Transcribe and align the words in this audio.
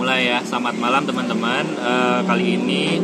mulai 0.00 0.32
ya. 0.32 0.40
Selamat 0.40 0.80
malam 0.80 1.04
teman-teman. 1.04 1.76
Eh, 1.76 2.20
kali 2.24 2.56
ini 2.56 2.96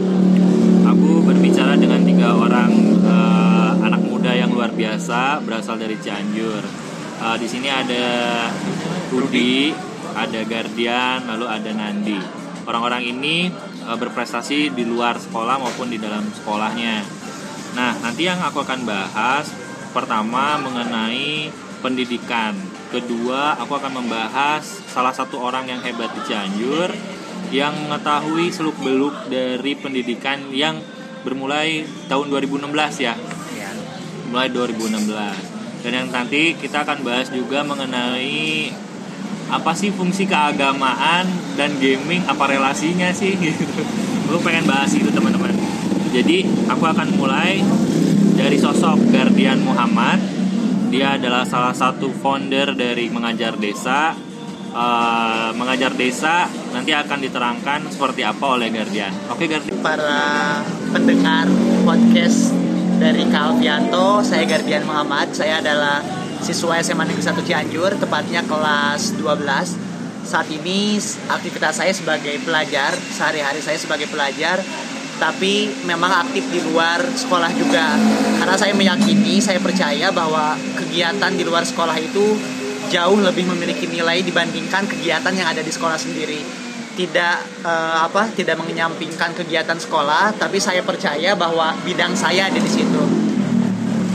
aku 0.88 1.20
berbicara 1.28 1.76
dengan 1.76 2.00
tiga 2.08 2.32
orang 2.32 2.72
eh, 3.04 3.70
anak 3.84 4.00
muda 4.00 4.32
yang 4.32 4.48
luar 4.48 4.72
biasa 4.72 5.44
berasal 5.44 5.76
dari 5.76 6.00
Cianjur. 6.00 6.64
Eh, 7.20 7.36
di 7.36 7.44
sini 7.44 7.68
ada 7.68 8.08
Rudi, 9.12 9.76
ada 10.16 10.40
Guardian, 10.48 11.28
lalu 11.28 11.44
ada 11.44 11.68
Nandi. 11.76 12.16
Orang-orang 12.64 13.04
ini 13.04 13.52
eh, 13.60 13.96
berprestasi 14.00 14.72
di 14.72 14.88
luar 14.88 15.20
sekolah 15.20 15.60
maupun 15.60 15.92
di 15.92 16.00
dalam 16.00 16.24
sekolahnya. 16.32 17.04
Nah, 17.76 17.92
nanti 18.00 18.24
yang 18.24 18.40
aku 18.40 18.64
akan 18.64 18.88
bahas 18.88 19.52
pertama 19.92 20.56
mengenai 20.64 21.52
pendidikan. 21.84 22.56
Kedua, 22.86 23.58
aku 23.58 23.74
akan 23.74 23.98
membahas 23.98 24.62
salah 24.86 25.10
satu 25.10 25.42
orang 25.42 25.66
yang 25.66 25.82
hebat 25.82 26.10
di 26.14 26.22
Cianjur 26.22 26.94
yang 27.50 27.74
mengetahui 27.86 28.50
seluk-beluk 28.50 29.30
dari 29.30 29.74
pendidikan 29.78 30.50
yang 30.50 30.78
bermulai 31.26 31.82
tahun 32.06 32.30
2016 32.30 32.70
ya. 33.02 33.14
Ya. 33.58 33.70
Mulai 34.30 34.48
2016. 34.54 35.82
Dan 35.82 35.92
yang 35.94 36.06
nanti 36.10 36.54
kita 36.54 36.86
akan 36.86 37.02
bahas 37.02 37.30
juga 37.30 37.66
mengenai 37.66 38.70
apa 39.46 39.70
sih 39.78 39.94
fungsi 39.94 40.26
keagamaan 40.26 41.26
dan 41.54 41.78
gaming 41.78 42.26
apa 42.26 42.50
relasinya 42.50 43.10
sih 43.14 43.34
gitu. 43.44 43.66
Gue 44.26 44.38
pengen 44.42 44.66
bahas 44.66 44.90
itu 44.94 45.10
teman-teman. 45.10 45.54
Jadi 46.10 46.46
aku 46.70 46.86
akan 46.86 47.18
mulai 47.18 47.62
dari 48.38 48.58
sosok 48.58 49.10
Guardian 49.10 49.62
Muhammad. 49.62 50.35
Dia 50.96 51.20
adalah 51.20 51.44
salah 51.44 51.76
satu 51.76 52.08
founder 52.08 52.72
dari 52.72 53.12
Mengajar 53.12 53.60
Desa. 53.60 54.16
Eh, 54.72 55.50
Mengajar 55.52 55.92
Desa 55.92 56.48
nanti 56.72 56.96
akan 56.96 57.20
diterangkan 57.20 57.92
seperti 57.92 58.24
apa 58.24 58.56
oleh 58.56 58.72
Guardian. 58.72 59.12
Oke 59.28 59.44
Guardian. 59.44 59.76
Para 59.84 60.64
pendengar 60.96 61.44
podcast 61.84 62.48
dari 62.96 63.28
Kalvianto, 63.28 64.24
saya 64.24 64.48
Gardian 64.48 64.88
Muhammad. 64.88 65.36
Saya 65.36 65.60
adalah 65.60 66.00
siswa 66.40 66.80
SMA 66.80 67.04
Negeri 67.12 67.28
1 67.28 67.44
Cianjur, 67.44 67.92
tepatnya 68.00 68.40
kelas 68.48 69.20
12. 69.20 69.76
Saat 70.24 70.48
ini 70.48 70.96
aktivitas 71.28 71.76
saya 71.76 71.92
sebagai 71.92 72.40
pelajar, 72.40 72.96
sehari-hari 72.96 73.60
saya 73.60 73.76
sebagai 73.76 74.08
pelajar, 74.08 74.64
tapi 75.16 75.72
memang 75.88 76.28
aktif 76.28 76.44
di 76.52 76.60
luar 76.60 77.00
sekolah 77.00 77.50
juga. 77.56 77.96
Karena 78.40 78.56
saya 78.56 78.72
meyakini, 78.76 79.40
saya 79.40 79.60
percaya 79.60 80.12
bahwa 80.12 80.56
kegiatan 80.76 81.32
di 81.32 81.44
luar 81.44 81.64
sekolah 81.64 81.96
itu 81.96 82.36
jauh 82.92 83.18
lebih 83.18 83.48
memiliki 83.50 83.90
nilai 83.90 84.22
dibandingkan 84.22 84.86
kegiatan 84.86 85.32
yang 85.34 85.48
ada 85.50 85.62
di 85.64 85.72
sekolah 85.72 85.98
sendiri. 85.98 86.40
Tidak 86.96 87.36
eh, 87.64 87.96
apa, 88.00 88.32
tidak 88.32 88.56
menyampingkan 88.60 89.36
kegiatan 89.36 89.76
sekolah, 89.76 90.36
tapi 90.40 90.56
saya 90.56 90.80
percaya 90.80 91.36
bahwa 91.36 91.76
bidang 91.84 92.16
saya 92.16 92.48
ada 92.48 92.56
di 92.56 92.70
situ. 92.70 93.26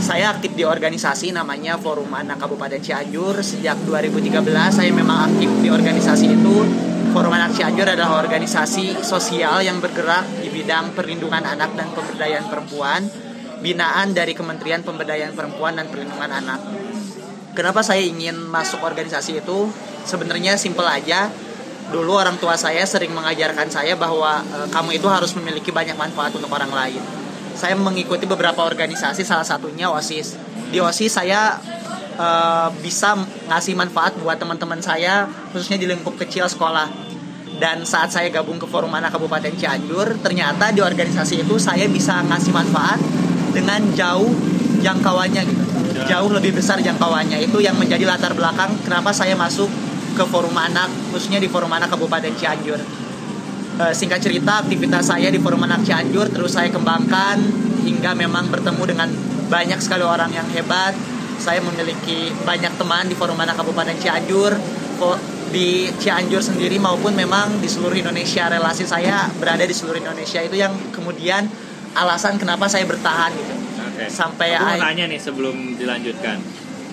Saya 0.02 0.33
aktif 0.33 0.57
di 0.57 0.66
organisasi 0.66 1.29
namanya 1.29 1.77
Forum 1.77 2.09
Anak 2.09 2.41
Kabupaten 2.41 2.81
Cianjur 2.81 3.38
sejak 3.45 3.77
2013. 3.85 4.41
Saya 4.73 4.89
memang 4.89 5.29
aktif 5.29 5.45
di 5.61 5.69
organisasi 5.69 6.25
itu. 6.25 6.66
Forum 7.13 7.29
Anak 7.29 7.53
Cianjur 7.53 7.85
adalah 7.85 8.17
organisasi 8.17 9.05
sosial 9.05 9.61
yang 9.61 9.77
bergerak 9.77 10.25
bidang 10.52 10.94
perlindungan 10.94 11.41
anak 11.41 11.73
dan 11.73 11.88
pemberdayaan 11.95 12.45
perempuan, 12.52 13.07
binaan 13.63 14.11
dari 14.11 14.35
Kementerian 14.35 14.83
Pemberdayaan 14.83 15.33
Perempuan 15.33 15.80
dan 15.80 15.88
Perlindungan 15.88 16.30
Anak. 16.30 16.59
Kenapa 17.52 17.83
saya 17.83 17.99
ingin 17.99 18.35
masuk 18.47 18.79
organisasi 18.79 19.44
itu? 19.44 19.67
Sebenarnya 20.07 20.55
simpel 20.55 20.88
aja. 20.88 21.27
Dulu 21.91 22.16
orang 22.16 22.39
tua 22.39 22.55
saya 22.55 22.88
sering 22.88 23.11
mengajarkan 23.11 23.67
saya 23.67 23.99
bahwa 23.99 24.39
e, 24.39 24.57
kamu 24.72 24.95
itu 24.95 25.07
harus 25.11 25.35
memiliki 25.35 25.75
banyak 25.75 25.99
manfaat 25.99 26.31
untuk 26.31 26.47
orang 26.47 26.72
lain. 26.72 27.03
Saya 27.52 27.75
mengikuti 27.75 28.23
beberapa 28.23 28.63
organisasi, 28.63 29.27
salah 29.27 29.44
satunya 29.44 29.91
OSIS. 29.91 30.40
Di 30.72 30.79
OSIS 30.79 31.19
saya 31.19 31.59
e, 32.16 32.28
bisa 32.79 33.19
ngasih 33.51 33.75
manfaat 33.75 34.16
buat 34.23 34.40
teman-teman 34.40 34.79
saya, 34.79 35.28
khususnya 35.51 35.75
di 35.75 35.91
lingkup 35.91 36.16
kecil 36.16 36.47
sekolah. 36.47 37.10
Dan 37.61 37.85
saat 37.85 38.09
saya 38.09 38.33
gabung 38.33 38.57
ke 38.57 38.66
Forum 38.66 38.89
Anak 38.89 39.13
Kabupaten 39.13 39.53
Cianjur, 39.53 40.17
ternyata 40.25 40.73
di 40.73 40.81
organisasi 40.81 41.45
itu 41.45 41.61
saya 41.61 41.85
bisa 41.85 42.17
ngasih 42.25 42.49
manfaat 42.49 42.97
dengan 43.53 43.85
jauh 43.94 44.33
jangkauannya 44.81 45.45
gitu. 45.45 45.63
Jauh 46.09 46.33
lebih 46.33 46.57
besar 46.57 46.81
jangkauannya. 46.81 47.38
Itu 47.45 47.61
yang 47.61 47.77
menjadi 47.77 48.01
latar 48.09 48.33
belakang 48.33 48.73
kenapa 48.81 49.13
saya 49.13 49.38
masuk 49.38 49.69
ke 50.17 50.23
forum 50.25 50.57
anak 50.57 50.89
khususnya 51.13 51.38
di 51.38 51.45
forum 51.45 51.69
anak 51.69 51.94
Kabupaten 51.94 52.33
Cianjur. 52.33 52.81
E, 53.78 53.83
singkat 53.93 54.25
cerita 54.25 54.66
aktivitas 54.66 55.13
saya 55.13 55.29
di 55.29 55.38
forum 55.38 55.61
anak 55.61 55.85
Cianjur 55.85 56.33
terus 56.33 56.57
saya 56.57 56.73
kembangkan 56.73 57.38
hingga 57.85 58.17
memang 58.17 58.49
bertemu 58.49 58.83
dengan 58.89 59.09
banyak 59.53 59.78
sekali 59.78 60.01
orang 60.01 60.33
yang 60.33 60.49
hebat. 60.49 60.97
Saya 61.38 61.61
memiliki 61.61 62.33
banyak 62.41 62.73
teman 62.73 63.05
di 63.05 63.13
forum 63.13 63.38
anak 63.38 63.53
Kabupaten 63.61 64.01
Cianjur 64.01 64.57
di 65.51 65.91
Cianjur 66.00 66.39
sendiri 66.39 66.79
maupun 66.79 67.12
memang 67.13 67.59
di 67.59 67.67
seluruh 67.67 67.94
Indonesia 67.94 68.47
relasi 68.47 68.88
saya 68.88 69.28
berada 69.35 69.67
di 69.67 69.75
seluruh 69.75 70.00
Indonesia 70.00 70.39
itu 70.39 70.56
yang 70.56 70.72
kemudian 70.95 71.45
alasan 71.94 72.39
kenapa 72.39 72.72
saya 72.72 72.88
bertahan 72.88 73.31
gitu 73.35 73.56
Oke. 74.01 74.07
Sampai 74.07 74.56
aku 74.56 74.66
mau 74.66 74.81
tanya 74.81 75.06
nih 75.06 75.19
sebelum 75.19 75.56
dilanjutkan. 75.78 76.38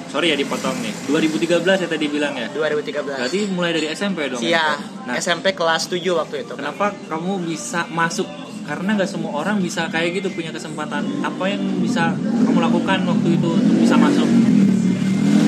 Sorry 0.09 0.33
ya 0.33 0.37
dipotong 0.41 0.77
nih. 0.81 0.93
2013 1.09 1.85
ya 1.85 1.89
tadi 1.89 2.07
bilang 2.09 2.33
ya. 2.33 2.49
2013 2.53 3.05
Berarti 3.05 3.41
mulai 3.53 3.77
dari 3.77 3.87
SMP 3.93 4.29
dong. 4.33 4.41
Iya, 4.41 4.77
Nah, 5.05 5.17
SMP 5.17 5.53
kelas 5.53 5.89
7 5.89 6.01
waktu 6.17 6.49
itu. 6.49 6.53
Kenapa 6.57 6.93
kamu 7.09 7.45
bisa 7.45 7.85
masuk? 7.93 8.25
Karena 8.65 8.97
nggak 8.97 9.09
semua 9.09 9.37
orang 9.41 9.61
bisa 9.61 9.89
kayak 9.89 10.21
gitu 10.21 10.29
punya 10.33 10.53
kesempatan. 10.53 11.25
Apa 11.25 11.45
yang 11.49 11.61
bisa 11.81 12.13
kamu 12.17 12.61
lakukan 12.61 13.05
waktu 13.05 13.29
itu 13.37 13.49
untuk 13.53 13.77
bisa 13.81 13.97
masuk? 14.01 14.29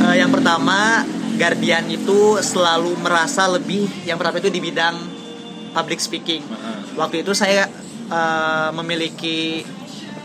Eh, 0.00 0.16
yang 0.16 0.32
pertama, 0.32 1.04
Guardian 1.40 1.88
itu 1.88 2.36
selalu 2.44 3.00
merasa 3.00 3.48
lebih. 3.48 3.88
Yang 4.04 4.16
pertama 4.20 4.36
itu 4.44 4.52
di 4.52 4.60
bidang 4.60 4.96
public 5.72 5.96
speaking. 5.96 6.44
Waktu 7.00 7.24
itu 7.24 7.32
saya 7.32 7.64
eh, 8.12 8.70
memiliki 8.76 9.64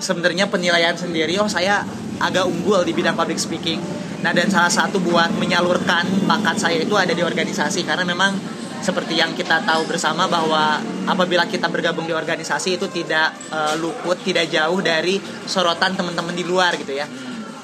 sebenarnya 0.03 0.51
penilaian 0.51 0.91
sendiri. 0.99 1.39
Oh, 1.39 1.47
saya 1.47 1.87
agak 2.19 2.43
unggul 2.43 2.83
di 2.83 2.91
bidang 2.91 3.15
public 3.15 3.39
speaking. 3.39 3.79
Nah, 4.27 4.35
dan 4.35 4.51
salah 4.51 4.73
satu 4.73 4.99
buat 4.99 5.31
menyalurkan 5.39 6.27
bakat 6.27 6.59
saya 6.59 6.83
itu 6.83 6.99
ada 6.99 7.15
di 7.15 7.23
organisasi 7.23 7.87
karena 7.87 8.03
memang 8.03 8.35
seperti 8.83 9.17
yang 9.17 9.33
kita 9.33 9.65
tahu 9.65 9.87
bersama 9.89 10.29
bahwa 10.29 10.77
apabila 11.09 11.49
kita 11.49 11.71
bergabung 11.71 12.05
di 12.05 12.13
organisasi 12.13 12.77
itu 12.77 12.91
tidak 12.91 13.33
eh, 13.49 13.75
luput, 13.79 14.19
tidak 14.21 14.51
jauh 14.51 14.83
dari 14.83 15.17
sorotan 15.47 15.95
teman-teman 15.95 16.35
di 16.35 16.43
luar 16.43 16.75
gitu 16.75 16.91
ya. 16.91 17.07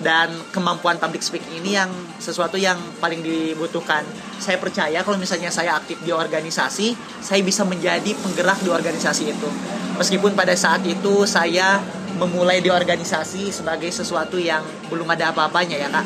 Dan 0.01 0.33
kemampuan 0.49 0.97
public 0.97 1.21
speaking 1.21 1.61
ini 1.61 1.77
yang 1.77 1.89
sesuatu 2.17 2.57
yang 2.57 2.77
paling 2.97 3.21
dibutuhkan. 3.21 4.01
Saya 4.41 4.57
percaya 4.57 5.05
kalau 5.05 5.21
misalnya 5.21 5.53
saya 5.53 5.77
aktif 5.77 6.01
di 6.01 6.09
organisasi, 6.09 6.97
saya 7.21 7.41
bisa 7.45 7.61
menjadi 7.61 8.17
penggerak 8.17 8.65
di 8.65 8.73
organisasi 8.73 9.29
itu. 9.29 9.49
Meskipun 10.01 10.33
pada 10.33 10.57
saat 10.57 10.81
itu 10.89 11.29
saya 11.29 11.77
memulai 12.17 12.61
di 12.61 12.73
organisasi 12.73 13.53
sebagai 13.53 13.93
sesuatu 13.93 14.41
yang 14.41 14.65
belum 14.89 15.05
ada 15.13 15.29
apa-apanya 15.29 15.77
ya 15.77 15.89
kak. 15.93 16.05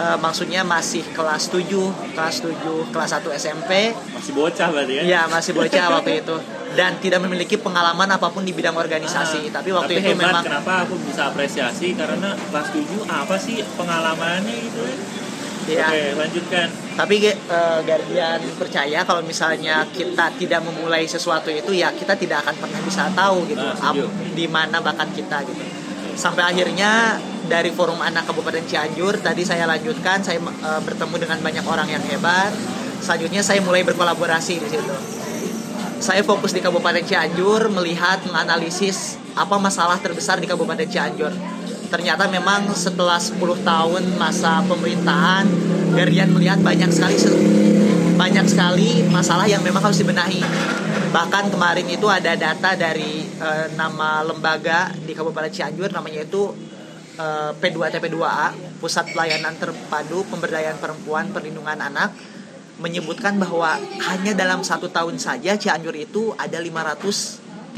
E, 0.00 0.06
maksudnya 0.20 0.64
masih 0.64 1.04
kelas 1.12 1.48
7, 1.52 2.16
kelas 2.16 2.44
7, 2.44 2.92
kelas 2.92 3.10
1 3.20 3.36
SMP, 3.36 3.92
Masih 4.16 4.32
bocah 4.32 4.68
berarti 4.72 4.92
ya? 5.00 5.02
ya 5.04 5.20
masih 5.28 5.52
bocah 5.52 6.00
waktu 6.00 6.24
itu 6.24 6.59
dan 6.70 6.96
tidak 6.98 7.18
memiliki 7.20 7.58
pengalaman 7.58 8.06
apa 8.06 8.30
pun 8.30 8.42
di 8.42 8.50
bidang 8.50 8.74
organisasi. 8.74 9.50
Ah, 9.50 9.58
Tapi 9.58 9.68
waktu 9.70 9.92
itu 9.98 10.10
hebat, 10.10 10.30
memang 10.30 10.42
kenapa 10.42 10.86
aku 10.86 10.94
bisa 11.02 11.26
apresiasi 11.26 11.92
karena 11.92 12.34
kelas 12.36 12.68
7 12.70 13.04
apa 13.04 13.34
sih 13.34 13.58
pengalamannya 13.74 14.54
gitu 14.62 14.82
ya. 15.70 15.86
Oke, 15.86 16.04
lanjutkan. 16.16 16.66
Tapi 16.94 17.14
eh, 17.26 17.78
Guardian 17.80 18.40
percaya 18.54 18.98
kalau 19.02 19.22
misalnya 19.22 19.86
kita 19.88 20.34
tidak 20.34 20.60
memulai 20.62 21.06
sesuatu 21.06 21.46
itu 21.46 21.70
ya 21.72 21.90
kita 21.90 22.14
tidak 22.14 22.42
akan 22.42 22.54
pernah 22.58 22.80
bisa 22.82 23.06
tahu 23.12 23.46
gitu 23.46 23.62
Ah, 23.62 23.90
ap- 23.90 24.10
di 24.34 24.46
mana 24.46 24.78
bakat 24.78 25.10
kita 25.10 25.42
gitu. 25.46 25.62
Sampai 26.14 26.42
akhirnya 26.44 27.16
dari 27.46 27.70
forum 27.70 27.98
anak 27.98 28.26
Kabupaten 28.26 28.62
Cianjur 28.62 29.18
tadi 29.18 29.42
saya 29.42 29.66
lanjutkan 29.66 30.22
saya 30.22 30.38
eh, 30.38 30.80
bertemu 30.82 31.14
dengan 31.18 31.38
banyak 31.38 31.64
orang 31.66 31.88
yang 31.88 32.02
hebat. 32.06 32.50
Selanjutnya 33.00 33.40
saya 33.40 33.58
mulai 33.64 33.80
berkolaborasi 33.80 34.54
di 34.56 34.68
situ. 34.68 34.94
Saya 36.00 36.24
fokus 36.24 36.56
di 36.56 36.64
Kabupaten 36.64 37.04
Cianjur 37.04 37.68
melihat 37.76 38.24
menganalisis 38.24 39.20
apa 39.36 39.60
masalah 39.60 40.00
terbesar 40.00 40.40
di 40.40 40.48
Kabupaten 40.48 40.88
Cianjur. 40.88 41.28
Ternyata 41.92 42.24
memang 42.24 42.72
setelah 42.72 43.20
10 43.20 43.36
tahun 43.60 44.16
masa 44.16 44.64
pemerintahan 44.64 45.44
Guardian 45.92 46.32
melihat 46.32 46.56
banyak 46.64 46.88
sekali 46.88 47.20
banyak 48.16 48.46
sekali 48.48 49.04
masalah 49.12 49.44
yang 49.44 49.60
memang 49.60 49.84
harus 49.84 50.00
dibenahi. 50.00 50.40
Bahkan 51.12 51.52
kemarin 51.52 51.84
itu 51.92 52.08
ada 52.08 52.32
data 52.32 52.72
dari 52.80 53.28
eh, 53.28 53.66
nama 53.76 54.24
lembaga 54.24 54.96
di 55.04 55.12
Kabupaten 55.12 55.52
Cianjur 55.52 55.92
namanya 55.92 56.24
itu 56.24 56.48
eh, 57.20 57.52
P2TP2A, 57.60 58.80
Pusat 58.80 59.12
Pelayanan 59.12 59.52
Terpadu 59.60 60.24
Pemberdayaan 60.32 60.80
Perempuan 60.80 61.28
Perlindungan 61.28 61.76
Anak 61.76 62.39
menyebutkan 62.80 63.36
bahwa 63.36 63.76
hanya 64.08 64.32
dalam 64.32 64.64
satu 64.64 64.88
tahun 64.88 65.20
saja 65.20 65.54
Cianjur 65.60 65.92
itu 65.94 66.32
ada 66.40 66.56
534 66.56 67.76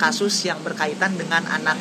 kasus 0.00 0.34
yang 0.48 0.58
berkaitan 0.64 1.14
dengan 1.14 1.44
anak 1.46 1.76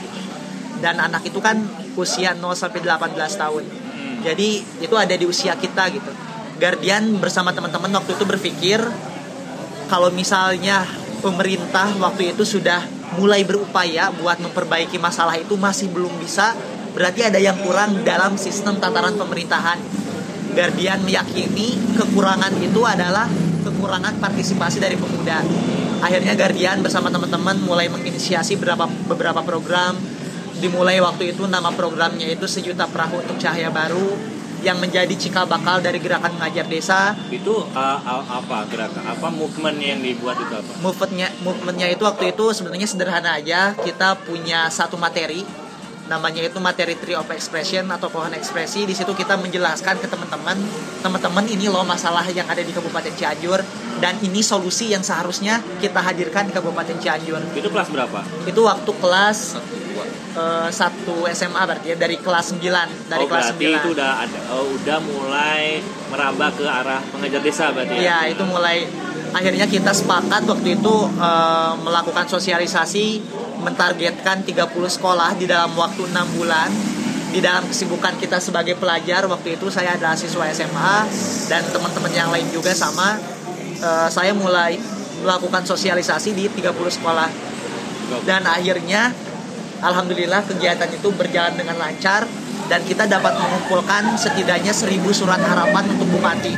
dan 0.83 0.99
anak 0.99 1.23
itu 1.23 1.39
kan 1.39 1.63
usia 1.95 2.35
0 2.35 2.43
sampai 2.59 2.83
18 2.83 3.15
tahun. 3.15 3.63
Hmm. 3.63 4.19
Jadi 4.27 4.59
itu 4.83 4.95
ada 4.99 5.15
di 5.15 5.23
usia 5.23 5.55
kita 5.55 5.87
gitu. 5.95 6.11
Guardian 6.59 7.15
bersama 7.23 7.55
teman-teman 7.55 8.03
waktu 8.03 8.11
itu 8.19 8.27
berpikir 8.27 8.79
kalau 9.87 10.11
misalnya 10.11 10.83
pemerintah 11.23 11.87
waktu 12.03 12.35
itu 12.35 12.43
sudah 12.43 12.83
mulai 13.15 13.47
berupaya 13.47 14.11
buat 14.11 14.43
memperbaiki 14.43 14.99
masalah 14.99 15.39
itu 15.39 15.55
masih 15.55 15.87
belum 15.87 16.11
bisa, 16.19 16.51
berarti 16.91 17.23
ada 17.23 17.39
yang 17.39 17.55
kurang 17.63 18.03
dalam 18.03 18.35
sistem 18.35 18.77
tataran 18.81 19.15
pemerintahan. 19.15 19.79
Guardian 20.53 21.01
meyakini 21.01 21.75
kekurangan 21.97 22.53
itu 22.61 22.81
adalah 22.85 23.27
kekurangan 23.65 24.21
partisipasi 24.21 24.77
dari 24.79 24.95
pemuda. 24.95 25.41
Akhirnya 26.03 26.37
Guardian 26.37 26.83
bersama 26.83 27.09
teman-teman 27.09 27.57
mulai 27.63 27.89
menginisiasi 27.89 28.55
beberapa 28.59 28.85
beberapa 29.09 29.41
program. 29.41 29.97
Dimulai 30.61 31.03
waktu 31.03 31.35
itu 31.35 31.43
nama 31.49 31.75
programnya 31.75 32.29
itu 32.29 32.47
sejuta 32.47 32.87
perahu 32.87 33.19
untuk 33.19 33.35
cahaya 33.35 33.67
baru 33.67 34.15
yang 34.63 34.79
menjadi 34.79 35.11
cikal 35.19 35.43
bakal 35.43 35.83
dari 35.83 35.99
gerakan 35.99 36.39
mengajar 36.39 36.63
desa. 36.71 37.11
Itu 37.27 37.67
uh, 37.75 37.99
uh, 37.99 38.23
apa 38.23 38.63
gerakan 38.71 39.03
apa 39.03 39.27
movement 39.27 39.75
yang 39.83 39.99
dibuat 39.99 40.39
itu 40.39 40.55
apa? 40.55 40.71
Movementnya 40.79 41.27
movementnya 41.43 41.87
itu 41.91 42.03
waktu 42.07 42.31
itu 42.31 42.45
sebenarnya 42.55 42.87
sederhana 42.87 43.35
aja. 43.35 43.75
Kita 43.75 44.23
punya 44.23 44.71
satu 44.71 44.95
materi 44.95 45.43
namanya 46.11 46.43
itu 46.43 46.59
materi 46.59 46.99
tree 46.99 47.15
of 47.15 47.27
expression 47.31 47.87
atau 47.87 48.11
pohon 48.11 48.35
ekspresi 48.35 48.83
di 48.83 48.91
situ 48.91 49.15
kita 49.15 49.39
menjelaskan 49.39 50.03
ke 50.03 50.07
teman-teman 50.11 50.59
teman-teman 50.99 51.45
ini 51.47 51.71
loh 51.71 51.87
masalah 51.87 52.27
yang 52.27 52.43
ada 52.43 52.59
di 52.59 52.75
Kabupaten 52.75 53.15
Cianjur 53.15 53.63
dan 54.03 54.19
ini 54.19 54.43
solusi 54.43 54.91
yang 54.91 54.99
seharusnya 54.99 55.63
kita 55.79 56.03
hadirkan 56.03 56.51
di 56.51 56.53
Kabupaten 56.53 56.99
Cianjur 56.99 57.39
Itu 57.55 57.71
kelas 57.71 57.87
berapa? 57.87 58.19
itu 58.43 58.61
waktu 58.67 58.91
kelas 58.99 59.55
eh, 60.35 60.69
satu 60.75 61.23
SMA 61.31 61.61
berarti 61.63 61.95
ya 61.95 61.97
dari 61.97 62.19
kelas 62.19 62.51
9 62.51 63.07
dari 63.07 63.23
oh, 63.23 63.29
kelas 63.31 63.55
berarti 63.55 63.71
9 63.71 63.79
itu 63.79 63.89
udah 63.95 64.11
ada 64.27 64.39
oh, 64.59 64.65
udah 64.75 64.97
mulai 65.07 65.79
merambah 66.11 66.49
ke 66.59 66.63
arah 66.67 66.99
pengajar 67.15 67.39
desa 67.39 67.71
berarti 67.71 67.95
ya? 67.95 67.99
Iya, 68.03 68.17
itu 68.35 68.43
mulai 68.43 68.83
akhirnya 69.31 69.65
kita 69.71 69.95
sepakat 69.95 70.43
waktu 70.51 70.75
itu 70.75 70.95
eh, 71.15 71.73
melakukan 71.79 72.27
sosialisasi 72.27 73.39
mentargetkan 73.63 74.43
30 74.43 74.69
sekolah 74.99 75.33
di 75.39 75.47
dalam 75.47 75.71
waktu 75.73 76.05
6 76.05 76.37
bulan. 76.37 76.69
Di 77.33 77.41
dalam 77.41 77.65
kesibukan 77.65 78.13
kita 78.21 78.37
sebagai 78.37 78.77
pelajar 78.77 79.25
waktu 79.25 79.57
itu 79.57 79.65
saya 79.73 79.97
adalah 79.97 80.13
siswa 80.13 80.45
SMA 80.53 80.95
dan 81.49 81.65
teman-teman 81.73 82.13
yang 82.13 82.29
lain 82.29 82.45
juga 82.53 82.77
sama 82.77 83.17
Eh, 83.83 84.07
saya 84.07 84.31
mulai 84.31 84.79
melakukan 85.19 85.67
sosialisasi 85.67 86.31
di 86.31 86.47
30 86.47 86.87
sekolah. 86.87 87.27
Dan 88.23 88.47
akhirnya 88.47 89.11
alhamdulillah 89.83 90.47
kegiatan 90.47 90.87
itu 90.87 91.11
berjalan 91.11 91.59
dengan 91.59 91.75
lancar 91.75 92.23
dan 92.71 92.79
kita 92.87 93.03
dapat 93.11 93.35
mengumpulkan 93.35 94.15
setidaknya 94.15 94.71
1000 94.71 95.11
surat 95.11 95.39
harapan 95.43 95.83
untuk 95.91 96.07
bupati. 96.15 96.55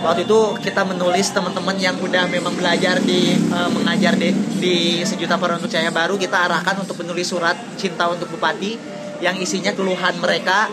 Waktu 0.00 0.24
itu 0.24 0.40
kita 0.64 0.80
menulis 0.88 1.28
teman-teman 1.28 1.76
yang 1.76 1.92
udah 2.00 2.24
memang 2.32 2.56
belajar 2.56 2.96
di 3.04 3.36
eh, 3.36 3.70
mengajar 3.70 4.16
di, 4.16 4.32
di 4.56 4.76
sejuta 5.04 5.36
para 5.36 5.60
untuk 5.60 5.68
cahaya 5.68 5.92
baru 5.92 6.16
kita 6.16 6.48
arahkan 6.48 6.80
untuk 6.80 6.96
menulis 7.04 7.28
surat 7.28 7.56
cinta 7.76 8.08
untuk 8.08 8.32
bupati 8.32 8.80
yang 9.20 9.36
isinya 9.36 9.76
keluhan 9.76 10.16
mereka 10.16 10.72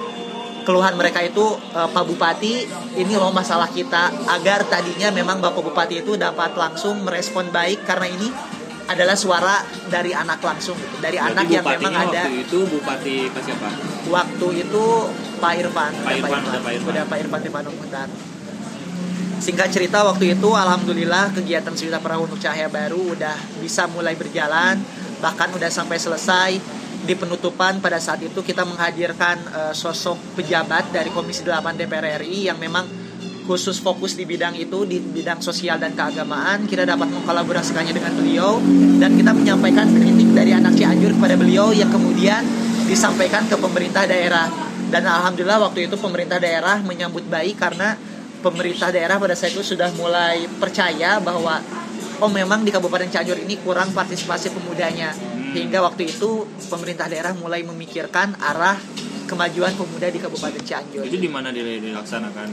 keluhan 0.64 0.96
mereka 0.96 1.24
itu 1.24 1.44
eh, 1.76 1.90
Pak 1.92 2.04
Bupati 2.08 2.54
ini 3.00 3.14
loh 3.20 3.32
masalah 3.36 3.68
kita 3.68 4.12
agar 4.32 4.64
tadinya 4.68 5.12
memang 5.12 5.44
Bapak 5.44 5.60
Bupati 5.60 6.04
itu 6.04 6.16
dapat 6.16 6.56
langsung 6.56 7.04
merespon 7.04 7.52
baik 7.52 7.84
karena 7.84 8.08
ini 8.08 8.28
adalah 8.88 9.20
suara 9.20 9.60
dari 9.92 10.16
anak 10.16 10.40
langsung 10.40 10.80
gitu. 10.80 11.04
dari 11.04 11.20
Berarti 11.20 11.36
anak 11.36 11.46
yang 11.52 11.66
memang 11.68 11.94
ada 12.08 12.24
waktu 12.24 12.40
itu 12.48 12.60
bupati 12.72 13.18
ke 13.28 13.40
siapa? 13.44 13.68
waktu 14.08 14.48
itu 14.64 14.86
Pak 15.44 15.54
Irfan 15.60 15.92
Pak 16.08 16.12
Irfan, 16.16 16.40
udah 16.40 16.62
Pak 16.64 16.72
Irfan. 16.72 16.88
udah 16.96 17.04
Pak 17.04 17.18
Irfan 17.20 17.42
Irfan 17.44 17.66
Muhtar 17.68 18.08
singkat 19.38 19.70
cerita 19.70 20.02
waktu 20.02 20.34
itu 20.34 20.50
alhamdulillah 20.54 21.34
kegiatan 21.34 21.74
Sejuta 21.78 22.02
Perahu 22.02 22.26
untuk 22.26 22.42
Cahaya 22.42 22.68
Baru 22.68 23.14
udah 23.14 23.38
bisa 23.62 23.86
mulai 23.90 24.18
berjalan 24.18 24.82
bahkan 25.22 25.50
udah 25.54 25.70
sampai 25.70 25.98
selesai. 25.98 26.52
Di 26.98 27.14
penutupan 27.14 27.78
pada 27.78 28.02
saat 28.02 28.26
itu 28.26 28.42
kita 28.42 28.66
menghadirkan 28.66 29.38
eh, 29.54 29.74
sosok 29.78 30.18
pejabat 30.34 30.90
dari 30.90 31.14
Komisi 31.14 31.46
8 31.46 31.78
DPR 31.78 32.20
RI 32.26 32.50
yang 32.50 32.58
memang 32.58 32.90
khusus 33.48 33.80
fokus 33.80 34.18
di 34.18 34.28
bidang 34.28 34.58
itu 34.60 34.84
di 34.84 35.00
bidang 35.00 35.40
sosial 35.40 35.78
dan 35.80 35.94
keagamaan. 35.94 36.66
Kita 36.66 36.84
dapat 36.84 37.08
mengkolaborasikannya 37.08 37.94
dengan 37.96 38.12
beliau 38.18 38.60
dan 39.00 39.14
kita 39.14 39.32
menyampaikan 39.32 39.88
kritik 39.94 40.30
dari 40.36 40.52
anak 40.52 40.74
Cianjur 40.76 41.16
kepada 41.16 41.38
beliau 41.40 41.72
yang 41.72 41.88
kemudian 41.88 42.44
disampaikan 42.90 43.46
ke 43.48 43.56
pemerintah 43.56 44.04
daerah. 44.04 44.50
Dan 44.88 45.06
alhamdulillah 45.08 45.64
waktu 45.70 45.88
itu 45.88 45.96
pemerintah 45.96 46.42
daerah 46.42 46.82
menyambut 46.82 47.24
baik 47.30 47.62
karena 47.62 47.96
pemerintah 48.42 48.94
daerah 48.94 49.18
pada 49.18 49.34
saat 49.34 49.54
itu 49.54 49.64
sudah 49.66 49.90
mulai 49.98 50.46
percaya 50.60 51.18
bahwa 51.18 51.60
oh 52.22 52.30
memang 52.32 52.66
di 52.66 52.74
Kabupaten 52.74 53.10
Cianjur 53.10 53.38
ini 53.42 53.58
kurang 53.62 53.94
partisipasi 53.94 54.54
pemudanya. 54.54 55.14
Hingga 55.48 55.80
waktu 55.82 56.12
itu 56.12 56.46
pemerintah 56.70 57.08
daerah 57.08 57.34
mulai 57.34 57.64
memikirkan 57.64 58.36
arah 58.38 58.78
kemajuan 59.28 59.76
pemuda 59.76 60.08
di 60.08 60.20
Kabupaten 60.22 60.64
Cianjur. 60.64 61.04
Itu 61.04 61.18
di 61.20 61.30
mana 61.30 61.52
dil- 61.52 61.82
dilaksanakan? 61.82 62.48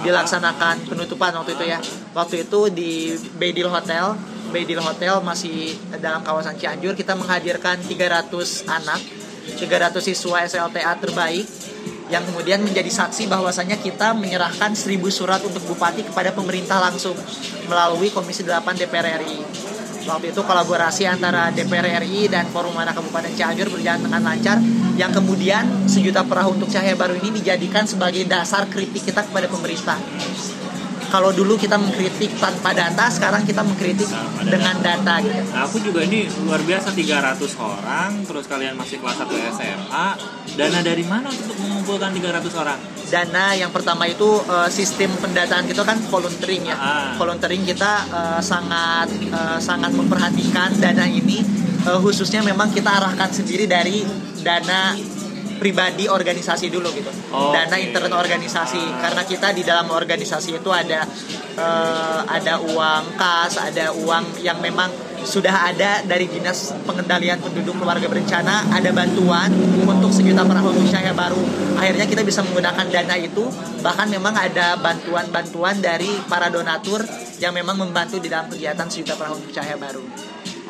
dilaksanakan 0.00 0.88
penutupan 0.88 1.36
waktu 1.36 1.52
itu 1.54 1.64
ya. 1.68 1.78
Waktu 2.16 2.48
itu 2.48 2.60
di 2.72 3.12
Beidil 3.36 3.68
Hotel, 3.68 4.16
Beidil 4.50 4.80
Hotel 4.80 5.20
masih 5.20 5.76
dalam 6.00 6.24
kawasan 6.24 6.56
Cianjur. 6.56 6.96
Kita 6.96 7.14
menghadirkan 7.14 7.78
300 7.84 8.64
anak, 8.66 9.00
300 9.60 10.00
siswa 10.00 10.40
SLTA 10.42 10.96
terbaik 10.98 11.44
yang 12.14 12.22
kemudian 12.30 12.62
menjadi 12.62 12.86
saksi 12.86 13.26
bahwasanya 13.26 13.74
kita 13.82 14.14
menyerahkan 14.14 14.70
1000 14.78 15.02
surat 15.10 15.42
untuk 15.42 15.66
bupati 15.66 16.06
kepada 16.06 16.30
pemerintah 16.30 16.78
langsung 16.78 17.18
melalui 17.66 18.14
Komisi 18.14 18.46
8 18.46 18.62
DPR 18.78 19.18
RI. 19.18 19.42
Waktu 20.04 20.30
itu 20.30 20.40
kolaborasi 20.44 21.08
antara 21.10 21.50
DPR 21.50 21.98
RI 22.06 22.30
dan 22.30 22.46
Forum 22.54 22.76
Anak 22.78 22.94
Kabupaten 22.94 23.34
Cianjur 23.34 23.72
berjalan 23.72 24.04
dengan 24.04 24.22
lancar 24.22 24.62
yang 24.94 25.10
kemudian 25.10 25.88
sejuta 25.90 26.22
perahu 26.22 26.54
untuk 26.54 26.70
cahaya 26.70 26.94
baru 26.94 27.18
ini 27.18 27.42
dijadikan 27.42 27.82
sebagai 27.88 28.22
dasar 28.30 28.70
kritik 28.70 29.10
kita 29.10 29.26
kepada 29.26 29.50
pemerintah. 29.50 29.98
Kalau 31.14 31.30
dulu 31.30 31.54
kita 31.54 31.78
mengkritik 31.78 32.42
tanpa 32.42 32.74
data, 32.74 33.06
sekarang 33.06 33.46
kita 33.46 33.62
mengkritik 33.62 34.02
data. 34.02 34.50
dengan 34.50 34.74
data 34.82 35.22
gitu. 35.22 35.46
Nah, 35.54 35.62
aku 35.62 35.78
juga 35.78 36.02
ini 36.02 36.26
luar 36.42 36.58
biasa 36.58 36.90
300 36.90 37.54
orang, 37.54 38.10
terus 38.26 38.50
kalian 38.50 38.74
masih 38.74 38.98
kelas 38.98 39.22
1 39.22 39.30
SMA. 39.54 40.08
Dana 40.54 40.80
dari 40.86 41.02
mana 41.02 41.28
untuk 41.34 41.58
mengumpulkan 41.58 42.14
300 42.14 42.62
orang? 42.62 42.78
Dana 43.10 43.44
yang 43.58 43.74
pertama 43.74 44.06
itu 44.06 44.38
eh, 44.46 44.70
sistem 44.70 45.10
pendataan 45.18 45.66
kita 45.66 45.82
kan 45.82 45.98
volunteering 46.08 46.70
ya. 46.70 46.76
Ah. 46.78 47.14
Volunteering 47.18 47.66
kita 47.66 47.92
eh, 48.06 48.40
sangat 48.40 49.10
eh, 49.18 49.58
sangat 49.58 49.90
memperhatikan 49.92 50.78
dana 50.78 51.04
ini 51.10 51.42
eh, 51.84 51.98
khususnya 51.98 52.40
memang 52.46 52.70
kita 52.70 52.86
arahkan 52.86 53.30
sendiri 53.34 53.66
dari 53.66 54.06
dana 54.46 54.94
pribadi 55.58 56.06
organisasi 56.10 56.70
dulu 56.70 56.90
gitu. 56.94 57.10
Oke. 57.10 57.54
Dana 57.54 57.76
internal 57.78 58.18
organisasi 58.22 58.82
karena 59.00 59.22
kita 59.26 59.54
di 59.54 59.62
dalam 59.66 59.90
organisasi 59.90 60.62
itu 60.62 60.70
ada 60.70 61.02
eh, 61.58 62.20
ada 62.30 62.62
uang 62.62 63.04
kas, 63.18 63.58
ada 63.58 63.90
uang 63.90 64.38
yang 64.42 64.58
memang 64.62 64.90
sudah 65.24 65.72
ada 65.72 66.04
dari 66.04 66.28
dinas 66.28 66.76
pengendalian 66.84 67.40
penduduk 67.40 67.80
keluarga 67.80 68.06
berencana 68.06 68.68
ada 68.70 68.92
bantuan 68.92 69.48
untuk 69.88 70.12
sejuta 70.12 70.44
perahu 70.44 70.70
cahaya 70.92 71.16
baru 71.16 71.40
akhirnya 71.80 72.04
kita 72.04 72.22
bisa 72.22 72.44
menggunakan 72.44 72.86
dana 72.92 73.16
itu 73.16 73.48
bahkan 73.80 74.06
memang 74.12 74.36
ada 74.36 74.76
bantuan-bantuan 74.78 75.80
dari 75.80 76.12
para 76.28 76.52
donatur 76.52 77.02
yang 77.40 77.56
memang 77.56 77.80
membantu 77.80 78.20
di 78.20 78.28
dalam 78.28 78.52
kegiatan 78.52 78.86
sejuta 78.86 79.16
perahu 79.16 79.40
cahaya 79.50 79.80
baru 79.80 80.04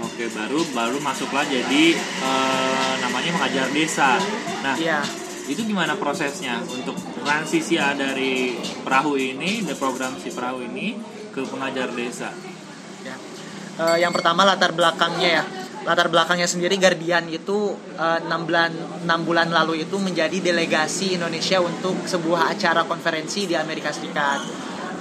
Oke, 0.05 0.27
baru 0.37 0.61
baru 0.75 0.99
masuklah 1.01 1.47
jadi 1.47 1.97
eh, 1.97 2.95
namanya 2.99 3.31
mengajar 3.41 3.71
desa. 3.71 4.19
Nah, 4.61 4.75
Iya. 4.75 5.01
itu 5.47 5.65
gimana 5.65 5.95
prosesnya 5.97 6.61
untuk 6.67 6.99
transisi 7.23 7.79
dari 7.79 8.59
perahu 8.83 9.15
ini, 9.17 9.63
dari 9.63 9.79
program 9.79 10.19
si 10.19 10.35
perahu 10.35 10.67
ini 10.67 10.99
ke 11.31 11.47
pengajar 11.47 11.95
desa? 11.95 12.35
Eh, 13.75 13.99
yang 14.07 14.15
pertama 14.15 14.47
latar 14.47 14.71
belakangnya 14.71 15.43
ya. 15.43 15.45
Latar 15.85 16.09
belakangnya 16.09 16.47
sendiri 16.47 16.79
Guardian 16.79 17.27
itu 17.27 17.75
eh, 17.99 18.19
6 18.23 18.31
bulan 18.47 18.71
6 19.03 19.27
bulan 19.27 19.49
lalu 19.51 19.83
itu 19.83 19.99
menjadi 19.99 20.39
delegasi 20.39 21.19
Indonesia 21.19 21.59
untuk 21.59 22.07
sebuah 22.07 22.55
acara 22.55 22.87
konferensi 22.87 23.51
di 23.51 23.59
Amerika 23.59 23.91
Serikat. 23.91 24.41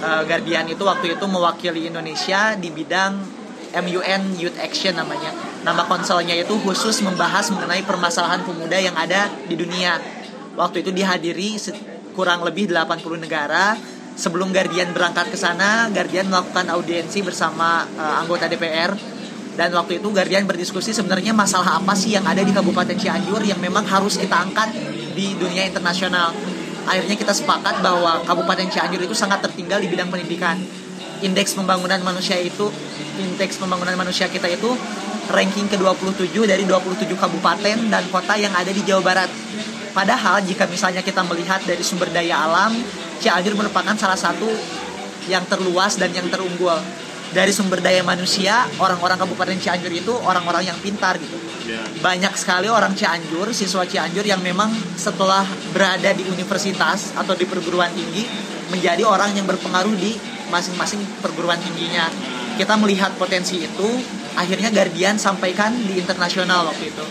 Eh, 0.02 0.22
Guardian 0.26 0.66
itu 0.66 0.82
waktu 0.82 1.14
itu 1.14 1.24
mewakili 1.30 1.86
Indonesia 1.86 2.58
di 2.58 2.74
bidang 2.74 3.14
MUN 3.74 4.22
Youth 4.42 4.58
Action 4.58 4.98
namanya. 4.98 5.30
Nama 5.62 5.82
konselnya 5.86 6.34
itu 6.34 6.58
khusus 6.62 6.98
membahas 7.02 7.50
mengenai 7.54 7.82
permasalahan 7.86 8.42
pemuda 8.42 8.78
yang 8.78 8.94
ada 8.98 9.30
di 9.46 9.54
dunia. 9.54 9.98
Waktu 10.54 10.86
itu 10.86 10.90
dihadiri 10.94 11.58
kurang 12.14 12.46
lebih 12.46 12.70
80 12.70 13.18
negara 13.18 13.74
sebelum 14.14 14.54
Guardian 14.54 14.94
berangkat 14.94 15.30
ke 15.30 15.38
sana, 15.38 15.90
Guardian 15.90 16.30
melakukan 16.30 16.70
audiensi 16.70 17.20
bersama 17.20 17.86
uh, 17.98 18.22
anggota 18.22 18.46
DPR 18.46 18.94
dan 19.54 19.70
waktu 19.70 20.02
itu 20.02 20.10
Guardian 20.10 20.46
berdiskusi 20.50 20.90
sebenarnya 20.90 21.30
masalah 21.30 21.78
apa 21.78 21.94
sih 21.94 22.14
yang 22.14 22.26
ada 22.26 22.42
di 22.42 22.50
Kabupaten 22.50 22.98
Cianjur 22.98 23.42
yang 23.46 23.58
memang 23.62 23.86
harus 23.86 24.18
kita 24.18 24.34
angkat 24.34 24.74
di 25.14 25.38
dunia 25.38 25.66
internasional. 25.66 26.34
Akhirnya 26.84 27.16
kita 27.16 27.32
sepakat 27.32 27.80
bahwa 27.80 28.26
Kabupaten 28.26 28.66
Cianjur 28.66 29.00
itu 29.06 29.14
sangat 29.14 29.46
tertinggal 29.46 29.78
di 29.78 29.88
bidang 29.88 30.10
pendidikan. 30.10 30.58
Indeks 31.22 31.54
pembangunan 31.54 32.02
manusia 32.02 32.36
itu, 32.36 32.68
indeks 33.16 33.56
pembangunan 33.56 33.94
manusia 33.94 34.26
kita 34.28 34.50
itu 34.50 34.74
ranking 35.30 35.70
ke-27 35.72 36.36
dari 36.44 36.68
27 36.68 37.08
kabupaten 37.16 37.76
dan 37.88 38.04
kota 38.12 38.36
yang 38.36 38.52
ada 38.52 38.68
di 38.68 38.82
Jawa 38.84 39.00
Barat. 39.00 39.30
Padahal 39.94 40.42
jika 40.42 40.66
misalnya 40.66 41.00
kita 41.00 41.22
melihat 41.22 41.62
dari 41.62 41.80
sumber 41.80 42.10
daya 42.10 42.44
alam, 42.44 42.74
Cianjur 43.24 43.56
merupakan 43.56 43.96
salah 43.96 44.20
satu 44.20 44.52
yang 45.32 45.48
terluas 45.48 45.96
dan 45.96 46.12
yang 46.12 46.28
terunggul. 46.28 46.76
Dari 47.32 47.50
sumber 47.50 47.80
daya 47.80 48.04
manusia 48.04 48.68
orang-orang 48.76 49.16
Kabupaten 49.16 49.56
Cianjur 49.56 49.88
itu 49.90 50.12
orang-orang 50.12 50.68
yang 50.68 50.76
pintar 50.84 51.16
gitu. 51.16 51.40
Yeah. 51.64 51.80
banyak 52.04 52.36
sekali 52.36 52.68
orang 52.68 52.92
Cianjur 52.92 53.48
siswa 53.56 53.88
Cianjur 53.88 54.20
yang 54.20 54.44
memang 54.44 54.68
setelah 55.00 55.48
berada 55.72 56.12
di 56.12 56.20
universitas 56.28 57.16
atau 57.16 57.32
di 57.32 57.48
perguruan 57.48 57.88
tinggi 57.88 58.28
menjadi 58.68 59.00
orang 59.08 59.32
yang 59.32 59.48
berpengaruh 59.48 59.96
di 59.96 60.12
masing-masing 60.52 61.00
perguruan 61.24 61.56
tingginya. 61.64 62.12
Kita 62.60 62.76
melihat 62.76 63.16
potensi 63.16 63.64
itu 63.64 63.88
akhirnya 64.36 64.68
Guardian 64.68 65.16
sampaikan 65.16 65.72
di 65.72 65.96
internasional 65.96 66.68
waktu 66.68 66.92
itu. 66.92 67.04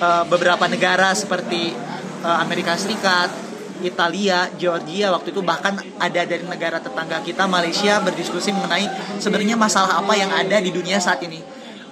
Eh, 0.00 0.24
beberapa 0.24 0.64
negara 0.72 1.12
seperti 1.12 1.76
eh, 2.24 2.36
Amerika 2.40 2.80
Serikat 2.80 3.45
Italia, 3.82 4.48
Georgia 4.56 5.12
waktu 5.12 5.34
itu 5.34 5.40
bahkan 5.44 5.76
ada 6.00 6.22
dari 6.24 6.44
negara 6.46 6.80
tetangga 6.80 7.20
kita 7.20 7.44
Malaysia 7.44 8.00
berdiskusi 8.00 8.54
mengenai 8.54 8.88
sebenarnya 9.20 9.56
masalah 9.58 10.00
apa 10.00 10.14
yang 10.16 10.30
ada 10.32 10.56
di 10.62 10.70
dunia 10.72 10.96
saat 11.02 11.20
ini. 11.24 11.40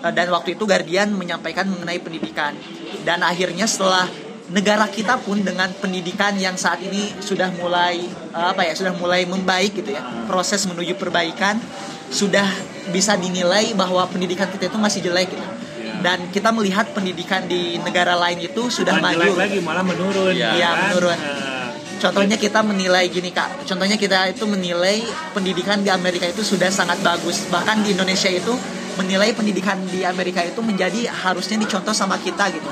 Eh, 0.05 0.13
dan 0.13 0.29
waktu 0.33 0.57
itu 0.57 0.65
Guardian 0.65 1.13
menyampaikan 1.13 1.69
mengenai 1.69 2.01
pendidikan. 2.01 2.57
Dan 3.05 3.21
akhirnya 3.21 3.69
setelah 3.69 4.09
negara 4.53 4.85
kita 4.89 5.21
pun 5.21 5.41
dengan 5.41 5.73
pendidikan 5.81 6.37
yang 6.37 6.55
saat 6.61 6.81
ini 6.85 7.13
sudah 7.21 7.49
mulai 7.57 8.01
eh, 8.09 8.47
apa 8.53 8.65
ya, 8.65 8.73
sudah 8.77 8.93
mulai 8.97 9.25
membaik 9.25 9.81
gitu 9.81 9.93
ya. 9.93 10.05
Proses 10.29 10.65
menuju 10.69 10.97
perbaikan 10.97 11.61
sudah 12.13 12.47
bisa 12.93 13.17
dinilai 13.17 13.73
bahwa 13.73 14.05
pendidikan 14.07 14.47
kita 14.53 14.69
itu 14.69 14.79
masih 14.79 15.01
jelek 15.03 15.33
gitu 15.33 15.55
dan 16.05 16.29
kita 16.29 16.53
melihat 16.53 16.93
pendidikan 16.93 17.49
di 17.49 17.81
negara 17.81 18.13
lain 18.13 18.37
itu 18.45 18.69
sudah 18.69 19.01
Bukan 19.01 19.17
maju 19.17 19.41
lagi 19.41 19.59
malah 19.65 19.81
menurun 19.81 20.37
ya, 20.37 20.53
ya 20.53 20.71
kan? 20.77 20.81
menurun 20.93 21.17
uh, 21.17 21.64
Contohnya 22.03 22.37
kita 22.37 22.61
menilai 22.61 23.09
gini 23.09 23.33
kak, 23.33 23.65
contohnya 23.65 23.97
kita 23.97 24.29
itu 24.29 24.45
menilai 24.45 25.01
pendidikan 25.33 25.81
di 25.81 25.89
Amerika 25.89 26.29
itu 26.29 26.45
sudah 26.45 26.69
sangat 26.69 27.01
bagus. 27.01 27.49
Bahkan 27.49 27.87
di 27.87 27.97
Indonesia 27.97 28.29
itu 28.29 28.53
menilai 29.01 29.33
pendidikan 29.35 29.81
di 29.89 30.05
Amerika 30.07 30.45
itu 30.45 30.61
menjadi 30.61 31.09
harusnya 31.11 31.59
dicontoh 31.59 31.97
sama 31.97 32.21
kita 32.21 32.51
gitu. 32.53 32.71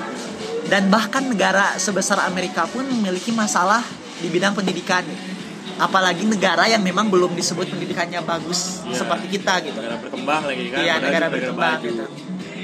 Dan 0.69 0.89
bahkan 0.93 1.27
negara 1.27 1.75
sebesar 1.81 2.23
Amerika 2.29 2.69
pun 2.69 2.87
memiliki 2.87 3.33
masalah 3.33 3.83
di 4.21 4.29
bidang 4.29 4.55
pendidikan. 4.55 5.05
Apalagi 5.81 6.29
negara 6.29 6.69
yang 6.69 6.85
memang 6.85 7.09
belum 7.09 7.33
disebut 7.35 7.67
pendidikannya 7.73 8.21
bagus 8.23 8.85
ya, 8.87 9.03
seperti 9.03 9.27
kita 9.41 9.65
gitu. 9.65 9.81
Negara 9.81 9.99
berkembang 9.99 10.43
lagi 10.47 10.65
kan. 10.69 10.79
Iya, 10.79 10.95
negara 11.01 11.27
berkembang 11.33 11.79
gitu. 11.83 12.05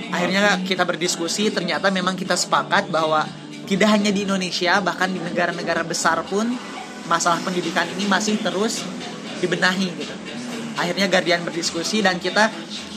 Akhirnya 0.09 0.61
kita 0.63 0.85
berdiskusi, 0.87 1.51
ternyata 1.51 1.91
memang 1.91 2.15
kita 2.15 2.37
sepakat 2.37 2.89
bahwa 2.93 3.27
tidak 3.69 3.89
hanya 3.93 4.09
di 4.09 4.25
Indonesia 4.25 4.81
bahkan 4.81 5.13
di 5.13 5.21
negara-negara 5.21 5.85
besar 5.85 6.25
pun 6.25 6.49
masalah 7.05 7.41
pendidikan 7.45 7.85
ini 7.97 8.09
masih 8.09 8.41
terus 8.41 8.81
dibenahi 9.45 9.89
gitu. 9.93 10.15
Akhirnya 10.79 11.11
Guardian 11.11 11.43
berdiskusi 11.45 12.01
dan 12.01 12.17
kita 12.17 12.49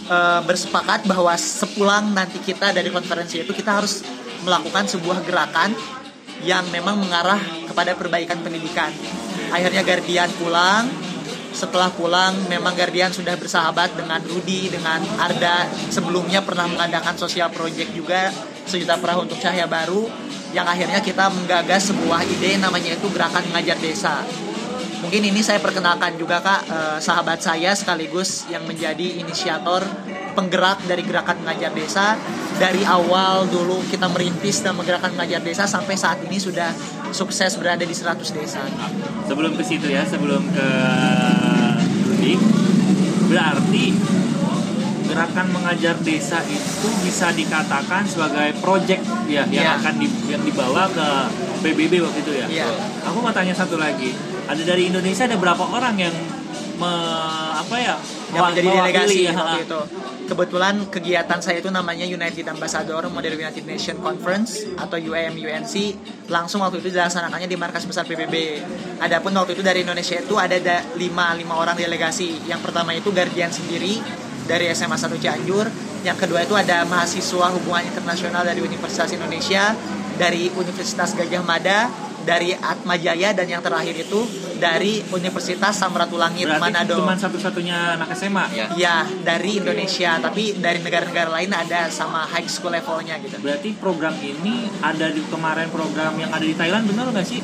e, 0.08 0.18
bersepakat 0.48 1.04
bahwa 1.10 1.34
sepulang 1.36 2.16
nanti 2.16 2.40
kita 2.40 2.72
dari 2.72 2.88
konferensi 2.88 3.42
itu 3.42 3.52
kita 3.52 3.82
harus 3.84 4.06
melakukan 4.48 4.88
sebuah 4.88 5.26
gerakan 5.28 5.76
yang 6.46 6.66
memang 6.70 6.98
mengarah 6.98 7.42
kepada 7.68 7.94
perbaikan 7.94 8.40
pendidikan. 8.42 8.90
Akhirnya 9.52 9.84
Guardian 9.84 10.30
pulang. 10.40 10.86
Setelah 11.52 11.92
pulang 11.92 12.32
memang 12.48 12.72
Guardian 12.80 13.12
sudah 13.12 13.36
bersahabat 13.36 13.92
dengan 14.00 14.24
Rudi 14.24 14.72
dengan 14.72 15.04
Arda. 15.20 15.68
Sebelumnya 15.92 16.40
pernah 16.48 16.64
mengadakan 16.64 17.20
sosial 17.20 17.52
project 17.52 17.92
juga 17.92 18.32
sejuta 18.64 18.96
perahu 18.96 19.28
untuk 19.28 19.36
cahaya 19.36 19.68
baru 19.68 20.08
yang 20.52 20.68
akhirnya 20.68 21.00
kita 21.00 21.32
menggagas 21.32 21.92
sebuah 21.92 22.24
ide 22.28 22.60
namanya 22.60 22.96
itu 22.96 23.08
gerakan 23.12 23.44
mengajar 23.52 23.80
desa. 23.80 24.24
Mungkin 25.02 25.34
ini 25.34 25.42
saya 25.42 25.58
perkenalkan 25.58 26.14
juga 26.16 26.40
kak 26.46 26.62
eh, 26.70 26.98
sahabat 27.02 27.42
saya 27.42 27.74
sekaligus 27.74 28.46
yang 28.54 28.62
menjadi 28.70 29.18
inisiator 29.18 29.82
penggerak 30.38 30.80
dari 30.86 31.04
gerakan 31.04 31.42
mengajar 31.44 31.74
desa 31.74 32.16
dari 32.62 32.86
awal 32.86 33.50
dulu 33.50 33.82
kita 33.90 34.06
merintis 34.14 34.62
dan 34.62 34.78
menggerakkan 34.78 35.18
mengajar 35.18 35.42
desa 35.42 35.66
sampai 35.66 35.98
saat 35.98 36.22
ini 36.30 36.38
sudah 36.38 36.70
sukses 37.10 37.58
berada 37.58 37.82
di 37.82 37.92
100 37.92 38.22
desa. 38.38 38.62
Sebelum 39.26 39.58
ke 39.58 39.64
situ 39.66 39.90
ya, 39.90 40.06
sebelum 40.06 40.46
ke 40.54 40.68
Rudi, 42.06 42.38
berarti 43.26 43.86
gerakan 45.12 45.52
mengajar 45.52 46.00
desa 46.00 46.40
itu 46.48 46.88
bisa 47.04 47.36
dikatakan 47.36 48.08
sebagai 48.08 48.56
project 48.64 49.04
ya 49.28 49.44
yang 49.52 49.68
yeah. 49.68 49.76
akan 49.76 50.00
di, 50.00 50.08
yang 50.32 50.40
dibawa 50.48 50.88
ke 50.88 51.08
PBB 51.68 52.00
waktu 52.00 52.20
itu 52.24 52.32
ya. 52.40 52.48
Yeah. 52.48 52.72
Aku 53.12 53.20
mau 53.20 53.36
tanya 53.36 53.52
satu 53.52 53.76
lagi. 53.76 54.16
Ada 54.48 54.64
dari 54.64 54.88
Indonesia 54.88 55.28
ada 55.28 55.36
berapa 55.36 55.68
orang 55.68 56.00
yang 56.00 56.16
me, 56.80 56.92
apa 57.60 57.76
ya? 57.76 57.96
Yang 58.32 58.44
menjadi 58.56 58.68
delegasi 58.72 59.20
ya, 59.28 59.32
waktu 59.36 59.60
itu. 59.68 59.82
Kebetulan 60.32 60.76
kegiatan 60.88 61.40
saya 61.44 61.60
itu 61.60 61.68
namanya 61.68 62.08
United 62.08 62.48
Ambassador 62.48 63.04
Modern 63.12 63.36
United 63.36 63.68
Nation 63.68 64.00
Conference 64.00 64.64
atau 64.80 64.96
UAM 64.96 65.36
UNC 65.36 65.76
langsung 66.32 66.64
waktu 66.64 66.80
itu 66.80 66.88
dilaksanakannya 66.96 67.52
di 67.52 67.60
markas 67.60 67.84
besar 67.84 68.08
PBB. 68.08 68.64
Adapun 69.04 69.36
waktu 69.36 69.60
itu 69.60 69.64
dari 69.64 69.84
Indonesia 69.84 70.16
itu 70.16 70.40
ada 70.40 70.56
lima 70.96 71.36
lima 71.36 71.60
orang 71.60 71.76
delegasi. 71.76 72.48
Yang 72.48 72.64
pertama 72.64 72.96
itu 72.96 73.12
Guardian 73.12 73.52
sendiri, 73.52 74.00
dari 74.52 74.68
SMA 74.76 75.00
1 75.00 75.16
Cianjur. 75.16 75.66
Yang 76.04 76.18
kedua 76.28 76.44
itu 76.44 76.52
ada 76.60 76.84
mahasiswa 76.84 77.48
hubungan 77.56 77.88
internasional 77.88 78.44
dari 78.44 78.60
Universitas 78.60 79.08
Indonesia, 79.16 79.72
dari 80.20 80.52
Universitas 80.52 81.16
Gajah 81.16 81.44
Mada, 81.46 81.88
dari 82.22 82.54
Atma 82.54 83.00
Jaya 83.00 83.34
dan 83.34 83.50
yang 83.50 83.64
terakhir 83.64 83.98
itu 83.98 84.22
dari 84.62 85.02
Universitas 85.10 85.74
Samratulangi 85.74 86.46
Manado. 86.46 87.02
cuma 87.02 87.18
satu-satunya 87.18 87.98
anak 87.98 88.14
SMA 88.14 88.46
ya? 88.54 88.66
Ya, 88.78 88.98
dari 89.26 89.58
Indonesia, 89.58 90.22
tapi 90.22 90.54
dari 90.58 90.86
negara-negara 90.86 91.34
lain 91.34 91.50
ada 91.50 91.90
sama 91.90 92.30
high 92.30 92.46
school 92.46 92.70
levelnya 92.70 93.18
gitu. 93.26 93.42
Berarti 93.42 93.74
program 93.74 94.14
ini 94.22 94.70
ada 94.86 95.10
di 95.10 95.26
kemarin 95.26 95.70
program 95.74 96.14
yang 96.22 96.30
ada 96.30 96.46
di 96.46 96.54
Thailand 96.54 96.86
benar 96.86 97.10
nggak 97.10 97.26
sih? 97.26 97.42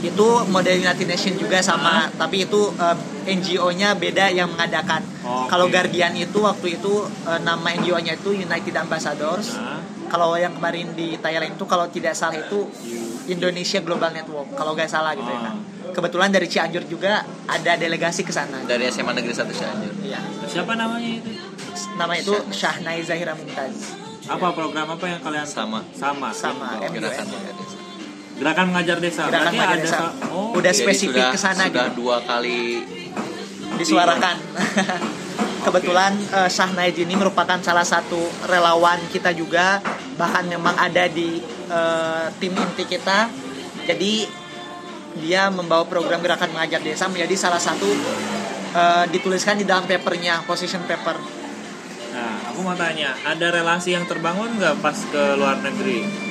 Itu 0.00 0.26
model 0.48 0.76
United 0.80 1.06
Nation 1.06 1.34
juga 1.36 1.60
sama 1.60 2.08
uh. 2.08 2.16
tapi 2.16 2.48
itu 2.48 2.72
uh, 2.76 2.96
eh, 3.28 3.36
NGO-nya 3.36 3.94
beda 3.96 4.32
yang 4.32 4.50
mengadakan. 4.50 5.04
Okay. 5.20 5.46
kalau 5.52 5.66
Guardian 5.68 6.16
itu 6.16 6.38
waktu 6.40 6.80
itu 6.80 7.06
uh, 7.28 7.40
nama 7.40 7.76
NGO-nya 7.76 8.16
itu 8.16 8.32
United 8.34 8.74
Ambassadors. 8.76 9.56
Uh. 9.56 9.80
kalau 10.10 10.34
yang 10.34 10.50
kemarin 10.58 10.90
di 10.98 11.14
Thailand 11.22 11.54
itu 11.54 11.64
kalau 11.70 11.86
tidak 11.86 12.18
salah 12.18 12.34
itu 12.34 12.66
Indonesia 13.30 13.78
Global 13.78 14.10
Network 14.10 14.58
kalau 14.58 14.74
nggak 14.74 14.90
salah 14.90 15.14
gitu 15.14 15.30
ya 15.30 15.38
kan 15.38 15.56
kebetulan 15.90 16.30
dari 16.30 16.46
Cianjur 16.46 16.86
juga 16.86 17.26
ada 17.50 17.72
delegasi 17.74 18.22
ke 18.22 18.30
sana. 18.30 18.62
Dari 18.64 18.86
SMA 18.88 19.10
Negeri 19.10 19.34
1 19.34 19.50
Cianjur. 19.50 19.92
Iya. 20.06 20.20
Siapa 20.46 20.78
namanya 20.78 21.18
itu? 21.18 21.30
Nama 21.98 22.14
itu 22.16 22.34
Syahnai 22.54 23.02
Zahira 23.02 23.34
Mumtaz. 23.34 23.98
Apa 24.30 24.54
program 24.54 24.86
apa 24.94 25.04
yang 25.10 25.20
kalian 25.20 25.46
sama. 25.46 25.82
Sama. 25.92 26.30
Sama, 26.30 26.78
sama 26.78 26.88
MUN 26.88 27.89
Gerakan 28.40 28.72
mengajar 28.72 28.96
desa. 28.96 29.28
Gerakan 29.28 29.52
mengajar 29.52 29.76
ada 29.76 29.84
desa. 29.84 30.06
Oh, 30.32 30.56
udah 30.56 30.72
spesifik 30.72 31.36
ke 31.36 31.38
sana 31.38 31.68
sudah 31.68 31.92
gitu. 31.92 32.00
dua 32.00 32.24
kali 32.24 32.80
disuarakan. 33.76 34.36
Kebetulan 35.68 36.16
uh, 36.32 36.48
Syahnaid 36.48 36.96
ini 36.96 37.12
merupakan 37.20 37.60
salah 37.60 37.84
satu 37.84 38.16
relawan 38.48 38.96
kita 39.12 39.36
juga, 39.36 39.84
bahkan 40.16 40.48
memang 40.48 40.72
ada 40.72 41.04
di 41.04 41.36
uh, 41.68 42.32
tim 42.40 42.56
inti 42.56 42.88
kita. 42.88 43.28
Jadi 43.84 44.24
dia 45.20 45.52
membawa 45.52 45.84
program 45.84 46.24
gerakan 46.24 46.56
mengajar 46.56 46.80
desa 46.80 47.12
menjadi 47.12 47.36
salah 47.36 47.60
satu 47.60 47.92
uh, 48.72 49.04
dituliskan 49.12 49.60
di 49.60 49.68
dalam 49.68 49.84
papernya, 49.84 50.40
position 50.48 50.80
paper. 50.88 51.20
Nah, 52.16 52.48
aku 52.48 52.64
mau 52.64 52.72
tanya, 52.72 53.12
ada 53.20 53.52
relasi 53.52 53.92
yang 53.92 54.08
terbangun 54.08 54.56
nggak 54.56 54.80
pas 54.80 54.96
ke 54.96 55.22
luar 55.36 55.60
negeri? 55.60 56.29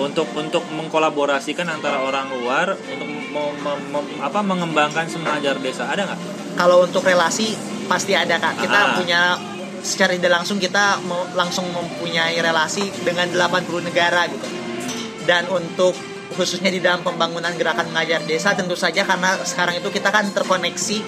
Untuk 0.00 0.26
untuk 0.34 0.64
mengkolaborasikan 0.74 1.70
antara 1.70 2.02
orang 2.02 2.30
luar 2.34 2.74
untuk 2.74 3.06
mem, 3.06 3.54
mem, 3.62 3.80
mem, 3.90 4.06
apa 4.18 4.40
mengembangkan 4.42 5.06
semengajar 5.06 5.58
desa 5.62 5.86
ada 5.86 6.06
nggak? 6.10 6.20
Kalau 6.58 6.86
untuk 6.86 7.06
relasi 7.06 7.54
pasti 7.86 8.16
ada 8.16 8.38
kak. 8.38 8.58
Kita 8.58 8.80
Aha. 8.80 8.94
punya 8.98 9.20
secara 9.84 10.16
tidak 10.16 10.40
langsung 10.40 10.56
kita 10.56 10.98
langsung 11.36 11.68
mempunyai 11.70 12.40
relasi 12.40 12.88
dengan 13.04 13.28
80 13.30 13.86
negara 13.86 14.26
gitu. 14.30 14.48
Dan 15.24 15.48
untuk 15.52 15.94
khususnya 16.34 16.72
di 16.72 16.82
dalam 16.82 17.04
pembangunan 17.06 17.54
gerakan 17.54 17.94
mengajar 17.94 18.24
desa 18.26 18.56
tentu 18.58 18.74
saja 18.74 19.06
karena 19.06 19.38
sekarang 19.46 19.78
itu 19.78 19.88
kita 19.92 20.10
kan 20.10 20.26
terkoneksi 20.34 20.98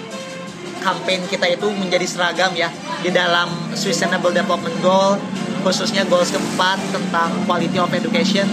campaign 0.87 1.27
kita 1.27 1.51
itu 1.51 1.67
menjadi 1.75 2.07
seragam 2.07 2.55
ya 2.55 2.71
di 3.03 3.11
dalam 3.11 3.51
Sustainable 3.75 4.31
Development 4.31 4.77
Goal 4.79 5.19
khususnya 5.67 6.07
goals 6.07 6.31
keempat 6.31 6.79
tentang 6.95 7.35
quality 7.43 7.75
of 7.83 7.91
education 7.91 8.47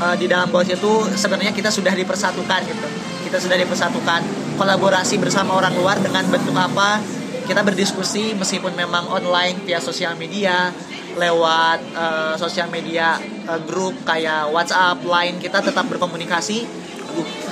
uh, 0.00 0.16
di 0.16 0.26
dalam 0.28 0.48
goals 0.52 0.68
itu 0.68 0.92
sebenarnya 1.16 1.52
kita 1.52 1.68
sudah 1.72 1.92
dipersatukan 1.92 2.60
gitu 2.66 2.88
kita 3.26 3.38
sudah 3.42 3.56
dipersatukan 3.58 4.20
kolaborasi 4.56 5.18
bersama 5.18 5.58
orang 5.58 5.74
luar 5.74 5.98
dengan 5.98 6.24
bentuk 6.30 6.54
apa 6.54 7.02
kita 7.46 7.62
berdiskusi 7.62 8.34
meskipun 8.34 8.74
memang 8.74 9.06
online 9.06 9.62
via 9.62 9.78
sosial 9.78 10.18
media 10.18 10.74
lewat 11.16 11.78
uh, 11.96 12.34
sosial 12.36 12.68
media 12.68 13.16
uh, 13.48 13.60
grup 13.64 13.96
kayak 14.04 14.52
WhatsApp, 14.52 15.00
Line 15.02 15.40
kita 15.40 15.64
tetap 15.64 15.88
berkomunikasi 15.88 16.68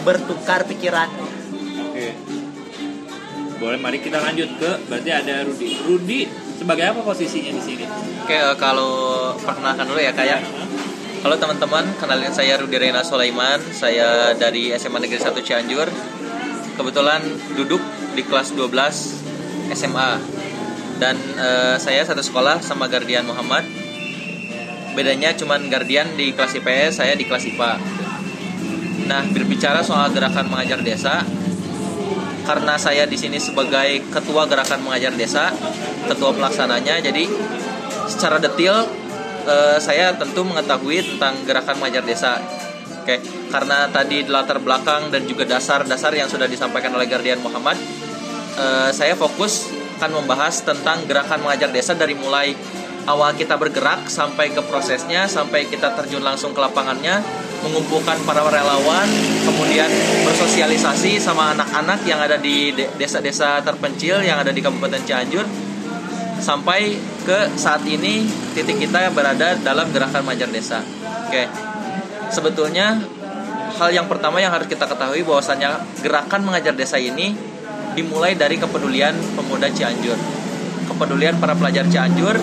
bertukar 0.04 0.68
pikiran. 0.68 1.08
Oke. 1.88 2.12
Boleh 3.56 3.78
mari 3.80 3.98
kita 4.04 4.20
lanjut 4.20 4.60
ke 4.60 4.70
berarti 4.92 5.10
ada 5.10 5.46
Rudi. 5.48 5.68
Rudi 5.80 6.20
sebagai 6.60 6.92
apa 6.92 7.00
posisinya 7.00 7.56
di 7.56 7.62
sini? 7.64 7.84
Oke, 8.20 8.36
kalau 8.60 9.32
perkenalkan 9.40 9.88
dulu 9.88 10.00
ya 10.04 10.12
kayak 10.12 10.44
Halo 11.24 11.40
teman-teman, 11.40 11.88
kenalin 11.96 12.36
saya 12.36 12.60
Rudi 12.60 12.76
Rena 12.76 13.00
Sulaiman. 13.00 13.56
Saya 13.72 14.36
dari 14.36 14.76
SMA 14.76 15.00
Negeri 15.00 15.24
1 15.24 15.32
Cianjur. 15.40 15.88
Kebetulan 16.76 17.24
duduk 17.56 17.80
di 18.12 18.20
kelas 18.28 18.52
12 18.52 19.72
SMA. 19.72 20.20
Dan 21.00 21.16
eh, 21.16 21.80
saya 21.80 22.04
satu 22.04 22.20
sekolah 22.20 22.60
sama 22.60 22.92
Gardian 22.92 23.24
Muhammad. 23.24 23.64
Bedanya 24.92 25.32
cuman 25.32 25.72
Gardian 25.72 26.12
di 26.12 26.36
kelas 26.36 26.60
IPS, 26.60 27.00
saya 27.00 27.16
di 27.16 27.24
kelas 27.24 27.48
IPA. 27.56 27.72
Nah, 29.08 29.24
berbicara 29.32 29.80
soal 29.80 30.12
gerakan 30.12 30.52
mengajar 30.52 30.84
desa, 30.84 31.24
karena 32.44 32.76
saya 32.76 33.08
di 33.08 33.16
sini 33.16 33.40
sebagai 33.40 34.12
ketua 34.12 34.44
gerakan 34.44 34.84
mengajar 34.84 35.16
desa, 35.16 35.56
ketua 36.04 36.36
pelaksananya, 36.36 37.00
jadi 37.00 37.24
secara 38.12 38.36
detail 38.36 39.03
eh, 39.44 39.78
saya 39.78 40.16
tentu 40.16 40.42
mengetahui 40.42 41.16
tentang 41.16 41.36
gerakan 41.44 41.76
mengajar 41.80 42.04
desa. 42.04 42.40
Oke, 43.04 43.20
karena 43.52 43.84
tadi 43.92 44.24
latar 44.24 44.64
belakang 44.64 45.12
dan 45.12 45.28
juga 45.28 45.44
dasar-dasar 45.44 46.16
yang 46.16 46.24
sudah 46.24 46.48
disampaikan 46.48 46.96
oleh 46.96 47.04
Gardian 47.04 47.40
Muhammad, 47.44 47.76
eh, 48.56 48.90
saya 48.90 49.12
fokus 49.12 49.68
akan 50.00 50.24
membahas 50.24 50.64
tentang 50.66 51.06
gerakan 51.06 51.44
mengajar 51.44 51.70
desa 51.70 51.92
dari 51.94 52.18
mulai 52.18 52.56
awal 53.04 53.36
kita 53.36 53.60
bergerak 53.60 54.08
sampai 54.08 54.50
ke 54.50 54.60
prosesnya, 54.64 55.28
sampai 55.28 55.68
kita 55.68 55.92
terjun 55.92 56.24
langsung 56.24 56.56
ke 56.56 56.60
lapangannya, 56.60 57.20
mengumpulkan 57.64 58.20
para 58.28 58.44
relawan, 58.44 59.08
kemudian 59.44 59.88
bersosialisasi 60.28 61.20
sama 61.20 61.56
anak-anak 61.56 62.04
yang 62.04 62.20
ada 62.20 62.36
di 62.36 62.72
de- 62.72 62.88
desa-desa 63.00 63.60
terpencil 63.64 64.20
yang 64.24 64.40
ada 64.40 64.52
di 64.52 64.60
Kabupaten 64.60 65.00
Cianjur, 65.04 65.44
sampai 66.44 67.00
ke 67.24 67.56
saat 67.56 67.80
ini 67.88 68.28
titik 68.52 68.76
kita 68.76 69.08
berada 69.16 69.56
dalam 69.56 69.88
gerakan 69.88 70.28
mengajar 70.28 70.52
desa. 70.52 70.84
Oke, 71.24 71.48
sebetulnya 72.28 73.00
hal 73.80 73.88
yang 73.90 74.04
pertama 74.04 74.44
yang 74.44 74.52
harus 74.52 74.68
kita 74.68 74.84
ketahui 74.84 75.24
bahwasannya 75.24 76.04
gerakan 76.04 76.44
mengajar 76.44 76.76
desa 76.76 77.00
ini 77.00 77.32
dimulai 77.96 78.36
dari 78.36 78.60
kepedulian 78.60 79.16
pemuda 79.32 79.72
Cianjur. 79.72 80.20
Kepedulian 80.84 81.40
para 81.40 81.56
pelajar 81.56 81.88
Cianjur 81.88 82.36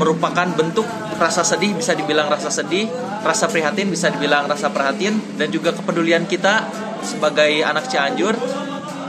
merupakan 0.00 0.48
bentuk 0.56 0.88
rasa 1.20 1.44
sedih 1.44 1.76
bisa 1.76 1.92
dibilang 1.92 2.32
rasa 2.32 2.48
sedih, 2.48 2.88
rasa 3.20 3.52
prihatin 3.52 3.92
bisa 3.92 4.08
dibilang 4.08 4.48
rasa 4.48 4.72
perhatian 4.72 5.20
dan 5.36 5.52
juga 5.52 5.76
kepedulian 5.76 6.24
kita 6.24 6.64
sebagai 7.04 7.60
anak 7.60 7.84
Cianjur 7.92 8.32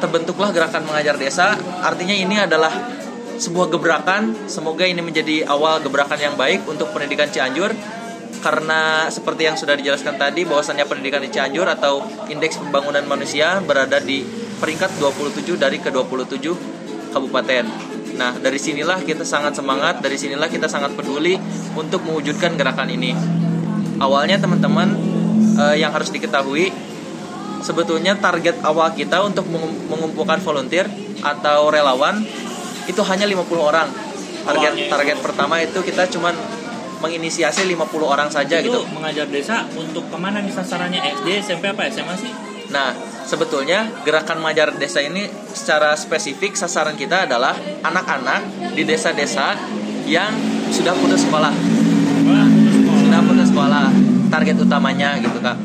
terbentuklah 0.04 0.52
gerakan 0.52 0.84
mengajar 0.84 1.16
desa. 1.16 1.56
Artinya 1.80 2.12
ini 2.18 2.36
adalah 2.42 3.01
sebuah 3.42 3.74
gebrakan. 3.74 4.46
Semoga 4.46 4.86
ini 4.86 5.02
menjadi 5.02 5.50
awal 5.50 5.82
gebrakan 5.82 6.22
yang 6.22 6.38
baik 6.38 6.70
untuk 6.70 6.94
pendidikan 6.94 7.26
Cianjur 7.26 7.74
karena 8.42 9.10
seperti 9.10 9.50
yang 9.50 9.58
sudah 9.58 9.74
dijelaskan 9.74 10.18
tadi 10.18 10.46
bahwasannya 10.46 10.86
pendidikan 10.86 11.26
di 11.26 11.34
Cianjur 11.34 11.66
atau 11.66 12.06
indeks 12.30 12.62
pembangunan 12.62 13.02
manusia 13.10 13.58
berada 13.66 13.98
di 13.98 14.22
peringkat 14.62 15.02
27 15.02 15.58
dari 15.58 15.82
ke-27 15.82 16.46
kabupaten. 17.18 17.66
Nah, 18.14 18.38
dari 18.38 18.62
sinilah 18.62 19.02
kita 19.02 19.26
sangat 19.26 19.58
semangat, 19.58 20.06
dari 20.06 20.22
sinilah 20.22 20.46
kita 20.46 20.70
sangat 20.70 20.94
peduli 20.94 21.34
untuk 21.74 22.06
mewujudkan 22.06 22.54
gerakan 22.54 22.94
ini. 22.94 23.18
Awalnya 23.98 24.38
teman-teman 24.38 24.94
eh, 25.58 25.82
yang 25.82 25.90
harus 25.90 26.14
diketahui 26.14 26.70
sebetulnya 27.66 28.18
target 28.18 28.62
awal 28.66 28.94
kita 28.94 29.22
untuk 29.22 29.46
mengum- 29.50 29.78
mengumpulkan 29.90 30.42
volunteer 30.42 30.90
atau 31.22 31.70
relawan 31.70 32.26
itu 32.90 33.02
hanya 33.06 33.26
50 33.26 33.46
orang. 33.58 33.88
Target 34.42 34.74
Awalnya. 34.74 34.90
target 34.90 35.18
pertama 35.22 35.56
itu 35.62 35.80
kita 35.86 36.10
cuman 36.10 36.34
menginisiasi 37.02 37.66
50 37.66 38.02
orang 38.06 38.30
saja 38.30 38.62
itu 38.62 38.70
gitu. 38.70 38.82
mengajar 38.94 39.26
desa 39.30 39.66
untuk 39.74 40.06
ke 40.10 40.18
mana 40.18 40.42
nih 40.42 40.54
sasarannya 40.54 41.02
SD, 41.02 41.28
SMP 41.42 41.74
apa 41.74 41.90
SMA 41.90 42.16
sih? 42.18 42.32
Nah, 42.72 42.94
sebetulnya 43.26 43.90
gerakan 44.06 44.40
mengajar 44.40 44.72
desa 44.78 45.02
ini 45.04 45.28
secara 45.52 45.98
spesifik 45.98 46.56
sasaran 46.56 46.96
kita 46.96 47.28
adalah 47.28 47.58
anak-anak 47.84 48.74
di 48.78 48.86
desa-desa 48.88 49.58
yang 50.08 50.32
sudah 50.72 50.96
putus 50.96 51.26
sekolah. 51.28 51.52
Wah, 51.52 52.48
putus 52.48 52.74
sekolah. 52.80 53.02
Sudah 53.02 53.22
putus 53.28 53.48
sekolah. 53.52 53.88
Target 54.32 54.56
utamanya 54.64 55.10
gitu, 55.20 55.38
Kak. 55.44 55.58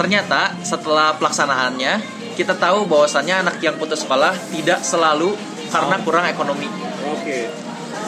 Ternyata 0.00 0.56
setelah 0.64 1.12
pelaksanaannya 1.20 2.22
kita 2.32 2.56
tahu 2.56 2.88
bahwasannya 2.88 3.44
anak 3.44 3.60
yang 3.60 3.76
putus 3.76 4.08
sekolah 4.08 4.32
tidak 4.48 4.80
selalu 4.80 5.36
karena 5.72 5.96
kurang 6.04 6.24
ekonomi. 6.28 6.68
Oke. 7.08 7.48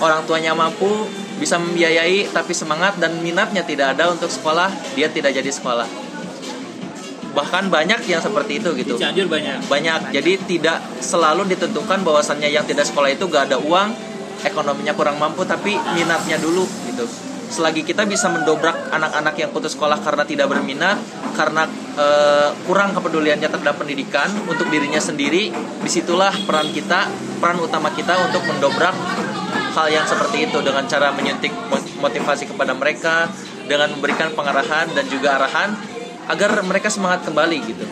Orang 0.05 0.29
tuanya 0.29 0.53
mampu 0.53 1.09
bisa 1.41 1.57
membiayai 1.59 2.31
tapi 2.31 2.53
semangat 2.53 3.01
dan 3.01 3.19
minatnya 3.25 3.65
tidak 3.65 3.97
ada 3.97 4.13
untuk 4.13 4.29
sekolah, 4.29 4.71
dia 4.95 5.09
tidak 5.09 5.33
jadi 5.33 5.51
sekolah. 5.51 5.89
Bahkan 7.35 7.67
banyak 7.67 8.07
yang 8.07 8.23
seperti 8.23 8.63
itu 8.63 8.71
gitu 8.79 8.95
Di 8.95 9.03
Cianjur 9.03 9.27
banyak. 9.27 9.67
banyak 9.67 10.15
jadi 10.15 10.39
tidak 10.47 10.79
selalu 11.03 11.51
ditentukan 11.51 12.07
bahwasannya 12.07 12.47
yang 12.47 12.63
tidak 12.63 12.87
sekolah 12.87 13.11
itu 13.11 13.27
gak 13.27 13.51
ada 13.51 13.59
uang 13.59 13.91
ekonominya 14.47 14.95
kurang 14.95 15.19
mampu 15.19 15.43
tapi 15.43 15.75
minatnya 15.99 16.39
dulu 16.39 16.63
gitu 16.87 17.03
selagi 17.55 17.87
kita 17.87 18.03
bisa 18.11 18.27
mendobrak 18.27 18.91
anak-anak 18.91 19.39
yang 19.39 19.55
putus 19.55 19.79
sekolah 19.79 20.03
karena 20.03 20.27
tidak 20.27 20.51
berminat 20.51 20.99
karena 21.39 21.71
eh, 21.95 22.51
kurang 22.67 22.91
kepeduliannya 22.91 23.47
terhadap 23.47 23.79
pendidikan 23.79 24.27
untuk 24.51 24.67
dirinya 24.75 24.99
sendiri 24.99 25.55
di 25.55 25.91
situlah 25.91 26.35
peran 26.43 26.75
kita 26.75 27.07
peran 27.39 27.63
utama 27.63 27.95
kita 27.95 28.19
untuk 28.27 28.43
mendobrak 28.51 28.95
hal 29.79 29.87
yang 29.87 30.03
seperti 30.03 30.51
itu 30.51 30.59
dengan 30.67 30.83
cara 30.91 31.15
menyuntik 31.15 31.55
motivasi 32.03 32.51
kepada 32.51 32.75
mereka 32.75 33.31
dengan 33.71 33.95
memberikan 33.95 34.35
pengarahan 34.35 34.91
dan 34.91 35.07
juga 35.07 35.39
arahan 35.39 35.79
agar 36.27 36.59
mereka 36.67 36.91
semangat 36.91 37.23
kembali 37.23 37.59
gitu 37.71 37.87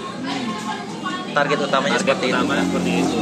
target 1.32 1.58
utamanya 1.64 1.96
Target 1.96 2.04
seperti 2.04 2.26
itu. 2.28 2.36
utama 2.36 2.54
seperti 2.60 2.90
itu. 3.00 3.18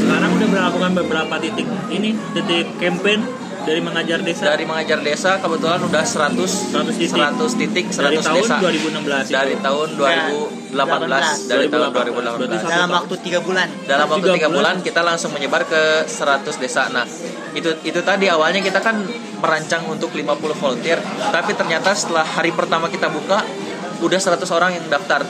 Sekarang 0.00 0.30
udah 0.34 0.48
melakukan 0.48 0.90
beberapa 0.96 1.34
titik 1.38 1.66
ini 1.92 2.10
titik 2.32 2.66
campaign 2.80 3.20
dari 3.60 3.80
mengajar 3.80 4.18
desa 4.20 4.42
Dari 4.46 4.64
mengajar 4.64 4.98
desa 5.00 5.30
kebetulan 5.36 5.80
udah 5.80 6.02
100 6.02 6.72
100 6.72 6.96
titik. 6.96 7.12
100 7.12 7.52
titik 7.54 7.86
100 7.88 8.00
dari 8.00 8.16
tahun 8.18 8.36
desa 8.38 8.54
2016 8.58 9.00
itu. 9.20 9.32
dari 9.32 9.54
tahun 9.56 9.88
2018 9.96 11.50
dari 11.50 11.66
tahun 11.66 11.88
2018. 11.90 12.30
Berarti 12.30 12.56
2018 12.56 12.70
dalam 12.70 12.90
waktu 12.90 13.14
tiga 13.20 13.40
bulan 13.40 13.68
dalam 13.84 14.06
waktu 14.06 14.22
Tiga 14.22 14.36
tiga 14.36 14.48
bulan. 14.48 14.74
bulan 14.74 14.86
kita 14.86 15.00
langsung 15.02 15.30
menyebar 15.30 15.62
ke 15.64 15.82
100 16.04 16.46
desa 16.56 16.82
nah 16.88 17.06
itu 17.50 17.70
itu 17.82 18.00
tadi 18.00 18.26
awalnya 18.26 18.60
kita 18.60 18.78
kan 18.78 19.02
merancang 19.36 19.82
untuk 19.86 20.10
50 20.10 20.30
volunteer 20.54 20.98
tapi 21.28 21.52
ternyata 21.52 21.90
setelah 21.92 22.22
hari 22.22 22.50
pertama 22.50 22.86
kita 22.86 23.08
buka 23.08 23.42
udah 24.00 24.16
100 24.16 24.40
orang 24.48 24.70
yang 24.72 24.86
daftar 24.88 25.20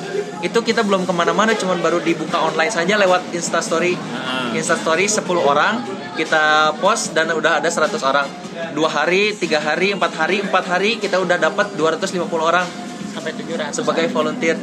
itu 0.41 0.59
kita 0.61 0.81
belum 0.81 1.03
ke 1.03 1.11
mana-mana 1.11 1.53
cuman 1.53 1.81
baru 1.81 1.99
dibuka 1.99 2.39
online 2.39 2.71
saja 2.71 2.95
lewat 2.95 3.33
instastory 3.33 3.97
Ah. 4.13 4.53
instastory 4.53 5.05
10 5.05 5.25
orang 5.41 5.83
kita 6.17 6.75
post 6.79 7.13
dan 7.15 7.31
udah 7.31 7.63
ada 7.63 7.69
100 7.69 7.95
orang. 8.03 8.27
Dua 8.75 8.91
hari 8.91 9.35
tiga 9.35 9.63
hari 9.63 9.95
empat 9.95 10.13
hari 10.15 10.43
empat 10.43 10.65
hari 10.67 10.99
kita 10.99 11.19
udah 11.19 11.39
dapat 11.39 11.75
250 11.75 12.27
orang 12.39 12.67
sampai 13.15 13.33
700 13.35 13.75
sebagai 13.75 14.07
volunteer. 14.11 14.57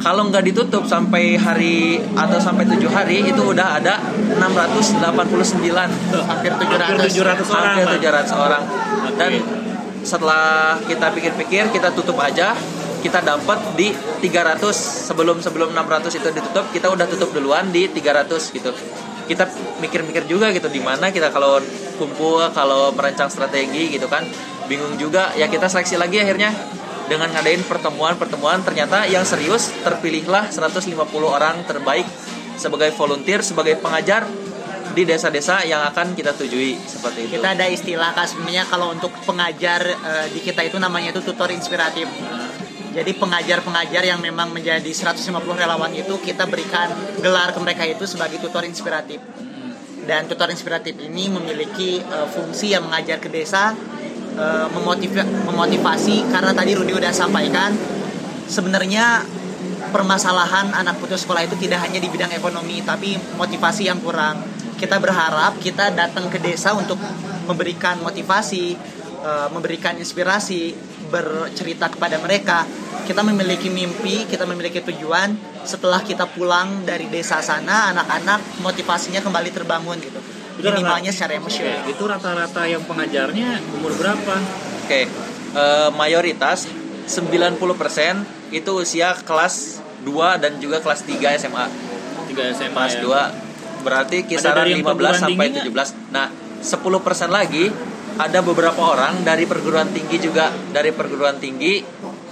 Kalau 0.00 0.32
nggak 0.32 0.44
ditutup 0.48 0.88
sampai 0.88 1.36
hari 1.36 2.00
atau 2.16 2.40
sampai 2.40 2.64
tujuh 2.64 2.88
hari 2.88 3.20
itu 3.20 3.42
udah 3.44 3.76
ada 3.76 4.00
689 4.40 5.04
hampir 6.24 6.52
700 6.56 6.88
Hampir 6.88 7.12
700 7.12 7.52
orang. 7.52 7.76
hampir 7.76 7.84
Pak. 7.84 8.00
700 8.00 8.32
orang. 8.32 8.62
Dan 9.20 9.32
setelah 10.00 10.80
kita 10.88 11.12
pikir-pikir 11.12 11.68
kita 11.68 11.92
tutup 11.92 12.16
aja 12.16 12.56
kita 13.00 13.20
dapat 13.24 13.76
di 13.76 13.92
300 14.20 14.60
sebelum 15.08 15.40
sebelum 15.40 15.72
600 15.72 16.20
itu 16.20 16.28
ditutup 16.32 16.64
kita 16.72 16.88
udah 16.92 17.04
tutup 17.08 17.32
duluan 17.32 17.68
di 17.72 17.88
300 17.88 18.56
gitu 18.56 18.72
kita 19.30 19.46
mikir-mikir 19.78 20.26
juga 20.26 20.50
gitu 20.50 20.66
di 20.66 20.82
mana 20.82 21.14
kita 21.14 21.30
kalau 21.30 21.62
kumpul 22.02 22.42
kalau 22.50 22.90
merancang 22.90 23.30
strategi 23.30 23.94
gitu 23.94 24.10
kan 24.10 24.26
bingung 24.66 24.98
juga 24.98 25.30
ya 25.38 25.46
kita 25.46 25.70
seleksi 25.70 25.94
lagi 25.94 26.18
akhirnya 26.18 26.50
dengan 27.06 27.30
ngadain 27.30 27.62
pertemuan-pertemuan 27.62 28.66
ternyata 28.66 29.06
yang 29.06 29.22
serius 29.22 29.70
terpilihlah 29.86 30.50
150 30.50 30.98
orang 31.22 31.62
terbaik 31.62 32.06
sebagai 32.58 32.90
volunteer 32.98 33.46
sebagai 33.46 33.78
pengajar 33.78 34.26
di 34.90 35.06
desa-desa 35.06 35.62
yang 35.62 35.86
akan 35.86 36.18
kita 36.18 36.34
tujui 36.34 36.74
seperti 36.74 37.30
itu. 37.30 37.38
Kita 37.38 37.54
ada 37.54 37.66
istilah 37.70 38.10
sebenarnya 38.26 38.66
kalau 38.66 38.90
untuk 38.90 39.14
pengajar 39.22 39.86
eh, 39.86 40.26
di 40.34 40.42
kita 40.42 40.66
itu 40.66 40.82
namanya 40.82 41.14
itu 41.14 41.22
tutor 41.22 41.46
inspiratif. 41.54 42.10
Jadi 42.90 43.14
pengajar-pengajar 43.14 44.02
yang 44.02 44.18
memang 44.18 44.50
menjadi 44.50 44.90
150 44.90 45.30
relawan 45.54 45.94
itu 45.94 46.18
kita 46.18 46.42
berikan 46.50 46.90
gelar 47.22 47.54
ke 47.54 47.58
mereka 47.62 47.86
itu 47.86 48.02
sebagai 48.02 48.42
tutor 48.42 48.66
inspiratif. 48.66 49.22
Dan 50.02 50.26
tutor 50.26 50.50
inspiratif 50.50 50.98
ini 50.98 51.30
memiliki 51.30 52.02
eh, 52.02 52.26
fungsi 52.26 52.74
yang 52.74 52.90
mengajar 52.90 53.22
ke 53.22 53.30
desa, 53.30 53.78
eh, 54.34 54.66
memotiv- 54.74 55.22
memotivasi 55.46 56.34
karena 56.34 56.50
tadi 56.50 56.74
Rudi 56.74 56.90
udah 56.90 57.14
sampaikan 57.14 57.70
sebenarnya 58.50 59.22
permasalahan 59.94 60.74
anak 60.74 60.98
putus 60.98 61.22
sekolah 61.22 61.46
itu 61.46 61.54
tidak 61.62 61.86
hanya 61.86 62.02
di 62.02 62.10
bidang 62.10 62.34
ekonomi 62.34 62.82
tapi 62.82 63.14
motivasi 63.38 63.86
yang 63.86 64.02
kurang. 64.02 64.42
Kita 64.74 64.98
berharap 64.98 65.62
kita 65.62 65.94
datang 65.94 66.26
ke 66.26 66.42
desa 66.42 66.74
untuk 66.74 66.98
memberikan 67.46 68.02
motivasi, 68.02 68.74
eh, 69.22 69.48
memberikan 69.54 69.94
inspirasi, 69.94 70.74
bercerita 71.10 71.86
kepada 71.86 72.16
mereka. 72.16 72.64
Kita 73.02 73.20
memiliki 73.20 73.66
mimpi, 73.66 74.24
kita 74.24 74.46
memiliki 74.46 74.78
tujuan. 74.80 75.34
Setelah 75.60 76.00
kita 76.00 76.24
pulang 76.26 76.82
dari 76.82 77.04
desa 77.06 77.42
sana, 77.42 77.90
anak-anak 77.90 78.62
motivasinya 78.62 79.18
kembali 79.18 79.50
terbangun 79.50 79.98
gitu. 79.98 80.16
Itu 80.56 80.62
rata- 80.62 80.78
Minimalnya 80.78 81.10
secara 81.10 81.34
emosional. 81.34 81.84
itu 81.84 82.02
rata-rata 82.02 82.62
yang 82.64 82.86
pengajarnya 82.86 83.48
umur 83.74 83.92
berapa? 83.92 84.34
Oke, 84.84 85.10
eh, 85.52 85.88
mayoritas 85.92 86.70
90% 87.04 88.22
itu 88.50 88.70
usia 88.72 89.14
kelas 89.18 89.78
2 90.00 90.38
dan 90.38 90.56
juga 90.56 90.78
kelas 90.78 91.02
3 91.02 91.34
SMA. 91.34 91.66
3 92.28 92.42
SMA 92.52 92.70
Kelas 92.72 92.94
ya. 92.94 93.02
2 93.02 93.22
berarti 93.80 94.22
kisaran 94.22 94.62
dari 94.62 94.70
yang 94.72 94.84
15 94.84 94.86
perguruan 94.86 95.18
sampai 95.18 95.46
tinggi 95.48 95.60
17. 95.66 95.88
Nah, 96.12 96.26
10% 96.60 97.26
lagi 97.28 97.64
ada 98.20 98.44
beberapa 98.44 98.80
orang 98.84 99.24
dari 99.24 99.48
perguruan 99.48 99.88
tinggi 99.88 100.20
juga 100.20 100.52
dari 100.52 100.92
perguruan 100.92 101.40
tinggi 101.40 101.80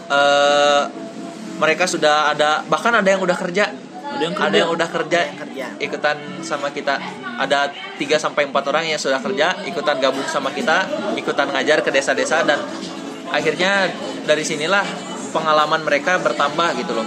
eh 0.09 0.85
mereka 1.59 1.90
sudah 1.90 2.31
ada 2.33 2.62
bahkan 2.70 2.94
ada 2.94 3.09
yang 3.11 3.20
udah 3.20 3.35
kerja. 3.35 3.66
Ada 4.09 4.22
yang 4.24 4.35
Ada 4.35 4.46
kerja. 4.48 4.57
yang 4.57 4.70
udah 4.72 4.88
kerja 4.88 5.20
ikutan 5.83 6.16
sama 6.40 6.72
kita. 6.72 6.96
Ada 7.38 7.70
3 7.98 8.16
sampai 8.16 8.48
4 8.48 8.70
orang 8.70 8.88
yang 8.88 8.98
sudah 8.98 9.20
kerja 9.20 9.59
ikutan 9.68 10.01
gabung 10.01 10.24
sama 10.31 10.48
kita, 10.55 10.88
ikutan 11.18 11.51
ngajar 11.53 11.85
ke 11.85 11.90
desa-desa 11.92 12.46
dan 12.46 12.62
akhirnya 13.29 13.92
dari 14.24 14.42
sinilah 14.46 14.83
pengalaman 15.35 15.85
mereka 15.85 16.16
bertambah 16.22 16.79
gitu 16.81 16.96
loh. 16.96 17.07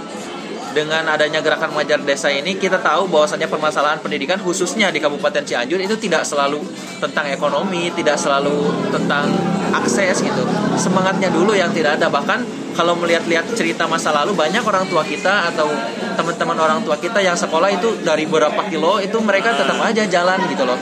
Dengan 0.72 1.04
adanya 1.04 1.44
gerakan 1.44 1.76
mengajar 1.76 2.00
desa 2.00 2.32
ini 2.32 2.56
kita 2.56 2.80
tahu 2.80 3.04
bahwasannya 3.12 3.44
permasalahan 3.44 4.00
pendidikan 4.00 4.40
khususnya 4.40 4.88
di 4.88 5.04
Kabupaten 5.04 5.44
Cianjur 5.44 5.76
itu 5.76 6.00
tidak 6.00 6.24
selalu 6.24 6.64
tentang 6.96 7.28
ekonomi, 7.28 7.92
tidak 7.92 8.16
selalu 8.16 8.72
tentang 8.88 9.28
akses 9.76 10.24
gitu. 10.24 10.44
Semangatnya 10.80 11.28
dulu 11.28 11.52
yang 11.52 11.68
tidak 11.76 12.00
ada. 12.00 12.08
Bahkan 12.08 12.72
kalau 12.72 12.96
melihat-lihat 12.96 13.52
cerita 13.52 13.84
masa 13.84 14.16
lalu 14.16 14.32
banyak 14.32 14.64
orang 14.64 14.88
tua 14.88 15.04
kita 15.04 15.52
atau 15.52 15.68
teman-teman 16.16 16.56
orang 16.56 16.80
tua 16.80 16.96
kita 16.96 17.20
yang 17.20 17.36
sekolah 17.36 17.68
itu 17.68 18.00
dari 18.00 18.24
beberapa 18.24 18.64
kilo 18.72 18.96
itu 18.96 19.20
mereka 19.20 19.52
tetap 19.52 19.76
aja 19.76 20.08
jalan 20.08 20.40
gitu 20.48 20.64
loh. 20.64 20.80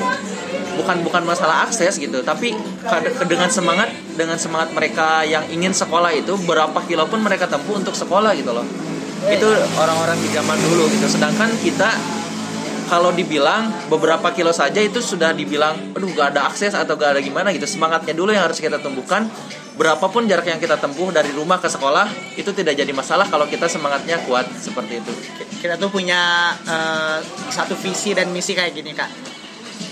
Bukan 0.78 1.02
bukan 1.02 1.26
masalah 1.26 1.66
akses 1.66 1.98
gitu 1.98 2.22
tapi 2.22 2.54
dengan 3.26 3.50
semangat 3.50 3.90
dengan 4.14 4.38
semangat 4.38 4.70
mereka 4.70 5.26
yang 5.26 5.42
ingin 5.50 5.74
sekolah 5.74 6.14
itu 6.14 6.38
berapa 6.46 6.78
kilo 6.86 7.10
pun 7.10 7.18
mereka 7.26 7.50
tempuh 7.50 7.74
untuk 7.74 7.98
sekolah 7.98 8.38
gitu 8.38 8.54
loh 8.54 8.89
itu 9.28 9.48
orang-orang 9.76 10.16
di 10.24 10.28
zaman 10.32 10.56
dulu 10.56 10.88
gitu. 10.88 11.04
Sedangkan 11.04 11.52
kita 11.60 11.92
kalau 12.88 13.14
dibilang 13.14 13.68
beberapa 13.86 14.32
kilo 14.34 14.50
saja 14.50 14.80
itu 14.82 14.98
sudah 14.98 15.30
dibilang 15.30 15.94
aduh 15.94 16.10
gak 16.10 16.34
ada 16.34 16.50
akses 16.50 16.72
atau 16.72 16.96
gak 16.96 17.18
ada 17.18 17.20
gimana 17.20 17.52
gitu. 17.52 17.68
Semangatnya 17.68 18.16
dulu 18.16 18.32
yang 18.32 18.48
harus 18.48 18.56
kita 18.56 18.80
tumbuhkan. 18.80 19.28
Berapapun 19.76 20.28
jarak 20.28 20.44
yang 20.44 20.60
kita 20.60 20.76
tempuh 20.76 21.08
dari 21.08 21.32
rumah 21.32 21.56
ke 21.56 21.64
sekolah 21.64 22.36
itu 22.36 22.52
tidak 22.52 22.76
jadi 22.76 22.92
masalah 22.92 23.24
kalau 23.32 23.48
kita 23.48 23.64
semangatnya 23.64 24.20
kuat 24.28 24.44
seperti 24.52 25.00
itu. 25.00 25.12
Kita 25.60 25.80
tuh 25.80 25.88
punya 25.88 26.52
eh, 26.68 27.18
satu 27.48 27.76
visi 27.80 28.12
dan 28.12 28.28
misi 28.28 28.52
kayak 28.52 28.76
gini 28.76 28.92
kak. 28.92 29.08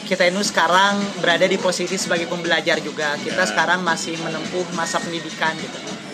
Kita 0.05 0.25
ini 0.25 0.41
sekarang 0.45 1.21
berada 1.21 1.45
di 1.45 1.57
posisi 1.61 1.97
sebagai 2.01 2.29
pembelajar 2.29 2.81
juga. 2.81 3.17
Kita 3.21 3.45
Ya. 3.45 3.49
sekarang 3.49 3.81
masih 3.85 4.17
menempuh 4.21 4.65
masa 4.77 5.01
pendidikan 5.01 5.53
gitu 5.57 6.08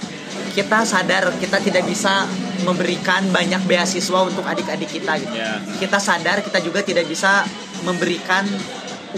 kita 0.55 0.87
sadar 0.87 1.35
kita 1.43 1.59
tidak 1.59 1.85
bisa 1.85 2.25
memberikan 2.63 3.27
banyak 3.35 3.61
beasiswa 3.67 4.23
untuk 4.23 4.47
adik-adik 4.47 4.89
kita 4.89 5.19
gitu 5.21 5.35
Ya. 5.35 5.59
kita 5.83 5.99
sadar 5.99 6.41
kita 6.41 6.63
juga 6.63 6.81
tidak 6.81 7.11
bisa 7.11 7.43
memberikan 7.83 8.47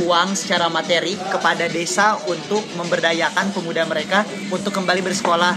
uang 0.03 0.37
secara 0.37 0.69
materi 0.69 1.17
kepada 1.17 1.65
desa 1.73 2.21
untuk 2.29 2.61
memberdayakan 2.77 3.53
pemuda 3.57 3.89
mereka 3.89 4.29
untuk 4.53 4.73
kembali 4.77 5.01
bersekolah. 5.01 5.57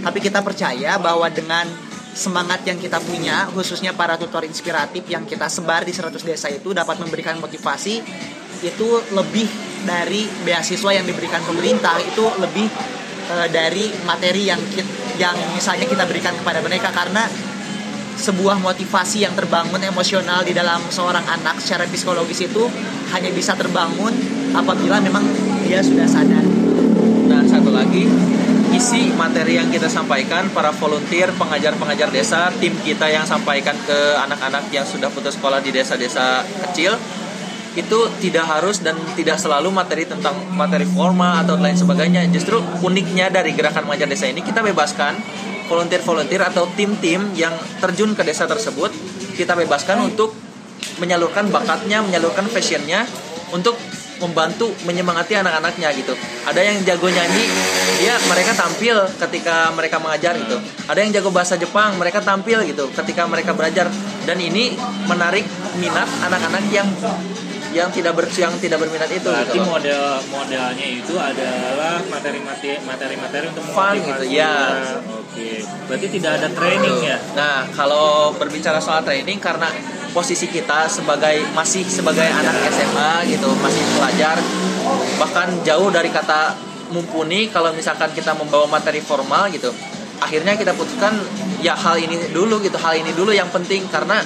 Tapi 0.00 0.18
kita 0.22 0.40
percaya 0.46 0.96
bahwa 0.96 1.26
dengan 1.28 1.66
semangat 2.14 2.62
yang 2.66 2.78
kita 2.78 3.02
punya, 3.02 3.50
khususnya 3.50 3.94
para 3.94 4.14
tutor 4.14 4.46
inspiratif 4.46 5.06
yang 5.10 5.26
kita 5.26 5.50
sebar 5.50 5.82
di 5.82 5.92
100 5.92 6.22
desa 6.22 6.46
itu 6.50 6.70
dapat 6.70 6.98
memberikan 7.02 7.38
motivasi 7.38 8.02
itu 8.60 8.88
lebih 9.16 9.48
dari 9.88 10.28
beasiswa 10.44 10.90
yang 10.92 11.06
diberikan 11.08 11.40
pemerintah, 11.44 11.96
itu 12.00 12.24
lebih 12.36 12.68
eh, 13.30 13.48
dari 13.50 13.88
materi 14.02 14.50
yang 14.50 14.60
kit- 14.74 15.18
yang 15.20 15.36
misalnya 15.52 15.86
kita 15.86 16.04
berikan 16.08 16.34
kepada 16.34 16.64
mereka 16.64 16.88
karena 16.90 17.28
sebuah 18.20 18.60
motivasi 18.60 19.24
yang 19.24 19.32
terbangun 19.32 19.80
emosional 19.80 20.44
di 20.44 20.52
dalam 20.52 20.84
seorang 20.92 21.24
anak 21.24 21.56
secara 21.56 21.88
psikologis 21.88 22.44
itu 22.44 22.68
hanya 23.16 23.32
bisa 23.32 23.56
terbangun 23.56 24.12
apabila 24.52 25.00
memang 25.00 25.24
dia 25.64 25.80
sudah 25.80 26.04
sadar. 26.04 26.44
Nah, 27.30 27.40
satu 27.48 27.72
lagi, 27.72 28.04
isi 28.76 29.14
materi 29.16 29.56
yang 29.56 29.72
kita 29.72 29.88
sampaikan 29.88 30.52
para 30.52 30.68
volunteer, 30.74 31.32
pengajar-pengajar 31.32 32.12
desa, 32.12 32.52
tim 32.60 32.76
kita 32.84 33.08
yang 33.08 33.24
sampaikan 33.24 33.78
ke 33.88 33.98
anak-anak 34.20 34.68
yang 34.68 34.84
sudah 34.84 35.08
putus 35.08 35.40
sekolah 35.40 35.64
di 35.64 35.72
desa-desa 35.72 36.44
kecil 36.68 36.98
itu 37.78 37.98
tidak 38.18 38.46
harus 38.50 38.82
dan 38.82 38.98
tidak 39.14 39.38
selalu 39.38 39.70
materi 39.70 40.02
tentang 40.02 40.34
materi 40.50 40.82
formal 40.86 41.46
atau 41.46 41.54
lain 41.54 41.78
sebagainya. 41.78 42.26
Justru 42.34 42.58
uniknya 42.82 43.30
dari 43.30 43.54
gerakan 43.54 43.86
mengajar 43.86 44.10
desa 44.10 44.26
ini 44.26 44.42
kita 44.42 44.64
bebaskan 44.64 45.14
volunteer-volunteer 45.70 46.42
atau 46.50 46.66
tim-tim 46.74 47.30
yang 47.38 47.54
terjun 47.78 48.18
ke 48.18 48.26
desa 48.26 48.50
tersebut 48.50 48.90
kita 49.38 49.54
bebaskan 49.54 50.02
untuk 50.02 50.34
menyalurkan 50.98 51.48
bakatnya, 51.48 52.02
menyalurkan 52.02 52.50
passionnya 52.50 53.06
untuk 53.54 53.78
membantu 54.20 54.68
menyemangati 54.84 55.32
anak-anaknya 55.32 55.88
gitu. 55.96 56.12
Ada 56.44 56.60
yang 56.60 56.84
jago 56.84 57.08
nyanyi, 57.08 57.48
dia 58.04 58.20
mereka 58.28 58.52
tampil 58.52 59.00
ketika 59.16 59.72
mereka 59.72 59.96
mengajar 59.96 60.36
gitu. 60.36 60.60
Ada 60.84 61.00
yang 61.00 61.10
jago 61.16 61.32
bahasa 61.32 61.56
Jepang, 61.56 61.96
mereka 61.96 62.20
tampil 62.20 62.60
gitu 62.68 62.92
ketika 62.92 63.24
mereka 63.24 63.56
belajar. 63.56 63.88
Dan 64.28 64.36
ini 64.36 64.76
menarik 65.08 65.48
minat 65.80 66.06
anak-anak 66.20 66.68
yang 66.68 66.86
yang 67.70 67.88
tidak 67.94 68.12
ber, 68.18 68.26
yang 68.34 68.54
tidak 68.58 68.78
berminat 68.82 69.10
itu 69.14 69.30
Berarti 69.30 69.54
gitu. 69.54 69.62
model 69.62 70.02
modelnya 70.26 70.86
itu 70.90 71.14
adalah 71.14 72.02
materi-materi 72.10 72.82
materi-materi 72.82 73.44
untuk 73.54 73.62
Fun 73.70 73.94
gitu, 73.94 74.24
ya. 74.26 74.82
Oke. 75.06 75.62
Berarti 75.86 76.06
tidak 76.10 76.42
ada 76.42 76.48
training 76.50 76.96
ya? 77.06 77.18
Nah, 77.38 77.70
kalau 77.70 78.34
berbicara 78.34 78.82
soal 78.82 79.06
training 79.06 79.38
karena 79.38 79.70
posisi 80.10 80.50
kita 80.50 80.90
sebagai 80.90 81.46
masih 81.54 81.86
sebagai 81.86 82.26
anak 82.26 82.58
SMA 82.74 83.30
gitu, 83.30 83.48
masih 83.62 83.82
pelajar 83.94 84.36
bahkan 85.22 85.48
jauh 85.62 85.92
dari 85.94 86.10
kata 86.10 86.56
mumpuni 86.90 87.46
kalau 87.54 87.70
misalkan 87.70 88.10
kita 88.10 88.34
membawa 88.34 88.66
materi 88.66 88.98
formal 88.98 89.46
gitu. 89.54 89.70
Akhirnya 90.18 90.58
kita 90.58 90.74
putuskan 90.74 91.16
ya 91.62 91.78
hal 91.78 91.96
ini 92.02 92.18
dulu 92.34 92.58
gitu, 92.60 92.76
hal 92.76 92.98
ini 92.98 93.14
dulu 93.14 93.30
yang 93.30 93.48
penting 93.48 93.86
karena 93.88 94.20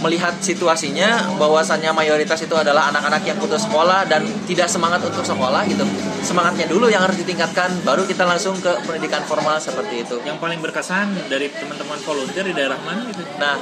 melihat 0.00 0.32
situasinya 0.40 1.36
bahwasannya 1.36 1.92
mayoritas 1.92 2.40
itu 2.40 2.52
adalah 2.52 2.88
anak-anak 2.88 3.20
yang 3.22 3.36
putus 3.36 3.64
sekolah 3.64 4.08
dan 4.08 4.24
tidak 4.44 4.66
semangat 4.66 5.04
untuk 5.04 5.20
sekolah 5.20 5.60
gitu. 5.68 5.84
Semangatnya 6.20 6.64
dulu 6.66 6.88
yang 6.88 7.04
harus 7.04 7.16
ditingkatkan 7.16 7.84
baru 7.84 8.04
kita 8.04 8.24
langsung 8.24 8.56
ke 8.56 8.72
pendidikan 8.82 9.20
formal 9.22 9.60
seperti 9.60 10.02
itu. 10.02 10.16
Yang 10.24 10.40
paling 10.40 10.58
berkesan 10.58 11.12
dari 11.28 11.52
teman-teman 11.52 12.00
volunteer 12.00 12.44
di 12.48 12.54
daerah 12.54 12.80
mana 12.80 13.04
gitu? 13.06 13.20
Nah, 13.36 13.56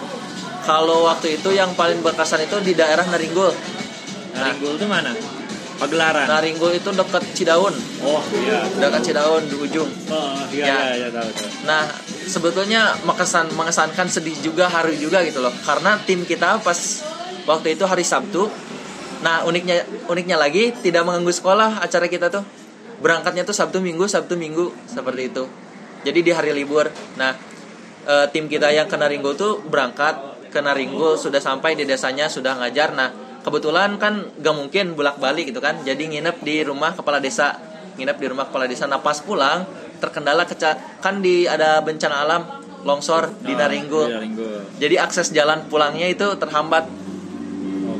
kalau 0.62 1.07
waktu 1.07 1.37
itu 1.37 1.51
yang 1.51 1.74
paling 1.74 1.98
berkesan 2.01 2.46
itu 2.46 2.57
di 2.62 2.72
daerah 2.72 3.03
Naringgul. 3.05 3.51
Nah, 3.51 4.55
Naringgul 4.55 4.79
itu 4.79 4.87
mana? 4.87 5.12
Pagelaran. 5.79 6.27
Naringgul 6.27 6.74
itu 6.74 6.90
dekat 6.90 7.22
Cidaun, 7.35 7.70
Oh 8.03 8.18
iya. 8.35 8.66
dekat 8.79 8.98
Cidaun 8.98 9.46
di 9.46 9.55
ujung. 9.55 9.87
Oh 10.11 10.35
iya 10.51 10.66
Ya. 10.66 10.74
iya, 10.74 10.92
iya 10.98 11.09
tahu 11.14 11.31
tahu. 11.31 11.51
Nah, 11.70 11.87
sebetulnya 12.28 12.94
mengesan 13.08 13.50
mengesankan 13.56 14.06
sedih 14.12 14.36
juga 14.44 14.68
haru 14.68 14.92
juga 14.94 15.24
gitu 15.24 15.40
loh. 15.40 15.52
Karena 15.64 15.96
tim 16.04 16.22
kita 16.28 16.60
pas 16.60 16.78
waktu 17.48 17.74
itu 17.74 17.88
hari 17.88 18.04
Sabtu. 18.04 18.46
Nah, 19.24 19.42
uniknya 19.48 19.82
uniknya 20.06 20.38
lagi 20.38 20.70
tidak 20.78 21.02
mengganggu 21.02 21.32
sekolah 21.34 21.82
acara 21.82 22.06
kita 22.06 22.30
tuh. 22.30 22.44
Berangkatnya 23.02 23.42
tuh 23.42 23.56
Sabtu 23.56 23.82
Minggu, 23.82 24.06
Sabtu 24.06 24.38
Minggu 24.38 24.70
seperti 24.86 25.32
itu. 25.32 25.44
jadi 26.06 26.18
di 26.22 26.32
hari 26.34 26.50
libur 26.54 26.86
nah 27.18 27.34
eh, 28.06 28.26
tim 28.30 28.46
kita 28.46 28.70
yang 28.70 28.86
ke 28.86 28.96
Naringgo 28.98 29.34
tuh 29.34 29.62
berangkat 29.66 30.48
ke 30.48 30.60
Naringgo 30.62 31.18
sudah 31.18 31.42
sampai 31.42 31.74
di 31.74 31.84
desanya 31.84 32.30
sudah 32.30 32.58
ngajar 32.58 32.94
nah 32.94 33.10
kebetulan 33.42 33.96
kan 33.96 34.28
gak 34.38 34.54
mungkin 34.54 34.94
bolak 34.94 35.18
balik 35.18 35.50
gitu 35.50 35.62
kan 35.62 35.80
jadi 35.82 35.98
nginep 35.98 36.42
di 36.42 36.62
rumah 36.66 36.94
kepala 36.94 37.18
desa 37.18 37.58
nginep 37.98 38.16
di 38.18 38.26
rumah 38.30 38.46
kepala 38.50 38.70
desa 38.70 38.86
nah 38.86 39.02
pas 39.02 39.18
pulang 39.22 39.66
terkendala 39.98 40.42
keca 40.42 40.74
kan 40.98 41.18
di 41.18 41.44
ada 41.44 41.78
bencana 41.80 42.22
alam 42.22 42.42
longsor 42.80 43.34
di 43.40 43.52
Oh, 43.52 43.58
Naringgo 43.58 44.02
di 44.02 44.14
Naringgo. 44.14 44.50
jadi 44.78 44.96
akses 45.00 45.30
jalan 45.30 45.66
pulangnya 45.66 46.06
itu 46.06 46.24
terhambat 46.34 46.87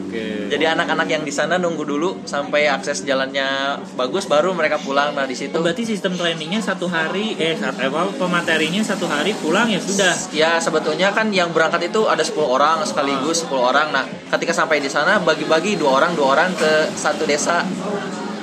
Oke. 0.09 0.49
jadi 0.49 0.73
anak-anak 0.73 1.05
yang 1.07 1.21
di 1.21 1.29
sana 1.29 1.57
nunggu 1.57 1.85
dulu 1.85 2.25
sampai 2.25 2.65
akses 2.65 3.05
jalannya 3.05 3.77
bagus 3.93 4.25
baru 4.25 4.53
mereka 4.53 4.79
pulang 4.79 5.13
nah 5.13 5.25
di 5.25 5.37
situ 5.37 5.53
Oh, 5.53 5.61
berarti 5.61 5.85
sistem 5.85 6.15
trainingnya 6.15 6.61
satu 6.61 6.87
hari 6.87 7.37
eh 7.37 7.53
saat 7.53 7.77
eh, 7.77 7.89
apa 7.89 8.09
pematerinya 8.15 8.81
satu 8.81 9.05
hari 9.05 9.35
pulang 9.35 9.69
ya 9.69 9.77
sudah. 9.77 10.15
ya 10.33 10.51
sebetulnya 10.57 11.13
kan 11.13 11.29
yang 11.29 11.51
berangkat 11.51 11.93
itu 11.93 12.07
ada 12.07 12.23
10 12.23 12.39
orang 12.39 12.81
sekaligus 12.83 13.45
10 13.45 13.53
orang 13.53 13.91
nah 13.91 14.05
ketika 14.31 14.55
sampai 14.55 14.79
di 14.79 14.89
sana 14.89 15.21
bagi-bagi 15.21 15.77
dua 15.77 16.01
orang 16.01 16.17
dua 16.17 16.33
orang 16.33 16.51
ke 16.55 16.73
satu 16.95 17.29
desa 17.29 17.61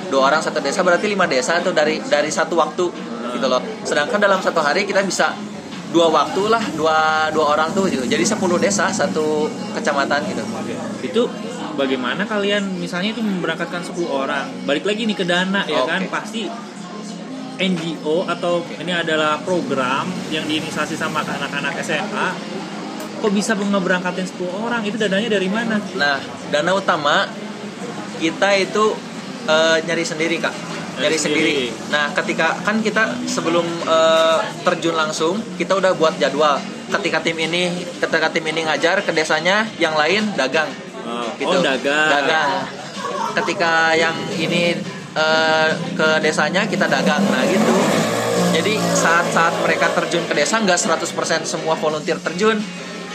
dua 0.06 0.22
orang 0.24 0.38
satu 0.38 0.62
desa 0.62 0.86
berarti 0.86 1.10
lima 1.10 1.26
desa 1.26 1.58
tuh 1.58 1.74
dari 1.74 1.98
dari 2.00 2.30
satu 2.30 2.54
waktu 2.54 2.84
gitu 3.36 3.46
loh 3.46 3.62
sedangkan 3.84 4.18
dalam 4.18 4.40
satu 4.40 4.64
hari 4.64 4.88
kita 4.88 5.04
bisa 5.04 5.36
dua 5.94 6.10
waktu 6.10 6.42
lah 6.50 6.64
dua 6.74 7.30
dua 7.30 7.56
orang 7.56 7.70
tuh 7.70 7.86
gitu 7.86 8.02
jadi 8.04 8.20
10 8.20 8.36
desa 8.58 8.90
satu 8.90 9.46
kecamatan 9.72 10.18
gitu 10.28 10.42
Itu 11.00 11.22
bagaimana 11.76 12.24
kalian 12.24 12.80
misalnya 12.80 13.12
itu 13.14 13.22
memberangkatkan 13.22 13.84
10 13.84 14.08
orang. 14.08 14.48
Balik 14.64 14.88
lagi 14.88 15.04
nih 15.04 15.16
ke 15.16 15.24
dana 15.28 15.62
ya 15.68 15.84
Oke. 15.84 15.90
kan 15.92 16.02
pasti 16.08 16.48
NGO 17.56 18.28
atau 18.28 18.64
ini 18.80 18.92
adalah 18.92 19.40
program 19.40 20.08
yang 20.32 20.44
diinisiasi 20.48 20.96
sama 20.96 21.22
anak-anak 21.22 21.76
SMA. 21.84 22.28
Kok 23.16 23.32
bisa 23.32 23.56
ngeberangkatin 23.56 24.26
10 24.28 24.66
orang? 24.68 24.80
Itu 24.84 25.00
dananya 25.00 25.32
dari 25.32 25.48
mana? 25.48 25.80
Nah, 25.96 26.20
dana 26.52 26.72
utama 26.76 27.24
kita 28.20 28.48
itu 28.60 28.92
eh, 29.48 29.76
nyari 29.84 30.04
sendiri 30.04 30.36
kak, 30.36 30.52
Nyari 30.96 31.12
nyari 31.12 31.16
sendiri. 31.16 31.52
sendiri. 31.68 31.92
Nah, 31.92 32.08
ketika 32.12 32.56
kan 32.60 32.80
kita 32.80 33.04
sebelum 33.28 33.66
eh, 33.84 34.38
terjun 34.64 34.96
langsung, 34.96 35.36
kita 35.56 35.76
udah 35.76 35.92
buat 35.94 36.16
jadwal. 36.16 36.56
Ketika 36.86 37.20
tim 37.20 37.36
ini, 37.36 37.68
ketika 37.98 38.30
tim 38.30 38.46
ini 38.46 38.64
ngajar 38.64 39.02
ke 39.02 39.12
desanya, 39.12 39.68
yang 39.76 39.92
lain 39.92 40.32
dagang. 40.34 40.70
Oh, 41.04 41.28
Gitu. 41.36 41.50
oh, 41.50 41.60
dagang. 41.60 42.08
Dagang. 42.08 42.50
Ketika 43.36 43.92
yang 43.92 44.16
ini 44.34 44.72
eh, 45.12 45.68
ke 45.92 46.08
desanya 46.20 46.64
kita 46.64 46.88
dagang. 46.88 47.20
Nah, 47.22 47.44
gitu. 47.44 47.76
Jadi 48.56 48.72
saat-saat 48.80 49.60
mereka 49.60 49.92
terjun 49.92 50.24
ke 50.24 50.32
desa 50.32 50.56
nggak 50.56 50.80
100% 50.80 51.44
semua 51.44 51.76
volunteer 51.76 52.16
terjun. 52.24 52.56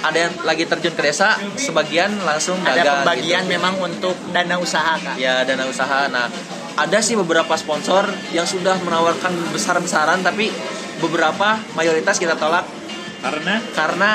Ada 0.01 0.17
yang 0.29 0.33
lagi 0.45 0.65
terjun 0.65 0.93
ke 0.93 1.01
desa, 1.01 1.37
sebagian 1.57 2.09
langsung 2.25 2.57
ada 2.61 2.77
dagang. 2.77 2.95
pembagian 3.05 3.43
gitu. 3.45 3.53
memang 3.53 3.73
untuk 3.77 4.17
dana 4.33 4.57
usaha 4.57 4.97
kak 4.97 5.13
Ya 5.17 5.45
dana 5.45 5.65
usaha. 5.65 6.09
Nah 6.09 6.25
ada 6.77 6.99
sih 7.03 7.19
beberapa 7.19 7.53
sponsor 7.59 8.07
yang 8.31 8.47
sudah 8.47 8.79
menawarkan 8.83 9.31
besar-besaran, 9.51 10.23
tapi 10.23 10.51
beberapa 11.01 11.59
mayoritas 11.75 12.21
kita 12.21 12.37
tolak 12.37 12.63
Karena 13.21 13.61
karena 13.77 14.11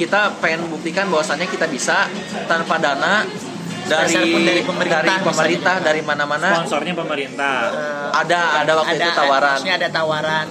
kita 0.00 0.40
pengen 0.40 0.72
buktikan 0.72 1.04
bahwasannya 1.12 1.52
kita 1.52 1.68
bisa 1.68 2.08
tanpa 2.48 2.80
dana 2.80 3.20
dari 3.84 4.16
dari 4.40 4.62
pemerintah 4.64 5.04
dari 5.04 5.20
pemerintah 5.20 5.74
misalnya. 5.76 5.88
dari 5.92 6.00
mana-mana 6.00 6.48
sponsornya 6.56 6.94
pemerintah. 6.96 7.56
Eh, 7.68 8.08
ada 8.24 8.40
ada 8.64 8.72
waktu 8.80 8.96
itu 9.04 9.10
tawaran. 9.12 9.52
maksudnya 9.52 9.76
ada 9.76 9.88
tawaran 9.92 10.46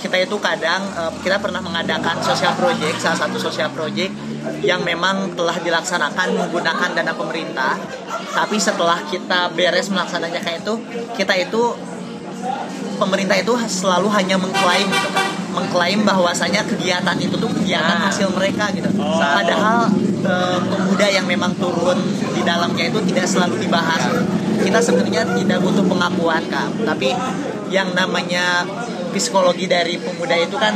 kita 0.00 0.16
itu 0.20 0.36
kadang 0.40 0.80
eh, 0.88 1.12
kita 1.20 1.36
pernah 1.40 1.60
mengadakan 1.60 2.16
sosial 2.24 2.56
project 2.56 2.96
salah 3.00 3.18
satu 3.28 3.36
sosial 3.36 3.68
project 3.72 4.12
yang 4.60 4.84
memang 4.84 5.32
telah 5.36 5.56
dilaksanakan 5.60 6.36
menggunakan 6.36 6.90
dana 6.92 7.12
pemerintah. 7.16 7.76
Tapi 8.34 8.56
setelah 8.58 8.98
kita 9.08 9.52
beres 9.54 9.88
melaksanakannya 9.88 10.42
kayak 10.42 10.58
itu 10.66 10.74
kita 11.14 11.34
itu 11.38 11.62
pemerintah 12.98 13.36
itu 13.38 13.52
selalu 13.66 14.08
hanya 14.12 14.36
mengklaim 14.38 14.88
gitu 14.90 15.08
kan. 15.14 15.28
Mengklaim 15.54 16.02
bahwasanya 16.02 16.66
kegiatan 16.66 17.14
itu 17.22 17.38
tuh 17.38 17.50
kegiatan 17.62 17.94
Nah. 17.94 18.10
hasil 18.10 18.26
mereka 18.34 18.74
gitu. 18.74 18.90
Oh. 18.98 19.18
padahal 19.22 19.86
eh, 20.24 20.58
pemuda 20.66 21.06
yang 21.06 21.26
memang 21.30 21.54
turun 21.60 21.98
di 22.34 22.42
dalamnya 22.42 22.90
itu 22.90 22.98
tidak 23.06 23.26
selalu 23.28 23.62
dibahas. 23.62 24.02
Kita 24.64 24.80
sebenarnya 24.80 25.28
tidak 25.36 25.58
butuh 25.62 25.84
pengakuan 25.86 26.42
kak. 26.50 26.68
Tapi 26.82 27.12
yang 27.70 27.90
namanya 27.94 28.66
psikologi 29.14 29.70
dari 29.70 29.94
pemuda 29.98 30.34
itu 30.38 30.58
kan 30.58 30.74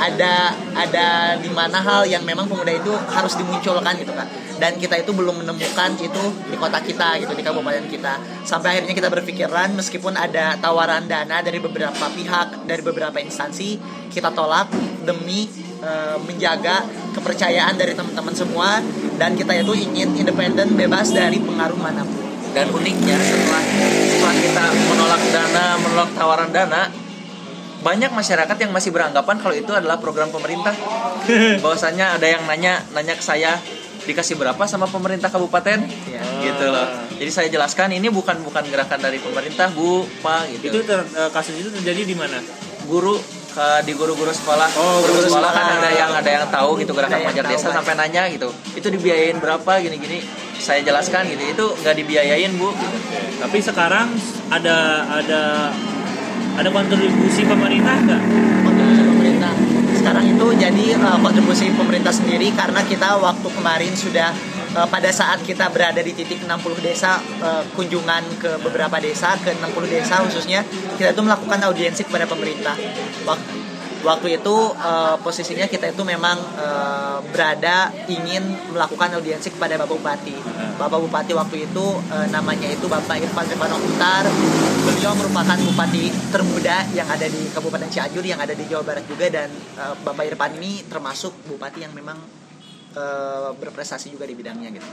ada 0.00 0.56
ada 0.72 1.36
di 1.36 1.52
mana 1.52 1.76
hal 1.84 2.08
yang 2.08 2.24
memang 2.24 2.48
pemuda 2.48 2.72
itu 2.72 2.92
harus 3.12 3.36
dimunculkan 3.36 3.92
gitu 4.00 4.16
kan 4.16 4.24
dan 4.60 4.76
kita 4.76 5.00
itu 5.00 5.16
belum 5.16 5.40
menemukan 5.40 5.96
itu 5.96 6.24
di 6.52 6.56
kota 6.60 6.84
kita 6.84 7.16
gitu 7.16 7.32
di 7.32 7.40
kabupaten 7.40 7.88
kita. 7.88 8.20
Sampai 8.44 8.76
akhirnya 8.76 8.92
kita 8.92 9.08
berpikiran 9.08 9.72
meskipun 9.72 10.12
ada 10.12 10.60
tawaran 10.60 11.08
dana 11.08 11.40
dari 11.40 11.56
beberapa 11.56 12.12
pihak 12.12 12.68
dari 12.68 12.84
beberapa 12.84 13.16
instansi 13.16 13.80
kita 14.12 14.36
tolak 14.36 14.68
demi 15.08 15.48
eh, 15.80 16.16
menjaga 16.20 16.84
kepercayaan 17.16 17.80
dari 17.80 17.96
teman-teman 17.96 18.36
semua. 18.36 18.84
Dan 19.16 19.32
kita 19.32 19.56
itu 19.56 19.72
ingin 19.72 20.12
independen 20.12 20.76
bebas 20.76 21.08
dari 21.16 21.40
pengaruh 21.40 21.80
mana 21.80 22.04
pun. 22.04 22.20
Dan 22.52 22.68
uniknya 22.68 23.16
setelah 23.16 23.64
setelah 23.88 24.36
kita 24.36 24.64
menolak 24.92 25.22
dana 25.32 25.66
menolak 25.80 26.10
tawaran 26.12 26.50
dana 26.52 26.82
banyak 27.80 28.10
masyarakat 28.10 28.56
yang 28.58 28.70
masih 28.70 28.90
beranggapan 28.90 29.36
kalau 29.36 29.52
itu 29.52 29.70
adalah 29.70 29.96
program 29.96 30.28
pemerintah 30.28 30.72
bahwasanya 31.64 32.16
ada 32.16 32.26
yang 32.26 32.44
nanya 32.44 32.84
nanya 32.90 33.14
ke 33.14 33.22
saya 33.22 33.56
dikasih 34.00 34.34
berapa 34.34 34.60
sama 34.64 34.84
pemerintah 34.86 35.28
kabupaten 35.28 35.84
ya. 36.06 36.22
gitu 36.42 36.66
loh 36.66 36.88
jadi 37.14 37.30
saya 37.30 37.48
jelaskan 37.48 37.92
ini 37.92 38.08
bukan 38.08 38.40
bukan 38.40 38.64
gerakan 38.64 38.96
dari 38.98 39.16
pemerintah 39.16 39.68
bu 39.68 40.08
pak 40.20 40.48
Itu 40.50 40.72
gitu 40.72 40.78
ter- 40.82 41.04
eh, 41.10 41.30
kasus 41.30 41.52
itu 41.54 41.68
terjadi 41.70 42.04
di 42.04 42.16
mana? 42.16 42.40
guru 42.82 43.20
ke 43.50 43.66
di 43.82 43.92
guru-guru 43.92 44.30
sekolah 44.30 44.66
Oh, 44.72 45.02
guru 45.02 45.20
guru 45.20 45.28
sekolah 45.28 45.50
kan 45.50 45.64
sekolah. 45.68 45.78
ada 45.78 45.90
yang 45.92 46.10
ada 46.10 46.30
yang 46.32 46.46
tahu 46.48 46.70
gitu 46.76 46.92
gerakan 46.92 47.18
pajak 47.22 47.44
tahu, 47.44 47.52
desa 47.52 47.66
Pak. 47.66 47.74
sampai 47.76 47.94
nanya 47.94 48.22
gitu 48.28 48.48
itu 48.72 48.88
dibiayain 48.88 49.36
berapa 49.36 49.72
gini-gini 49.78 50.24
saya 50.56 50.80
jelaskan 50.80 51.28
gitu 51.28 51.44
itu 51.46 51.64
nggak 51.76 51.94
dibiayain 51.94 52.52
bu 52.54 52.72
gitu. 52.72 52.96
Tapi 53.36 53.58
sekarang 53.58 54.12
ada 54.48 54.76
ada 55.08 55.42
ada 56.60 56.68
kontribusi 56.68 57.42
pemerintah 57.48 57.96
nggak? 58.04 58.22
kontribusi 58.60 59.02
pemerintah. 59.08 59.52
Sekarang 59.96 60.24
itu 60.28 60.46
jadi 60.56 60.86
uh, 61.00 61.18
kontribusi 61.20 61.72
pemerintah 61.72 62.12
sendiri 62.12 62.52
karena 62.52 62.84
kita 62.84 63.16
waktu 63.16 63.48
kemarin 63.48 63.92
sudah 63.96 64.32
uh, 64.76 64.88
pada 64.88 65.08
saat 65.08 65.40
kita 65.40 65.72
berada 65.72 66.04
di 66.04 66.12
titik 66.12 66.44
60 66.44 66.84
desa 66.84 67.16
uh, 67.40 67.64
kunjungan 67.72 68.24
ke 68.36 68.60
beberapa 68.60 69.00
desa 69.00 69.36
ke 69.40 69.56
60 69.56 69.88
desa 69.88 70.20
khususnya 70.20 70.60
kita 71.00 71.16
itu 71.16 71.22
melakukan 71.24 71.64
audiensi 71.64 72.04
kepada 72.04 72.28
pemerintah. 72.28 72.76
Waktu 74.00 74.40
itu 74.40 74.56
uh, 74.80 75.20
posisinya 75.20 75.68
kita 75.68 75.92
itu 75.92 76.02
memang 76.08 76.40
uh, 76.56 77.20
berada 77.28 77.92
ingin 78.08 78.40
melakukan 78.72 79.12
audiensi 79.20 79.52
kepada 79.52 79.76
Bapak 79.76 80.00
Bupati. 80.00 80.36
Bapak 80.80 80.98
Bupati 81.04 81.32
waktu 81.36 81.68
itu 81.68 81.86
uh, 82.08 82.26
namanya 82.32 82.64
itu 82.72 82.88
Bapak 82.88 83.20
Irfan 83.20 83.44
Rifano 83.44 83.76
Mutar. 83.76 84.24
Beliau 84.80 85.12
merupakan 85.12 85.60
bupati 85.60 86.08
termuda 86.32 86.88
yang 86.96 87.04
ada 87.04 87.28
di 87.28 87.52
Kabupaten 87.52 87.92
Cianjur 87.92 88.24
yang 88.24 88.40
ada 88.40 88.56
di 88.56 88.64
Jawa 88.64 88.80
Barat 88.80 89.04
juga 89.04 89.28
dan 89.28 89.52
uh, 89.76 89.92
Bapak 90.00 90.24
Irfan 90.32 90.56
ini 90.56 90.80
termasuk 90.88 91.36
bupati 91.44 91.84
yang 91.84 91.92
memang 91.92 92.39
uh, 92.96 93.50
berprestasi 93.58 94.10
juga 94.10 94.26
di 94.26 94.34
bidangnya 94.34 94.70
gitu. 94.74 94.88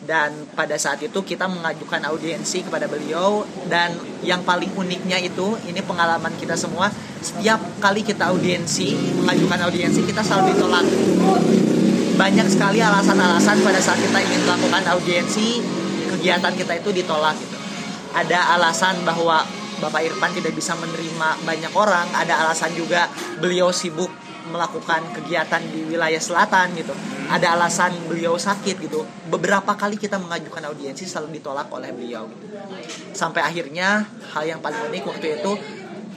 Dan 0.00 0.48
pada 0.56 0.76
saat 0.76 1.00
itu 1.00 1.20
kita 1.24 1.48
mengajukan 1.48 2.00
audiensi 2.08 2.64
kepada 2.64 2.88
beliau 2.88 3.44
dan 3.68 3.92
yang 4.24 4.44
paling 4.44 4.72
uniknya 4.76 5.20
itu 5.20 5.56
ini 5.68 5.80
pengalaman 5.84 6.32
kita 6.40 6.56
semua 6.56 6.88
setiap 7.20 7.60
kali 7.80 8.00
kita 8.00 8.32
audiensi 8.32 8.96
mengajukan 9.20 9.68
audiensi 9.68 10.00
kita 10.04 10.24
selalu 10.24 10.56
ditolak 10.56 10.86
banyak 12.20 12.48
sekali 12.52 12.84
alasan-alasan 12.84 13.64
pada 13.64 13.80
saat 13.80 13.96
kita 13.96 14.20
ingin 14.20 14.44
melakukan 14.44 14.84
audiensi 14.92 15.64
kegiatan 16.12 16.52
kita 16.52 16.76
itu 16.76 16.92
ditolak 16.92 17.32
gitu. 17.40 17.56
Ada 18.12 18.60
alasan 18.60 19.00
bahwa 19.08 19.40
Bapak 19.80 20.04
Irfan 20.04 20.36
tidak 20.36 20.52
bisa 20.52 20.76
menerima 20.76 21.40
banyak 21.48 21.72
orang, 21.72 22.04
ada 22.12 22.44
alasan 22.44 22.76
juga 22.76 23.08
beliau 23.40 23.72
sibuk 23.72 24.12
melakukan 24.50 25.00
kegiatan 25.14 25.62
di 25.70 25.86
wilayah 25.86 26.18
selatan 26.18 26.74
gitu. 26.74 26.92
Ada 27.30 27.54
alasan 27.54 27.94
beliau 28.10 28.34
sakit 28.34 28.76
gitu. 28.82 29.06
Beberapa 29.30 29.78
kali 29.78 29.94
kita 29.96 30.18
mengajukan 30.18 30.74
audiensi 30.74 31.06
selalu 31.06 31.38
ditolak 31.38 31.70
oleh 31.70 31.94
beliau 31.94 32.26
gitu. 32.26 32.46
Sampai 33.14 33.46
akhirnya 33.46 34.04
hal 34.34 34.44
yang 34.44 34.58
paling 34.58 34.90
unik 34.90 35.04
waktu 35.06 35.40
itu 35.40 35.52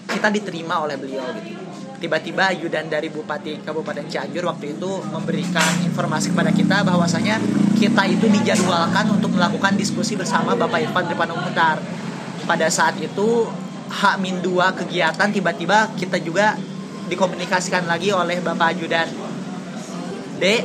kita 0.09 0.27
diterima 0.33 0.83
oleh 0.83 0.97
beliau 0.97 1.23
gitu 1.37 1.63
tiba-tiba 2.03 2.51
ajudan 2.51 2.91
dari 2.91 3.07
Bupati 3.07 3.63
Kabupaten 3.63 4.03
Cianjur 4.11 4.43
waktu 4.43 4.75
itu 4.75 4.91
memberikan 5.07 5.87
informasi 5.87 6.35
kepada 6.35 6.51
kita 6.51 6.83
bahwasanya 6.83 7.39
kita 7.79 8.03
itu 8.11 8.27
dijadwalkan 8.27 9.07
untuk 9.07 9.31
melakukan 9.31 9.79
diskusi 9.79 10.19
bersama 10.19 10.51
Bapak 10.51 10.83
Irfan 10.83 11.07
Ripano 11.07 11.39
Mutar. 11.39 11.79
Pada 12.43 12.67
saat 12.67 12.99
itu 12.99 13.47
H-2 13.87 14.51
kegiatan 14.83 15.31
tiba-tiba 15.31 15.95
kita 15.95 16.19
juga 16.19 16.59
dikomunikasikan 17.07 17.87
lagi 17.87 18.11
oleh 18.15 18.39
Bapak 18.39 18.75
Ajudan. 18.75 19.07
Dek, 20.39 20.63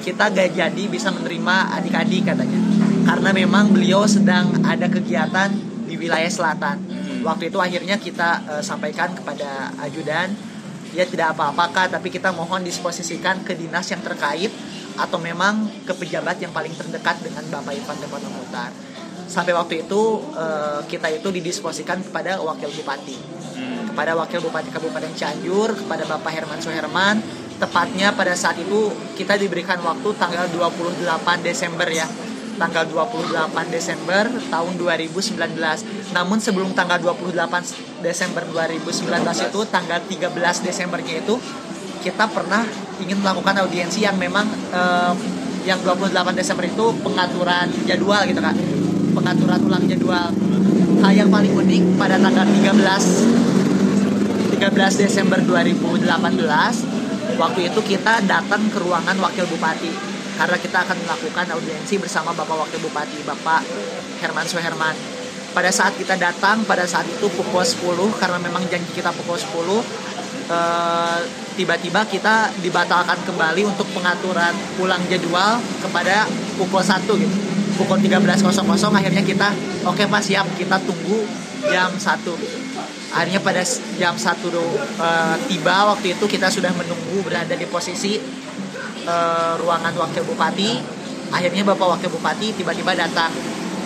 kita 0.00 0.32
gak 0.32 0.50
jadi 0.56 0.82
bisa 0.88 1.12
menerima 1.12 1.76
adik-adik 1.76 2.22
katanya. 2.30 2.60
Karena 3.04 3.30
memang 3.34 3.74
beliau 3.74 4.06
sedang 4.06 4.64
ada 4.64 4.86
kegiatan 4.86 5.50
di 5.88 5.94
wilayah 5.98 6.30
selatan. 6.30 6.78
Waktu 7.20 7.52
itu 7.52 7.58
akhirnya 7.60 8.00
kita 8.00 8.30
eh, 8.48 8.62
sampaikan 8.64 9.12
kepada 9.12 9.74
Ajudan, 9.84 10.32
ya 10.96 11.04
tidak 11.04 11.36
apa-apakah, 11.36 11.92
tapi 11.92 12.08
kita 12.08 12.32
mohon 12.32 12.64
disposisikan 12.64 13.44
ke 13.44 13.54
dinas 13.54 13.90
yang 13.92 14.00
terkait 14.00 14.50
atau 14.98 15.18
memang 15.20 15.68
ke 15.86 15.92
pejabat 15.94 16.40
yang 16.42 16.50
paling 16.50 16.72
terdekat 16.74 17.20
dengan 17.22 17.44
Bapak 17.48 17.72
Ivan 17.76 17.96
Depono 18.00 18.28
Mutar. 18.32 18.72
Sampai 19.30 19.54
waktu 19.54 19.86
itu 19.86 20.18
eh, 20.34 20.82
kita 20.90 21.06
itu 21.14 21.30
didisposikan 21.30 22.02
kepada 22.02 22.42
wakil 22.42 22.66
bupati 22.74 23.40
Hmm. 23.60 23.92
kepada 23.92 24.16
Wakil 24.16 24.40
Bupati 24.40 24.72
Kabupaten 24.72 25.12
Cianjur, 25.12 25.76
kepada 25.76 26.08
Bapak 26.08 26.32
Herman 26.32 26.60
Suherman. 26.64 27.20
Tepatnya 27.60 28.08
pada 28.16 28.32
saat 28.32 28.56
itu 28.56 28.88
kita 29.20 29.36
diberikan 29.36 29.76
waktu 29.84 30.16
tanggal 30.16 30.48
28 30.48 31.44
Desember 31.44 31.84
ya. 31.84 32.08
Tanggal 32.56 32.88
28 32.88 33.52
Desember 33.68 34.24
tahun 34.48 34.72
2019. 34.80 35.36
Namun 36.16 36.40
sebelum 36.40 36.72
tanggal 36.72 36.96
28 37.04 38.00
Desember 38.00 38.42
2019 38.48 39.04
itu 39.52 39.60
tanggal 39.68 40.00
13 40.08 40.64
Desembernya 40.64 41.20
itu 41.20 41.36
kita 42.00 42.32
pernah 42.32 42.64
ingin 42.96 43.20
melakukan 43.20 43.60
audiensi 43.60 44.08
yang 44.08 44.16
memang 44.16 44.48
eh, 44.72 45.12
yang 45.68 45.76
28 45.84 46.16
Desember 46.32 46.64
itu 46.64 46.86
pengaturan 47.04 47.68
jadwal 47.84 48.24
gitu 48.24 48.40
kan. 48.40 48.56
Pengaturan 49.10 49.60
ulang 49.66 49.84
jadwal. 49.90 50.30
Hal 51.00 51.12
yang 51.16 51.30
paling 51.32 51.52
unik 51.56 51.82
pada 51.96 52.20
tanggal 52.20 52.46
13 52.46 53.50
13 54.60 55.02
Desember 55.08 55.40
2018 55.40 56.04
waktu 57.40 57.60
itu 57.72 57.80
kita 57.80 58.20
datang 58.28 58.68
ke 58.68 58.76
ruangan 58.76 59.16
wakil 59.16 59.48
bupati 59.48 59.88
karena 60.36 60.56
kita 60.60 60.84
akan 60.84 60.96
melakukan 61.04 61.46
audiensi 61.56 61.96
bersama 61.96 62.32
Bapak 62.36 62.68
Wakil 62.68 62.80
Bupati 62.84 63.20
Bapak 63.24 63.60
Herman 64.20 64.44
Suherman. 64.44 64.96
Pada 65.56 65.68
saat 65.72 65.96
kita 65.96 66.16
datang 66.20 66.64
pada 66.68 66.84
saat 66.84 67.04
itu 67.08 67.28
pukul 67.32 67.60
10 67.60 68.20
karena 68.20 68.36
memang 68.40 68.64
janji 68.68 68.88
kita 68.92 69.12
pukul 69.16 69.36
10 69.36 69.48
eh, 70.48 71.18
tiba-tiba 71.56 72.04
kita 72.08 72.52
dibatalkan 72.60 73.16
kembali 73.24 73.64
untuk 73.64 73.88
pengaturan 73.96 74.52
ulang 74.80 75.00
jadwal 75.08 75.56
kepada 75.80 76.24
pukul 76.56 76.80
1 76.84 77.04
gitu. 77.20 77.59
Pukul 77.80 77.98
13.00 78.04 78.44
akhirnya 78.92 79.24
kita 79.24 79.48
oke 79.88 80.04
Pak 80.04 80.20
siap 80.20 80.44
kita 80.52 80.76
tunggu 80.84 81.24
jam 81.64 81.88
1 81.96 82.20
gitu 82.28 82.58
akhirnya 83.10 83.40
pada 83.40 83.64
jam 83.96 84.14
1 84.16 84.20
eh, 84.20 85.36
tiba 85.48 85.76
waktu 85.88 86.12
itu 86.12 86.24
kita 86.28 86.52
sudah 86.52 86.72
menunggu 86.76 87.24
berada 87.24 87.56
di 87.56 87.64
posisi 87.64 88.20
eh, 89.04 89.52
ruangan 89.56 89.96
wakil 89.96 90.28
bupati 90.28 90.76
akhirnya 91.32 91.62
bapak 91.64 91.88
wakil 91.96 92.10
bupati 92.12 92.52
tiba-tiba 92.60 92.92
datang 92.92 93.32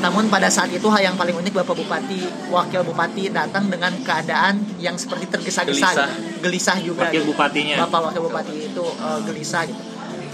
namun 0.02 0.28
pada 0.28 0.50
saat 0.52 0.68
itu 0.68 0.85
hal 0.90 1.00
yang 1.00 1.16
paling 1.16 1.33
unik 1.38 1.54
bapak 1.64 1.78
bupati 1.78 2.50
wakil 2.50 2.83
bupati 2.85 3.30
datang 3.30 3.70
dengan 3.70 3.94
keadaan 4.04 4.59
yang 4.83 4.98
seperti 4.98 5.30
tergesa-gesa 5.33 5.88
Gelisah. 5.96 6.11
gelisah 6.42 6.78
juga 6.83 7.09
Wakil 7.09 7.22
gitu. 7.24 7.30
bupatinya. 7.33 7.76
bapak 7.87 8.11
wakil 8.11 8.22
bupati 8.26 8.74
itu 8.74 8.85
eh, 8.85 9.18
gelisah 9.22 9.62
gitu 9.70 9.83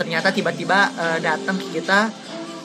ternyata 0.01 0.33
tiba-tiba 0.33 0.79
eh, 0.96 1.18
datang 1.20 1.61
ke 1.61 1.77
kita 1.77 2.09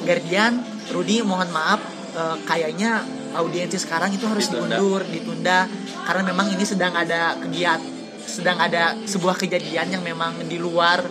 Gardian 0.07 0.74
Rudi 0.93 1.21
mohon 1.25 1.49
maaf 1.49 1.81
eh, 2.13 2.37
kayaknya 2.45 3.01
audiensi 3.35 3.77
sekarang 3.81 4.15
itu 4.15 4.23
harus 4.25 4.47
Ditunda. 4.47 4.79
diundur 4.79 5.01
ditunda 5.11 5.67
karena 6.07 6.21
memang 6.23 6.47
ini 6.55 6.63
sedang 6.63 6.95
ada 6.95 7.35
kegiat 7.35 7.81
sedang 8.25 8.57
ada 8.57 8.95
sebuah 9.05 9.35
kejadian 9.37 9.91
yang 9.91 10.03
memang 10.03 10.39
di 10.47 10.57
luar 10.57 11.03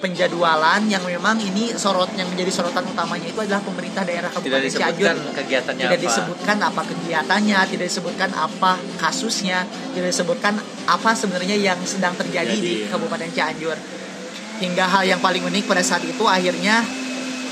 penjadwalan 0.00 0.88
yang 0.88 1.04
memang 1.04 1.36
ini 1.44 1.76
sorot 1.76 2.08
yang 2.16 2.26
menjadi 2.32 2.48
sorotan 2.48 2.88
utamanya 2.88 3.28
itu 3.28 3.40
adalah 3.44 3.60
pemerintah 3.60 4.02
daerah 4.02 4.32
Tidak 4.32 4.40
Kabupaten 4.40 4.64
disebutkan 4.64 4.96
Cianjur 4.96 5.36
kegiatannya 5.36 5.84
tidak 5.84 5.98
apa. 6.00 6.06
disebutkan 6.08 6.56
apa 6.64 6.82
kegiatannya, 6.88 7.58
tidak 7.68 7.86
disebutkan 7.92 8.30
apa 8.32 8.72
kasusnya, 8.96 9.58
tidak 9.92 10.08
disebutkan 10.08 10.54
apa 10.88 11.10
sebenarnya 11.12 11.56
yang 11.60 11.78
sedang 11.84 12.16
terjadi 12.16 12.48
Jadi, 12.48 12.64
di. 12.64 12.88
Kabupaten 12.88 13.28
Cianjur. 13.28 13.76
Hingga 14.60 14.84
hal 14.88 15.04
yang 15.04 15.20
paling 15.20 15.44
unik 15.44 15.64
pada 15.68 15.84
saat 15.84 16.04
itu 16.04 16.24
akhirnya 16.24 16.80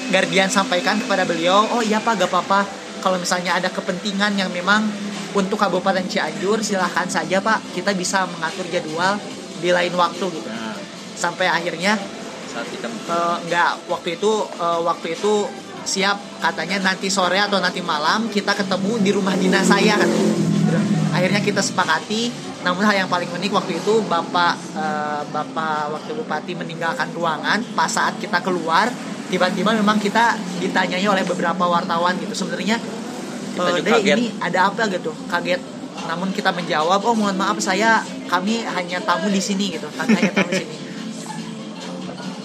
Gardian 0.08 0.48
sampaikan 0.48 0.96
kepada 0.98 1.28
beliau, 1.28 1.68
oh 1.76 1.82
iya 1.84 2.00
pak 2.00 2.16
gak 2.18 2.30
apa-apa. 2.32 2.64
Kalau 2.98 3.20
misalnya 3.20 3.54
ada 3.54 3.70
kepentingan 3.70 4.34
yang 4.34 4.50
memang 4.50 4.88
untuk 5.36 5.60
Kabupaten 5.60 6.02
Cianjur 6.08 6.64
silahkan 6.64 7.06
saja 7.06 7.38
pak. 7.38 7.62
Kita 7.76 7.94
bisa 7.94 8.26
mengatur 8.26 8.66
jadwal 8.72 9.20
di 9.62 9.70
lain 9.70 9.92
waktu 9.94 10.24
gitu. 10.32 10.48
Nah, 10.48 10.74
Sampai 11.18 11.50
akhirnya 11.50 11.98
saat 12.48 12.66
kita 12.70 12.88
Eh, 13.08 13.36
nggak 13.48 13.88
waktu 13.88 14.20
itu 14.20 14.32
eh, 14.60 14.80
waktu 14.84 15.16
itu 15.16 15.48
siap. 15.88 16.20
Katanya 16.44 16.92
nanti 16.92 17.08
sore 17.08 17.40
atau 17.40 17.56
nanti 17.56 17.80
malam 17.80 18.28
kita 18.28 18.52
ketemu 18.52 19.00
di 19.00 19.10
rumah 19.16 19.32
dinas 19.34 19.64
saya 19.64 19.96
kan 19.96 20.10
akhirnya 21.16 21.40
kita 21.40 21.64
sepakati. 21.64 22.28
Namun 22.58 22.84
hal 22.84 23.06
yang 23.06 23.10
paling 23.10 23.30
unik 23.32 23.50
waktu 23.54 23.80
itu 23.80 24.04
bapak 24.04 24.54
eh, 24.76 25.22
bapak 25.32 25.96
wakil 25.96 26.20
bupati 26.20 26.52
meninggalkan 26.52 27.08
ruangan 27.16 27.64
pas 27.72 27.88
saat 27.88 28.20
kita 28.20 28.44
keluar 28.44 28.92
tiba-tiba 29.28 29.76
memang 29.76 30.00
kita 30.00 30.36
ditanyai 30.60 31.04
oleh 31.04 31.24
beberapa 31.24 31.64
wartawan 31.68 32.16
gitu. 32.20 32.34
Sebenarnya 32.34 32.80
Kita 33.58 33.70
juga 33.74 33.90
Dek, 33.90 33.94
kaget. 34.00 34.16
ini 34.16 34.26
ada 34.38 34.58
apa 34.70 34.82
gitu? 34.86 35.10
Kaget. 35.26 35.60
Namun 36.06 36.30
kita 36.30 36.54
menjawab 36.54 37.00
oh 37.04 37.14
mohon 37.16 37.34
maaf 37.34 37.58
saya 37.58 38.00
kami 38.30 38.62
hanya 38.64 39.02
tamu 39.02 39.28
di 39.28 39.42
sini 39.42 39.74
gitu. 39.74 39.88
Kami 39.98 40.14
hanya 40.14 40.32
tamu 40.32 40.50
di 40.54 40.62
sini. 40.62 40.76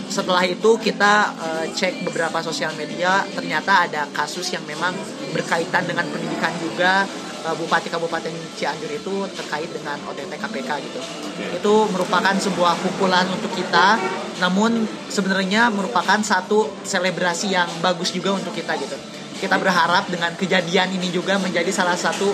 Setelah 0.10 0.46
itu 0.46 0.72
kita 0.78 1.13
eh, 1.38 1.65
cek 1.74 2.06
beberapa 2.06 2.41
sosial 2.41 2.74
media. 2.78 3.26
Ternyata 3.34 3.89
ada 3.89 4.02
kasus 4.13 4.46
yang 4.54 4.62
memang 4.65 4.93
berkaitan 5.34 5.86
dengan 5.89 6.06
pendidikan 6.10 6.54
juga 6.62 7.06
Eh, 7.43 7.56
Bupati 7.60 7.91
Kabupaten 7.91 8.32
Cianjur 8.56 8.88
itu 8.88 9.27
terkait 9.36 9.67
dengan 9.67 9.99
OTT 10.08 10.32
KPK 10.32 10.69
gitu. 10.79 10.99
Itu 11.51 11.73
merupakan 11.91 12.32
sebuah 12.32 12.79
pukulan 12.79 13.27
untuk 13.27 13.51
kita 13.51 13.99
namun 14.39 14.88
sebenarnya 15.12 15.67
merupakan 15.67 16.15
satu 16.23 16.71
selebrasi 16.88 17.51
yang 17.51 17.67
bagus 17.84 18.15
juga 18.15 18.32
untuk 18.32 18.56
kita 18.56 18.79
gitu. 18.79 18.95
Kita 19.43 19.60
berharap 19.60 20.08
dengan 20.08 20.32
kejadian 20.39 20.95
ini 20.95 21.12
juga 21.12 21.36
menjadi 21.36 21.67
salah 21.67 21.99
satu 21.99 22.32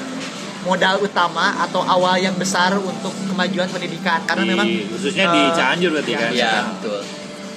modal 0.61 1.01
utama 1.01 1.57
atau 1.57 1.81
awal 1.81 2.21
yang 2.21 2.37
besar 2.37 2.77
untuk 2.77 3.09
kemajuan 3.33 3.65
pendidikan. 3.65 4.21
Karena 4.29 4.45
di- 4.45 4.49
memang 4.53 4.67
khususnya 4.93 5.25
di 5.33 5.41
eh, 5.41 5.49
Cianjur 5.57 5.89
berarti 5.89 6.13
kan. 6.13 6.29
ya 6.37 6.53
betul. 6.69 7.01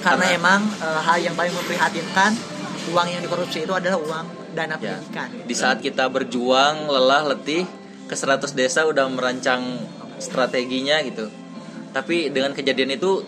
Karena 0.01 0.25
Karena- 0.25 0.37
emang 0.41 0.59
eh, 0.81 0.99
hal 1.05 1.17
yang 1.21 1.37
paling 1.37 1.53
memprihatinkan 1.53 2.33
uang 2.89 3.07
yang 3.13 3.21
dikorupsi 3.21 3.61
itu 3.61 3.73
adalah 3.77 4.01
uang 4.01 4.25
dana 4.53 4.77
Ya. 4.77 4.95
pendidikan. 4.95 5.27
di 5.43 5.53
saat 5.53 5.77
kita 5.79 6.07
berjuang 6.07 6.87
lelah 6.87 7.27
letih 7.27 7.65
ke 8.05 8.13
100 8.13 8.53
desa 8.53 8.85
udah 8.85 9.09
merancang 9.09 9.81
strateginya 10.17 11.01
gitu 11.01 11.27
tapi 11.91 12.29
dengan 12.29 12.53
kejadian 12.53 12.93
itu 12.93 13.21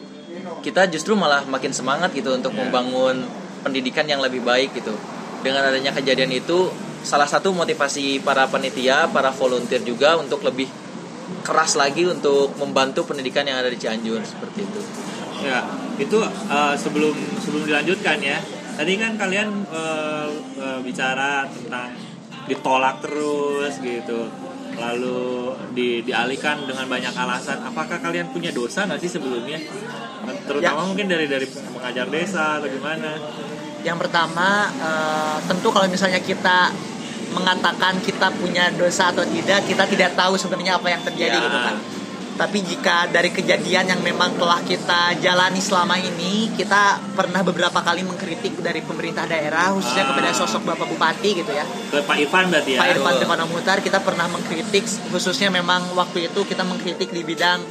kita 0.61 0.87
justru 0.87 1.13
malah 1.13 1.45
makin 1.45 1.69
semangat 1.69 2.11
gitu 2.11 2.31
untuk 2.31 2.51
Ya. 2.51 2.63
membangun 2.63 3.25
pendidikan 3.61 4.05
yang 4.05 4.21
lebih 4.21 4.41
baik 4.41 4.73
gitu 4.73 4.93
dengan 5.41 5.65
adanya 5.65 5.89
kejadian 5.91 6.29
itu 6.31 6.69
salah 7.01 7.25
satu 7.25 7.53
motivasi 7.53 8.21
para 8.21 8.45
panitia 8.45 9.05
para 9.07 9.29
volunteer 9.29 9.81
juga 9.81 10.17
untuk 10.17 10.41
lebih 10.41 10.65
keras 11.41 11.73
lagi 11.73 12.05
untuk 12.05 12.53
membantu 12.55 13.05
pendidikan 13.05 13.45
yang 13.45 13.57
ada 13.57 13.69
di 13.69 13.77
Cianjur 13.77 14.21
seperti 14.21 14.65
itu 14.65 14.81
Ya, 15.35 15.61
itu 15.99 16.17
eh, 16.25 16.73
sebelum 16.73 17.11
sebelum 17.37 17.67
dilanjutkan 17.67 18.17
ya. 18.17 18.39
Tadi 18.75 18.93
kan 18.99 19.15
kalian 19.15 19.49
eh, 19.71 20.27
eh, 20.59 20.79
bicara 20.83 21.47
tentang 21.47 21.95
ditolak 22.45 23.01
terus 23.01 23.79
gitu. 23.79 24.27
Lalu 24.75 25.55
di, 25.71 26.03
dialihkan 26.03 26.67
dengan 26.67 26.83
banyak 26.85 27.15
alasan. 27.15 27.63
Apakah 27.63 28.03
kalian 28.03 28.27
punya 28.35 28.51
dosa 28.51 28.83
nggak 28.83 28.99
sih 28.99 29.11
sebelumnya? 29.15 29.55
Terutama 30.43 30.83
Ya. 30.83 30.87
mungkin 30.91 31.07
dari 31.07 31.25
dari 31.25 31.47
mengajar 31.71 32.11
desa 32.11 32.59
atau 32.59 32.67
gimana? 32.67 33.15
Yang 33.81 33.97
pertama 34.03 34.67
eh, 34.75 35.37
tentu 35.47 35.71
kalau 35.71 35.87
misalnya 35.87 36.19
kita 36.19 36.75
mengatakan 37.31 37.99
kita 37.99 38.31
punya 38.35 38.71
dosa 38.75 39.11
atau 39.11 39.23
tidak, 39.27 39.63
kita 39.67 39.83
tidak 39.87 40.11
tahu 40.15 40.35
sebenarnya 40.35 40.79
apa 40.79 40.87
yang 40.91 41.01
terjadi 41.03 41.35
Ya. 41.35 41.43
gitu 41.47 41.59
kan. 41.59 41.75
Tapi 42.35 42.59
jika 42.61 43.07
dari 43.07 43.31
kejadian 43.31 43.87
yang 43.87 44.01
memang 44.01 44.35
telah 44.35 44.59
kita 44.59 45.15
jalani 45.17 45.57
selama 45.57 45.95
ini, 45.95 46.51
kita 46.51 46.99
pernah 47.15 47.39
beberapa 47.41 47.79
kali 47.79 48.03
mengkritik 48.03 48.59
dari 48.59 48.79
pemerintah 48.79 49.23
daerah, 49.23 49.71
khususnya 49.71 50.03
Ah. 50.03 50.09
kepada 50.11 50.29
sosok 50.31 50.61
Bapak 50.65 50.83
Bupati 50.85 51.31
gitu 51.33 51.47
ya. 51.49 51.63
Ke 51.63 51.99
Pak 52.01 52.17
Ivan 52.17 52.51
berarti 52.51 52.71
ya. 52.71 52.79
Pak 52.81 52.87
Irfan. 52.93 53.13
Stefano 53.15 53.45
Mutar 53.47 53.77
kita 53.79 53.99
pernah 53.99 54.27
mengkritik 54.27 54.83
khususnya 55.09 55.47
memang 55.49 55.95
waktu 55.95 56.27
itu 56.27 56.43
kita 56.43 56.61
mengkritik 56.61 57.07
di 57.09 57.23
bidang 57.23 57.63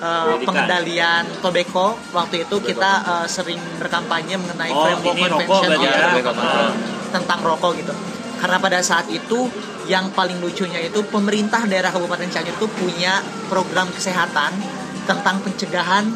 uh, 0.00 0.42
pengendalian 0.42 1.22
tobacco 1.38 1.94
waktu 2.10 2.42
itu 2.42 2.56
kita 2.60 2.90
uh, 3.04 3.26
sering 3.26 3.62
berkampanye 3.78 4.34
mengenai 4.34 4.68
Oh, 4.68 4.90
framework 4.90 5.38
convention 5.38 5.70
ya, 5.78 5.90
tobacco 6.02 6.18
rokok. 6.20 6.34
control 6.34 6.68
tentang 7.10 7.38
rokok 7.40 7.72
gitu 7.76 7.94
karena 8.36 8.56
pada 8.58 8.78
saat 8.82 9.06
itu 9.08 9.46
yang 9.84 10.08
paling 10.12 10.40
lucunya 10.40 10.80
itu 10.80 11.04
pemerintah 11.08 11.64
daerah 11.68 11.92
Kabupaten 11.92 12.28
Cianjur 12.28 12.56
itu 12.56 12.66
punya 12.72 13.20
program 13.52 13.88
kesehatan 13.92 14.52
tentang 15.04 15.40
pencegahan 15.44 16.08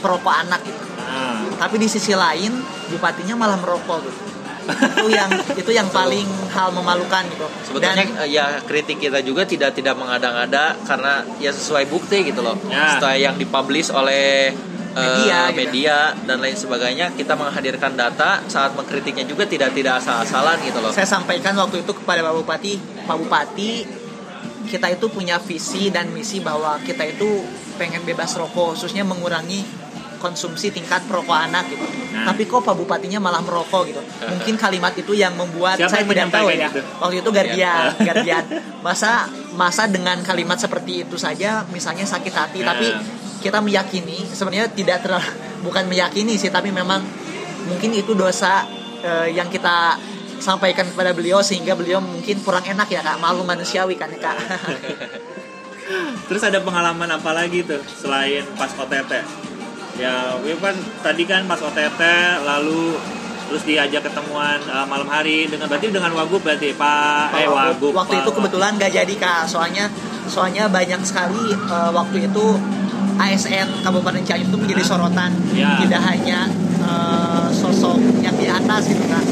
perokok 0.00 0.34
anak 0.34 0.60
gitu. 0.64 0.84
Nah, 0.98 1.44
Tapi 1.60 1.76
di 1.78 1.88
sisi 1.88 2.16
lain 2.16 2.50
bupatinya 2.90 3.36
malah 3.36 3.60
merokok 3.60 3.98
gitu. 4.02 4.22
itu 4.62 5.06
yang 5.10 5.30
itu 5.60 5.70
yang 5.74 5.90
paling 5.90 6.24
hal 6.54 6.70
memalukan 6.70 7.26
gitu. 7.26 7.46
Sebetulnya 7.66 7.98
Dan 7.98 8.30
ya 8.30 8.62
kritik 8.62 9.02
kita 9.02 9.18
juga 9.20 9.42
tidak 9.42 9.74
tidak 9.74 9.98
mengada-ngada 9.98 10.78
karena 10.86 11.26
ya 11.42 11.50
sesuai 11.50 11.90
bukti 11.90 12.30
gitu 12.30 12.40
loh. 12.40 12.54
Ya. 12.70 12.96
Setelah 12.98 13.16
yang 13.18 13.34
dipublish 13.36 13.90
oleh 13.90 14.54
Media, 14.92 15.48
gitu. 15.48 15.56
media 15.56 15.96
dan 16.28 16.36
lain 16.38 16.56
sebagainya, 16.56 17.06
kita 17.16 17.32
menghadirkan 17.32 17.96
data 17.96 18.44
saat 18.46 18.76
mengkritiknya 18.76 19.24
juga 19.24 19.48
tidak 19.48 19.72
tidak 19.72 19.98
asal-asalan 20.04 20.60
gitu 20.68 20.78
loh. 20.84 20.92
saya 20.92 21.08
sampaikan 21.08 21.56
waktu 21.56 21.80
itu 21.80 21.92
kepada 21.96 22.20
Pak 22.20 22.34
Bupati, 22.36 22.72
Pak 23.08 23.16
Bupati 23.16 23.70
kita 24.68 24.88
itu 24.94 25.10
punya 25.10 25.42
visi 25.42 25.90
dan 25.90 26.12
misi 26.14 26.38
bahwa 26.38 26.78
kita 26.84 27.02
itu 27.08 27.42
pengen 27.80 28.04
bebas 28.06 28.36
rokok, 28.38 28.76
khususnya 28.76 29.02
mengurangi 29.02 29.64
konsumsi 30.22 30.70
tingkat 30.70 31.02
perokok 31.10 31.34
anak 31.34 31.66
gitu. 31.66 31.82
Nah. 32.14 32.30
Tapi 32.30 32.46
kok 32.46 32.62
Pak 32.62 32.78
Bupatinya 32.78 33.18
malah 33.18 33.42
merokok 33.42 33.90
gitu. 33.90 33.98
Mungkin 34.32 34.54
kalimat 34.54 34.94
itu 34.94 35.18
yang 35.18 35.34
membuat 35.34 35.82
Siapa 35.82 35.90
saya 35.98 36.06
yang 36.06 36.30
tidak 36.30 36.30
tahu 36.30 36.46
ya. 36.54 36.68
itu? 36.70 36.80
Waktu 37.02 37.16
itu 37.18 37.30
Guardian, 37.34 37.84
Guardian. 37.98 38.44
Masa 38.86 39.26
masa 39.58 39.84
dengan 39.90 40.16
kalimat 40.22 40.56
seperti 40.56 41.04
itu 41.04 41.18
saja 41.18 41.66
misalnya 41.74 42.06
sakit 42.06 42.32
hati, 42.32 42.60
Nah. 42.62 42.72
tapi 42.72 42.88
kita 43.42 43.58
meyakini 43.58 44.22
sebenarnya 44.30 44.70
tidak 44.70 45.02
terlalu 45.02 45.26
bukan 45.66 45.84
meyakini 45.90 46.38
sih, 46.38 46.48
tapi 46.48 46.70
memang 46.70 47.02
mungkin 47.66 47.90
itu 47.92 48.14
dosa 48.14 48.64
eh, 49.02 49.34
yang 49.34 49.50
kita 49.50 49.98
sampaikan 50.42 50.86
kepada 50.90 51.14
beliau 51.14 51.38
sehingga 51.38 51.78
beliau 51.78 52.02
mungkin 52.02 52.42
kurang 52.42 52.66
enak 52.66 52.90
ya 52.90 53.02
kak. 53.02 53.18
Malu 53.22 53.46
manusiawi 53.46 53.94
kan 53.94 54.10
ya 54.10 54.18
kak. 54.18 54.36
Terus 56.30 56.42
ada 56.42 56.58
pengalaman 56.62 57.10
apa 57.10 57.30
lagi 57.34 57.62
tuh 57.66 57.82
selain 57.84 58.46
pas 58.54 58.70
OTT? 58.70 59.12
Ya, 60.00 60.34
ya 60.40 60.54
kan 60.56 60.76
tadi 61.04 61.22
kan 61.28 61.44
pas 61.44 61.60
OTT 61.60 62.00
lalu 62.42 62.96
terus 63.52 63.68
diajak 63.68 64.08
ketemuan 64.08 64.56
uh, 64.64 64.88
malam 64.88 65.04
hari 65.04 65.44
dengan 65.44 65.68
berarti 65.68 65.92
dengan 65.92 66.08
Wagub 66.16 66.40
berarti? 66.40 66.72
Pak 66.72 67.36
eh 67.36 67.44
Wagub. 67.44 67.92
waktu 67.92 68.16
Pak. 68.16 68.22
itu 68.24 68.30
kebetulan 68.32 68.80
gak 68.80 68.92
jadi 68.96 69.14
kak. 69.20 69.44
Soalnya 69.44 69.92
soalnya 70.24 70.72
banyak 70.72 71.04
sekali 71.04 71.52
eh, 71.52 71.90
waktu 71.92 72.32
itu 72.32 72.46
ASN 73.22 73.80
Kabupaten 73.80 74.18
Cianjur 74.20 74.48
itu 74.48 74.58
menjadi 74.58 74.82
sorotan. 74.82 75.30
Ya. 75.52 75.78
tidak 75.78 76.02
hanya 76.02 76.50
eh, 76.80 77.48
sosok 77.52 77.94
yang 78.18 78.34
di 78.34 78.48
atas 78.48 78.82
gitu 78.84 79.04
kan. 79.06 79.22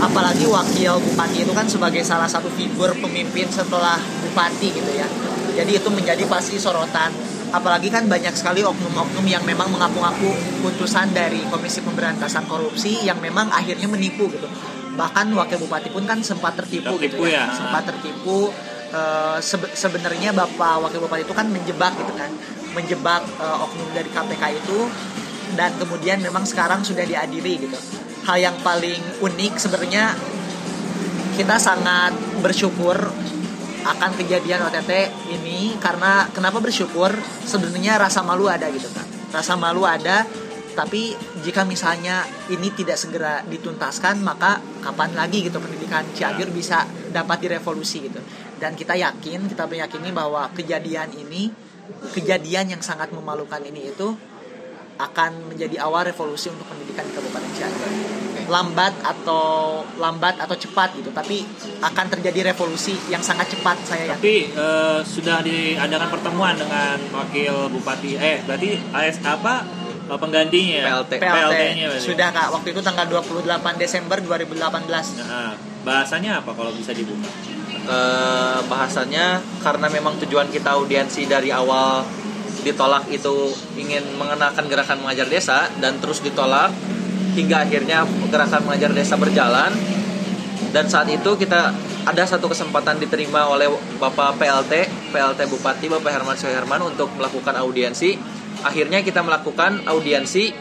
Apalagi 0.00 0.46
wakil 0.46 0.98
bupati 1.00 1.42
itu 1.42 1.52
kan 1.52 1.66
sebagai 1.66 2.02
salah 2.02 2.26
satu 2.26 2.46
figur 2.50 2.94
pemimpin 2.96 3.46
setelah 3.48 3.98
bupati 4.22 4.68
gitu 4.70 4.92
ya. 4.92 5.06
Jadi 5.52 5.76
itu 5.76 5.88
menjadi 5.88 6.22
pasti 6.24 6.56
sorotan. 6.56 7.10
Apalagi 7.52 7.86
kan 7.86 8.08
banyak 8.08 8.32
sekali 8.32 8.64
oknum-oknum 8.64 9.26
yang 9.26 9.44
memang 9.44 9.68
mengaku-ngaku 9.68 10.32
putusan 10.64 11.12
dari 11.12 11.44
Komisi 11.46 11.84
Pemberantasan 11.84 12.46
Korupsi 12.46 13.04
yang 13.04 13.20
memang 13.20 13.52
akhirnya 13.52 13.84
menipu 13.84 14.24
gitu. 14.26 14.48
Bahkan 14.92 15.28
wakil 15.32 15.60
bupati 15.60 15.88
pun 15.88 16.04
kan 16.04 16.20
sempat 16.20 16.56
tertipu, 16.56 16.96
Tertipu 16.96 17.20
gitu 17.20 17.28
ya. 17.28 17.50
sempat 17.50 17.84
tertipu 17.84 18.48
Eh, 18.92 19.38
sebe- 19.40 19.72
sebenarnya 19.72 20.36
bapak 20.36 20.84
wakil 20.84 21.00
bupati 21.00 21.24
itu 21.24 21.32
kan 21.32 21.48
menjebak 21.48 21.96
gitu 21.96 22.12
kan 22.12 22.28
menjebak 22.72 23.22
eh, 23.40 23.64
oknum 23.64 23.88
dari 23.92 24.10
KPK 24.10 24.42
itu 24.56 24.80
dan 25.56 25.76
kemudian 25.76 26.18
memang 26.24 26.48
sekarang 26.48 26.80
sudah 26.82 27.04
diadili 27.04 27.68
gitu. 27.68 27.78
Hal 28.24 28.38
yang 28.38 28.56
paling 28.62 29.20
unik 29.20 29.52
sebenarnya 29.58 30.14
kita 31.36 31.56
sangat 31.58 32.12
bersyukur 32.44 32.96
akan 33.82 34.10
kejadian 34.14 34.62
OTT 34.62 35.10
ini 35.34 35.74
karena 35.82 36.30
kenapa 36.30 36.62
bersyukur? 36.62 37.10
Sebenarnya 37.44 37.98
rasa 37.98 38.22
malu 38.22 38.46
ada 38.46 38.70
gitu 38.70 38.86
kan 38.94 39.12
rasa 39.32 39.56
malu 39.56 39.88
ada 39.88 40.28
tapi 40.72 41.12
jika 41.44 41.64
misalnya 41.68 42.24
ini 42.48 42.72
tidak 42.72 42.96
segera 42.96 43.44
dituntaskan 43.44 44.20
maka 44.24 44.60
kapan 44.80 45.12
lagi 45.16 45.44
gitu 45.44 45.60
pendidikan 45.60 46.04
Cianjur 46.16 46.48
bisa 46.48 46.88
dapat 47.12 47.44
direvolusi 47.44 48.08
gitu. 48.08 48.20
Dan 48.56 48.72
kita 48.72 48.96
yakin 48.96 49.52
kita 49.52 49.68
meyakini 49.68 50.14
bahwa 50.16 50.48
kejadian 50.56 51.12
ini 51.12 51.52
kejadian 52.14 52.78
yang 52.78 52.82
sangat 52.82 53.10
memalukan 53.10 53.60
ini 53.62 53.90
itu 53.90 54.14
akan 55.00 55.50
menjadi 55.50 55.82
awal 55.82 56.06
revolusi 56.06 56.52
untuk 56.52 56.68
pendidikan 56.68 57.02
di 57.08 57.12
Kabupaten 57.16 57.50
Cianjur 57.56 57.90
lambat 58.42 58.92
atau 59.00 59.80
lambat 59.96 60.36
atau 60.36 60.52
cepat 60.52 60.92
gitu 60.98 61.08
tapi 61.14 61.46
akan 61.80 62.06
terjadi 62.12 62.52
revolusi 62.52 62.92
yang 63.08 63.24
sangat 63.24 63.48
cepat 63.48 63.80
saya 63.86 64.12
yakin 64.12 64.18
Tapi 64.20 64.36
eh, 64.52 64.98
sudah 65.00 65.40
diadakan 65.40 66.08
pertemuan 66.10 66.54
dengan 66.58 67.00
wakil 67.14 67.70
bupati 67.72 68.18
eh 68.20 68.44
berarti 68.44 68.76
AS 68.92 69.22
apa 69.24 69.64
eh, 70.10 70.18
penggantinya 70.18 70.76
ya? 70.84 70.86
PLT. 71.00 71.12
PLT 71.16 71.22
PLT-nya 71.22 71.86
berarti. 71.88 72.04
sudah 72.04 72.28
kak 72.34 72.48
waktu 72.52 72.68
itu 72.76 72.80
tanggal 72.84 73.06
28 73.08 73.82
Desember 73.82 74.18
2018 74.20 74.52
Nah, 75.22 75.54
bahasanya 75.82 76.44
apa 76.44 76.50
kalau 76.52 76.70
bisa 76.76 76.92
dibuka? 76.92 77.30
Eh, 77.82 78.58
bahasannya 78.70 79.42
karena 79.58 79.90
memang 79.90 80.14
tujuan 80.22 80.46
kita 80.54 80.78
audiensi 80.78 81.26
dari 81.26 81.50
awal 81.50 82.06
ditolak 82.62 83.10
itu 83.10 83.50
ingin 83.74 84.06
mengenakan 84.14 84.70
gerakan 84.70 85.02
mengajar 85.02 85.26
desa 85.26 85.66
dan 85.82 85.98
terus 85.98 86.22
ditolak 86.22 86.70
hingga 87.34 87.66
akhirnya 87.66 88.06
gerakan 88.30 88.62
mengajar 88.70 88.94
desa 88.94 89.18
berjalan. 89.18 89.74
Dan 90.70 90.86
saat 90.86 91.10
itu 91.10 91.34
kita 91.34 91.74
ada 92.06 92.22
satu 92.22 92.46
kesempatan 92.46 93.02
diterima 93.02 93.50
oleh 93.50 93.66
Bapak 93.98 94.38
PLT 94.38 94.72
PLT 95.10 95.40
Bupati 95.50 95.90
Bapak 95.90 96.10
Herman 96.14 96.38
Soeherman 96.38 96.86
untuk 96.86 97.10
melakukan 97.18 97.58
audiensi. 97.58 98.14
Akhirnya 98.62 99.02
kita 99.02 99.26
melakukan 99.26 99.90
audiensi 99.90 100.54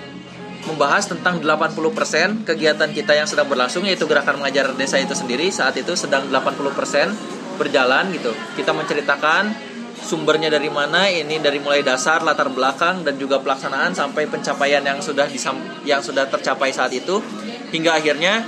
membahas 0.69 1.09
tentang 1.09 1.41
80% 1.41 2.45
kegiatan 2.45 2.89
kita 2.93 3.17
yang 3.17 3.25
sedang 3.25 3.49
berlangsung 3.49 3.85
yaitu 3.85 4.05
gerakan 4.05 4.41
mengajar 4.41 4.69
desa 4.77 5.01
itu 5.01 5.17
sendiri 5.17 5.49
saat 5.49 5.73
itu 5.77 5.97
sedang 5.97 6.29
80% 6.29 7.57
berjalan 7.57 8.13
gitu. 8.13 8.33
Kita 8.57 8.73
menceritakan 8.73 9.71
sumbernya 10.01 10.49
dari 10.49 10.69
mana, 10.69 11.09
ini 11.09 11.37
dari 11.37 11.61
mulai 11.61 11.85
dasar, 11.85 12.25
latar 12.25 12.49
belakang 12.49 13.05
dan 13.05 13.17
juga 13.21 13.37
pelaksanaan 13.41 13.93
sampai 13.93 14.25
pencapaian 14.25 14.81
yang 14.81 14.97
sudah 15.01 15.29
disam, 15.29 15.57
yang 15.85 16.01
sudah 16.01 16.25
tercapai 16.29 16.73
saat 16.73 16.93
itu 16.93 17.21
hingga 17.69 17.97
akhirnya 17.97 18.45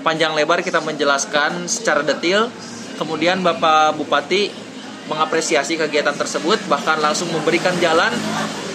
panjang 0.00 0.32
lebar 0.32 0.64
kita 0.64 0.80
menjelaskan 0.80 1.68
secara 1.68 2.04
detail. 2.04 2.48
Kemudian 2.98 3.46
Bapak 3.46 3.94
Bupati 3.94 4.67
mengapresiasi 5.08 5.80
kegiatan 5.80 6.14
tersebut 6.14 6.60
bahkan 6.68 7.00
langsung 7.00 7.32
memberikan 7.32 7.72
jalan 7.80 8.12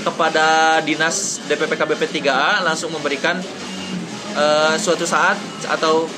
kepada 0.03 0.77
dinas 0.83 1.39
DPP 1.47 1.79
KBP 1.79 2.01
3A 2.19 2.65
langsung 2.65 2.91
memberikan 2.91 3.39
eh, 4.35 4.75
suatu 4.75 5.07
saat 5.07 5.37
atau 5.69 6.09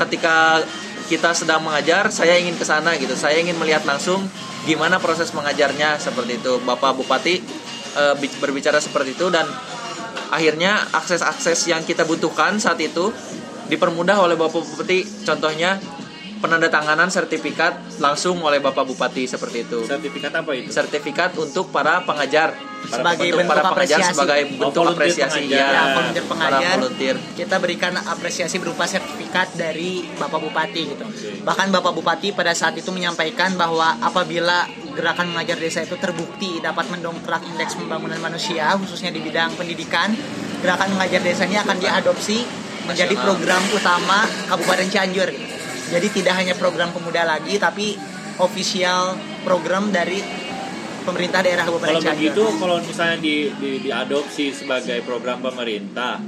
ketika 0.00 0.64
kita 1.04 1.36
sedang 1.36 1.60
mengajar 1.60 2.08
saya 2.08 2.40
ingin 2.40 2.56
ke 2.56 2.64
sana 2.64 2.96
gitu. 2.96 3.12
Saya 3.12 3.36
ingin 3.42 3.60
melihat 3.60 3.84
langsung 3.84 4.24
gimana 4.64 4.96
proses 4.96 5.30
mengajarnya 5.36 6.00
seperti 6.00 6.40
itu. 6.40 6.56
Bapak 6.64 6.96
Bupati 6.96 7.44
bi- 8.18 8.38
berbicara 8.40 8.80
seperti 8.80 9.12
itu 9.12 9.28
dan 9.28 9.44
akhirnya 10.32 10.88
akses-akses 10.90 11.68
yang 11.68 11.84
kita 11.84 12.02
butuhkan 12.08 12.56
saat 12.56 12.80
itu 12.80 13.12
dipermudah 13.68 14.16
oleh 14.24 14.34
Bapak 14.34 14.64
Bupati. 14.64 15.04
Contohnya 15.28 15.76
penandatanganan 16.44 17.08
sertifikat 17.08 17.72
langsung 17.96 18.36
oleh 18.44 18.60
Bapak 18.60 18.84
Bupati 18.84 19.24
seperti 19.24 19.64
itu 19.64 19.88
Sertifikat 19.88 20.28
apa 20.36 20.52
itu? 20.52 20.68
sertifikat 20.68 21.32
untuk 21.40 21.72
para 21.72 22.04
pengajar 22.04 22.52
Sebagai 22.84 23.32
untuk 23.32 23.40
bentuk 23.40 23.48
para 23.48 23.62
pengajar 23.72 23.96
apresiasi. 23.96 24.12
sebagai 24.12 24.40
bentuk 24.44 24.76
volunteer 24.76 24.92
apresiasi 25.00 25.40
pengajar. 25.48 25.56
ya, 25.56 25.72
ya 25.72 25.82
volunteer 25.96 26.24
para 26.28 26.36
pengajar 26.36 26.72
volunteer 26.76 27.16
kita 27.32 27.56
berikan 27.56 27.92
apresiasi 27.96 28.56
berupa 28.60 28.84
sertifikat 28.84 29.48
dari 29.56 30.04
Bapak 30.20 30.40
Bupati 30.44 30.82
gitu. 30.92 31.04
Bahkan 31.48 31.72
Bapak 31.72 31.96
Bupati 31.96 32.36
pada 32.36 32.52
saat 32.52 32.76
itu 32.76 32.92
menyampaikan 32.92 33.56
bahwa 33.56 33.96
apabila 34.04 34.68
gerakan 34.92 35.32
mengajar 35.32 35.56
desa 35.56 35.80
itu 35.80 35.96
terbukti 35.96 36.60
dapat 36.60 36.84
mendongkrak 36.92 37.40
indeks 37.48 37.72
pembangunan 37.80 38.20
manusia 38.20 38.76
khususnya 38.76 39.08
di 39.08 39.24
bidang 39.24 39.56
pendidikan, 39.56 40.12
gerakan 40.60 40.92
mengajar 40.92 41.24
desa 41.24 41.48
ini 41.48 41.56
akan 41.56 41.76
diadopsi 41.80 42.44
menjadi 42.84 43.16
program 43.16 43.64
utama 43.72 44.28
Kabupaten 44.44 44.92
Cianjur. 44.92 45.32
gitu. 45.32 45.53
Jadi 45.92 46.06
tidak 46.10 46.34
hanya 46.40 46.54
program 46.56 46.90
pemuda 46.94 47.28
lagi 47.28 47.60
tapi 47.60 47.96
official 48.40 49.14
program 49.44 49.92
dari 49.92 50.18
pemerintah 51.04 51.44
daerah 51.44 51.64
Kabupaten 51.68 52.00
Kalau 52.00 52.12
begitu, 52.16 52.44
kalau 52.56 52.76
misalnya 52.80 53.18
di, 53.20 53.52
di 53.60 53.70
diadopsi 53.84 54.50
sebagai 54.56 55.04
program 55.04 55.44
pemerintah, 55.44 56.18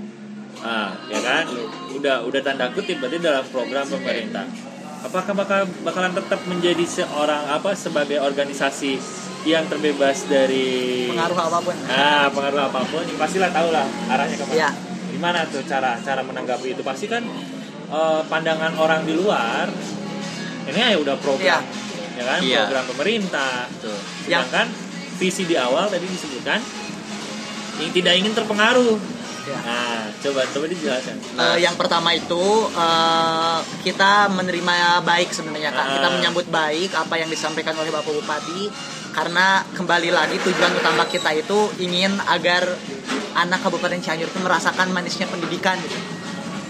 ah, 0.60 0.92
ya 1.08 1.20
kan, 1.24 1.48
udah 1.96 2.28
udah 2.28 2.40
tanda 2.44 2.68
kutip 2.76 3.00
berarti 3.00 3.18
dalam 3.18 3.44
program 3.48 3.88
pemerintah. 3.88 4.44
Apakah 5.00 5.32
bakal 5.32 5.60
bakalan 5.86 6.12
tetap 6.12 6.40
menjadi 6.44 6.84
seorang 6.84 7.48
apa 7.48 7.72
sebagai 7.72 8.20
organisasi 8.20 8.98
yang 9.46 9.62
terbebas 9.70 10.26
dari 10.26 11.06
pengaruh 11.14 11.38
apa 11.38 11.58
pun. 11.62 11.76
Nah, 11.86 12.26
pengaruh 12.34 12.62
apa 12.66 12.80
pun, 12.90 13.04
pastilah 13.14 13.50
tahu 13.54 13.70
lah 13.70 13.86
arahnya 14.10 14.36
ke 14.36 14.44
mana. 14.50 14.58
Ya. 14.58 14.70
Gimana 15.06 15.38
tuh 15.48 15.62
cara 15.64 15.96
cara 16.02 16.20
menanggapi 16.26 16.74
itu? 16.74 16.82
Pasti 16.82 17.06
kan 17.06 17.22
eh, 17.88 18.22
pandangan 18.26 18.72
orang 18.76 19.02
di 19.02 19.14
luar 19.14 19.66
ini 20.66 20.78
ya 20.82 20.98
udah 20.98 21.14
program, 21.16 21.62
ya 22.12 22.24
kan, 22.26 22.38
Iya. 22.42 22.66
program 22.66 22.84
pemerintah. 22.90 23.70
Betul. 23.70 23.94
Yang- 24.26 24.50
Sedangkan 24.50 24.66
visi 25.16 25.42
di 25.44 25.54
awal 25.54 25.86
tadi 25.86 26.04
disebutkan 26.04 26.58
yang 27.78 27.90
tidak 27.92 28.14
ingin 28.16 28.34
terpengaruh. 28.34 28.98
Ya. 29.46 29.58
Nah, 29.62 30.02
coba 30.18 30.42
coba 30.44 30.66
dijelaskan. 30.66 31.16
Eh, 31.38 31.58
yang 31.62 31.78
pertama 31.78 32.10
itu 32.10 32.42
eh, 32.66 33.58
kita 33.80 34.26
menerima 34.28 34.74
baik 35.00 35.30
sebenarnya 35.30 35.70
kak. 35.70 35.86
Kita 35.94 36.08
Ah. 36.10 36.12
menyambut 36.12 36.50
baik 36.50 36.90
apa 36.92 37.14
yang 37.14 37.30
disampaikan 37.30 37.78
oleh 37.78 37.94
bapak 37.94 38.10
bupati 38.10 38.66
karena 39.14 39.62
kembali 39.70 40.10
lagi 40.10 40.42
tujuan 40.42 40.74
utama 40.74 41.06
kita 41.06 41.30
itu 41.30 41.70
ingin 41.78 42.10
agar 42.26 42.66
anak 43.38 43.62
kabupaten 43.62 44.02
Cianjur 44.02 44.26
itu 44.26 44.40
merasakan 44.42 44.90
manisnya 44.90 45.30
pendidikan 45.30 45.78
gitu. 45.78 45.94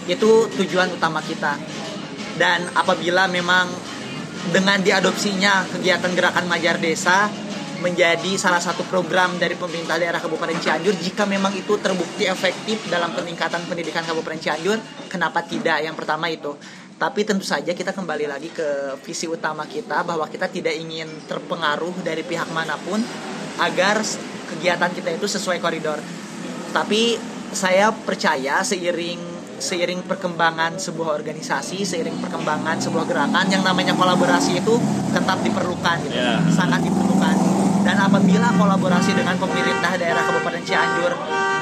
Itu 0.06 0.50
tujuan 0.54 0.94
utama 0.94 1.22
kita. 1.22 1.58
Dan 2.36 2.68
apabila 2.74 3.26
memang 3.26 3.68
dengan 4.54 4.78
diadopsinya 4.78 5.66
kegiatan 5.74 6.12
gerakan 6.14 6.46
Majar 6.46 6.78
Desa 6.78 7.26
menjadi 7.80 8.40
salah 8.40 8.60
satu 8.62 8.86
program 8.88 9.36
dari 9.36 9.52
pemerintah 9.52 10.00
daerah 10.00 10.16
Kabupaten 10.18 10.56
Cianjur 10.56 10.96
jika 10.96 11.28
memang 11.28 11.52
itu 11.52 11.76
terbukti 11.76 12.24
efektif 12.24 12.88
dalam 12.88 13.12
peningkatan 13.12 13.68
pendidikan 13.68 14.00
Kabupaten 14.06 14.40
Cianjur 14.40 14.78
kenapa 15.12 15.44
tidak? 15.44 15.84
Yang 15.84 15.96
pertama 15.98 16.26
itu. 16.32 16.56
Tapi 16.96 17.28
tentu 17.28 17.44
saja 17.44 17.76
kita 17.76 17.92
kembali 17.92 18.24
lagi 18.24 18.48
ke 18.48 18.96
visi 19.04 19.28
utama 19.28 19.68
kita 19.68 20.00
bahwa 20.00 20.24
kita 20.32 20.48
tidak 20.48 20.72
ingin 20.72 21.04
terpengaruh 21.28 21.92
dari 22.00 22.24
pihak 22.24 22.48
mana 22.56 22.80
pun 22.80 22.96
agar 23.60 24.00
kegiatan 24.48 24.88
kita 24.96 25.12
itu 25.12 25.28
sesuai 25.28 25.60
koridor. 25.60 26.00
Tapi 26.72 27.20
saya 27.52 27.92
percaya 27.92 28.64
seiring 28.64 29.35
seiring 29.56 30.04
perkembangan 30.04 30.76
sebuah 30.76 31.16
organisasi, 31.16 31.82
seiring 31.82 32.20
perkembangan 32.20 32.76
sebuah 32.80 33.04
gerakan 33.08 33.46
yang 33.48 33.64
namanya 33.64 33.96
kolaborasi 33.96 34.60
itu 34.60 34.74
tetap 35.12 35.40
diperlukan, 35.40 35.96
gitu. 36.06 36.16
Ya. 36.16 36.40
sangat 36.52 36.84
diperlukan. 36.84 37.34
Dan 37.86 37.96
apabila 38.02 38.50
kolaborasi 38.58 39.14
dengan 39.14 39.38
pemerintah 39.38 39.94
daerah 39.94 40.22
Kabupaten 40.26 40.62
Cianjur 40.66 41.12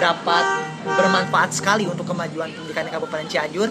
dapat 0.01 0.45
bermanfaat 0.85 1.51
sekali 1.53 1.85
untuk 1.85 2.09
kemajuan 2.09 2.49
pendidikan 2.49 2.89
di 2.89 2.93
Kabupaten 2.93 3.29
Cianjur, 3.29 3.69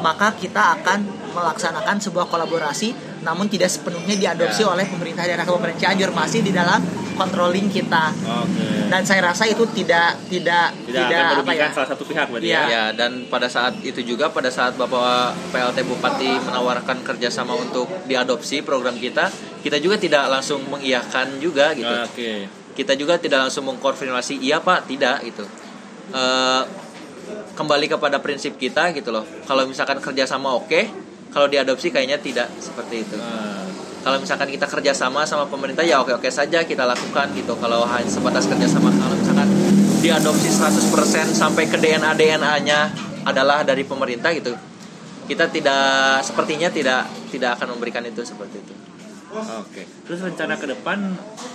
maka 0.00 0.32
kita 0.38 0.80
akan 0.80 0.98
melaksanakan 1.34 1.96
sebuah 2.00 2.26
kolaborasi 2.30 3.09
namun 3.20 3.46
tidak 3.46 3.68
sepenuhnya 3.68 4.16
diadopsi 4.16 4.64
Ya. 4.64 4.72
oleh 4.72 4.84
pemerintah 4.84 5.24
daerah 5.24 5.44
Kabupaten 5.44 5.76
Cianjur 5.76 6.10
masih 6.10 6.40
di 6.40 6.50
dalam 6.50 6.80
controlling 7.14 7.68
kita 7.68 8.16
Oke. 8.16 8.88
dan 8.88 9.04
saya 9.04 9.20
rasa 9.20 9.44
itu 9.44 9.60
tidak 9.70 10.16
tidak 10.26 10.72
tidak, 10.88 11.04
akan 11.04 11.44
apa 11.44 11.52
ya 11.52 11.68
salah 11.68 11.88
satu 11.92 12.08
pihak 12.08 12.26
berarti 12.32 12.48
Iya. 12.48 12.60
ya. 12.60 12.68
Ya, 12.68 12.84
dan 12.96 13.28
pada 13.28 13.44
saat 13.44 13.76
itu 13.84 14.00
juga 14.00 14.32
pada 14.32 14.48
saat 14.48 14.72
Bapak 14.74 15.36
PLT 15.52 15.84
Bupati 15.84 16.32
menawarkan 16.40 17.04
kerjasama 17.04 17.52
untuk 17.54 17.92
diadopsi 18.04 18.64
program 18.64 18.96
kita, 18.96 19.28
kita 19.60 19.76
juga 19.76 20.00
tidak 20.00 20.24
langsung 20.26 20.64
mengiyakan 20.66 21.36
juga 21.36 21.76
gitu. 21.76 21.92
Oke. 21.92 22.32
Kita 22.72 22.96
juga 22.96 23.20
tidak 23.20 23.44
langsung 23.44 23.68
mengkonfirmasi 23.68 24.40
iya 24.40 24.56
Pak, 24.56 24.88
tidak 24.88 25.20
gitu. 25.28 25.44
Eh, 26.10 26.62
kembali 27.52 27.86
kepada 27.86 28.16
prinsip 28.18 28.56
kita 28.56 28.88
gitu 28.90 29.12
loh. 29.12 29.28
Kalau 29.44 29.68
misalkan 29.68 30.00
kerjasama 30.00 30.56
oke, 30.56 30.88
kalau 31.30 31.46
diadopsi 31.46 31.94
kayaknya 31.94 32.18
tidak 32.18 32.50
seperti 32.58 33.06
itu. 33.06 33.16
Nah, 33.16 33.66
Kalau 34.00 34.16
misalkan 34.16 34.48
kita 34.48 34.64
kerjasama 34.64 35.28
sama 35.28 35.44
pemerintah 35.44 35.84
ya 35.84 36.00
oke 36.00 36.16
oke 36.16 36.32
saja 36.32 36.64
kita 36.64 36.88
lakukan 36.88 37.36
gitu. 37.36 37.52
Kalau 37.60 37.84
hanya 37.84 38.08
sebatas 38.08 38.48
kerjasama, 38.48 38.88
kalau 38.96 39.12
misalkan 39.12 39.44
diadopsi 40.00 40.48
100% 40.48 41.36
sampai 41.36 41.68
ke 41.68 41.76
DNA 41.76 42.08
DNA-nya 42.16 42.88
adalah 43.28 43.60
dari 43.60 43.84
pemerintah 43.84 44.32
gitu, 44.32 44.56
kita 45.28 45.52
tidak 45.52 46.24
sepertinya 46.24 46.72
tidak 46.72 47.12
tidak 47.28 47.60
akan 47.60 47.76
memberikan 47.76 48.00
itu 48.08 48.24
seperti 48.24 48.64
itu. 48.64 48.72
Oke. 49.36 49.84
Terus 50.08 50.24
rencana 50.24 50.56
ke 50.56 50.64
depan 50.64 50.96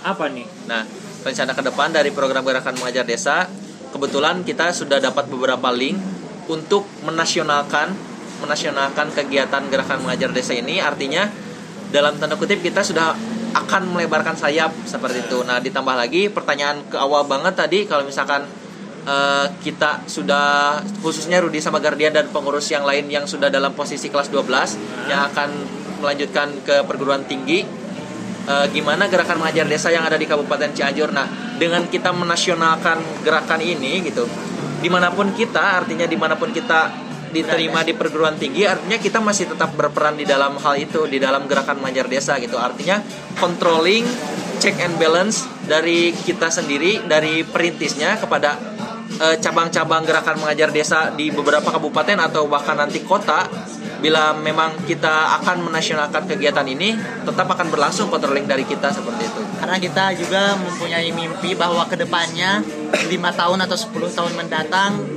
apa 0.06 0.30
nih? 0.30 0.46
Nah, 0.70 0.86
rencana 1.26 1.50
ke 1.50 1.62
depan 1.66 1.90
dari 1.90 2.14
program 2.14 2.46
gerakan 2.46 2.78
mengajar 2.78 3.02
desa, 3.02 3.50
kebetulan 3.90 4.46
kita 4.46 4.70
sudah 4.70 5.02
dapat 5.02 5.26
beberapa 5.26 5.68
link 5.74 5.98
untuk 6.46 6.86
menasionalkan 7.02 8.05
menasionalkan 8.42 9.12
kegiatan 9.12 9.62
gerakan 9.68 10.04
mengajar 10.04 10.30
desa 10.32 10.52
ini. 10.52 10.80
Artinya 10.82 11.28
dalam 11.90 12.18
tanda 12.18 12.34
kutip 12.34 12.60
kita 12.60 12.82
sudah 12.82 13.14
akan 13.56 13.96
melebarkan 13.96 14.36
sayap 14.36 14.72
seperti 14.84 15.24
itu. 15.24 15.40
Nah, 15.46 15.62
ditambah 15.62 15.96
lagi 15.96 16.28
pertanyaan 16.28 16.84
ke 16.92 16.96
awal 17.00 17.24
banget 17.24 17.56
tadi 17.56 17.88
kalau 17.88 18.04
misalkan 18.04 18.44
eh, 19.08 19.46
kita 19.64 20.04
sudah 20.04 20.80
khususnya 21.00 21.40
Rudi 21.40 21.62
sama 21.64 21.80
Guardian 21.80 22.12
dan 22.12 22.28
pengurus 22.28 22.68
yang 22.68 22.84
lain 22.84 23.08
yang 23.08 23.24
sudah 23.24 23.48
dalam 23.48 23.72
posisi 23.72 24.12
kelas 24.12 24.28
12 24.28 25.08
yang 25.08 25.32
akan 25.32 25.48
melanjutkan 26.04 26.52
ke 26.60 26.84
perguruan 26.84 27.24
tinggi 27.24 27.64
eh, 28.44 28.66
gimana 28.76 29.08
gerakan 29.08 29.40
mengajar 29.40 29.64
desa 29.64 29.88
yang 29.88 30.04
ada 30.04 30.20
di 30.20 30.28
Kabupaten 30.28 30.76
Cianjur. 30.76 31.16
Nah, 31.16 31.56
dengan 31.56 31.88
kita 31.88 32.12
menasionalkan 32.12 33.24
gerakan 33.24 33.64
ini 33.64 34.04
gitu, 34.04 34.28
di 34.84 34.92
mana 34.92 35.08
pun 35.08 35.32
kita, 35.32 35.80
artinya 35.80 36.04
di 36.04 36.20
mana 36.20 36.36
pun 36.36 36.52
kita 36.52 37.05
diterima 37.42 37.84
di 37.84 37.92
perguruan 37.92 38.40
tinggi, 38.40 38.64
artinya 38.64 38.96
kita 38.96 39.20
masih 39.20 39.52
tetap 39.52 39.76
berperan 39.76 40.16
di 40.16 40.24
dalam 40.24 40.56
hal 40.56 40.74
itu, 40.80 41.04
di 41.04 41.20
dalam 41.20 41.44
gerakan 41.44 41.84
mengajar 41.84 42.08
desa 42.08 42.40
gitu. 42.40 42.56
Artinya 42.56 43.00
controlling, 43.36 44.08
check 44.58 44.80
and 44.80 44.96
balance 44.96 45.44
dari 45.68 46.16
kita 46.16 46.48
sendiri, 46.48 47.04
dari 47.04 47.44
perintisnya 47.44 48.16
kepada 48.16 48.56
eh, 49.20 49.36
cabang-cabang 49.38 50.02
gerakan 50.08 50.36
mengajar 50.40 50.72
desa 50.72 51.12
di 51.12 51.28
beberapa 51.28 51.68
kabupaten 51.68 52.16
atau 52.20 52.48
bahkan 52.48 52.80
nanti 52.80 53.04
kota 53.04 53.44
bila 53.96 54.36
memang 54.36 54.76
kita 54.84 55.40
akan 55.40 55.72
menasionalkan 55.72 56.28
kegiatan 56.28 56.68
ini 56.68 56.92
tetap 57.24 57.48
akan 57.48 57.72
berlangsung 57.72 58.12
controlling 58.12 58.44
dari 58.44 58.68
kita 58.68 58.92
seperti 58.92 59.24
itu 59.24 59.42
karena 59.56 59.76
kita 59.80 60.04
juga 60.20 60.52
mempunyai 60.60 61.08
mimpi 61.16 61.56
bahwa 61.56 61.88
ke 61.88 61.96
depannya 61.96 62.60
lima 63.08 63.32
tahun 63.32 63.64
atau 63.64 63.76
10 63.76 64.12
tahun 64.12 64.32
mendatang 64.36 65.15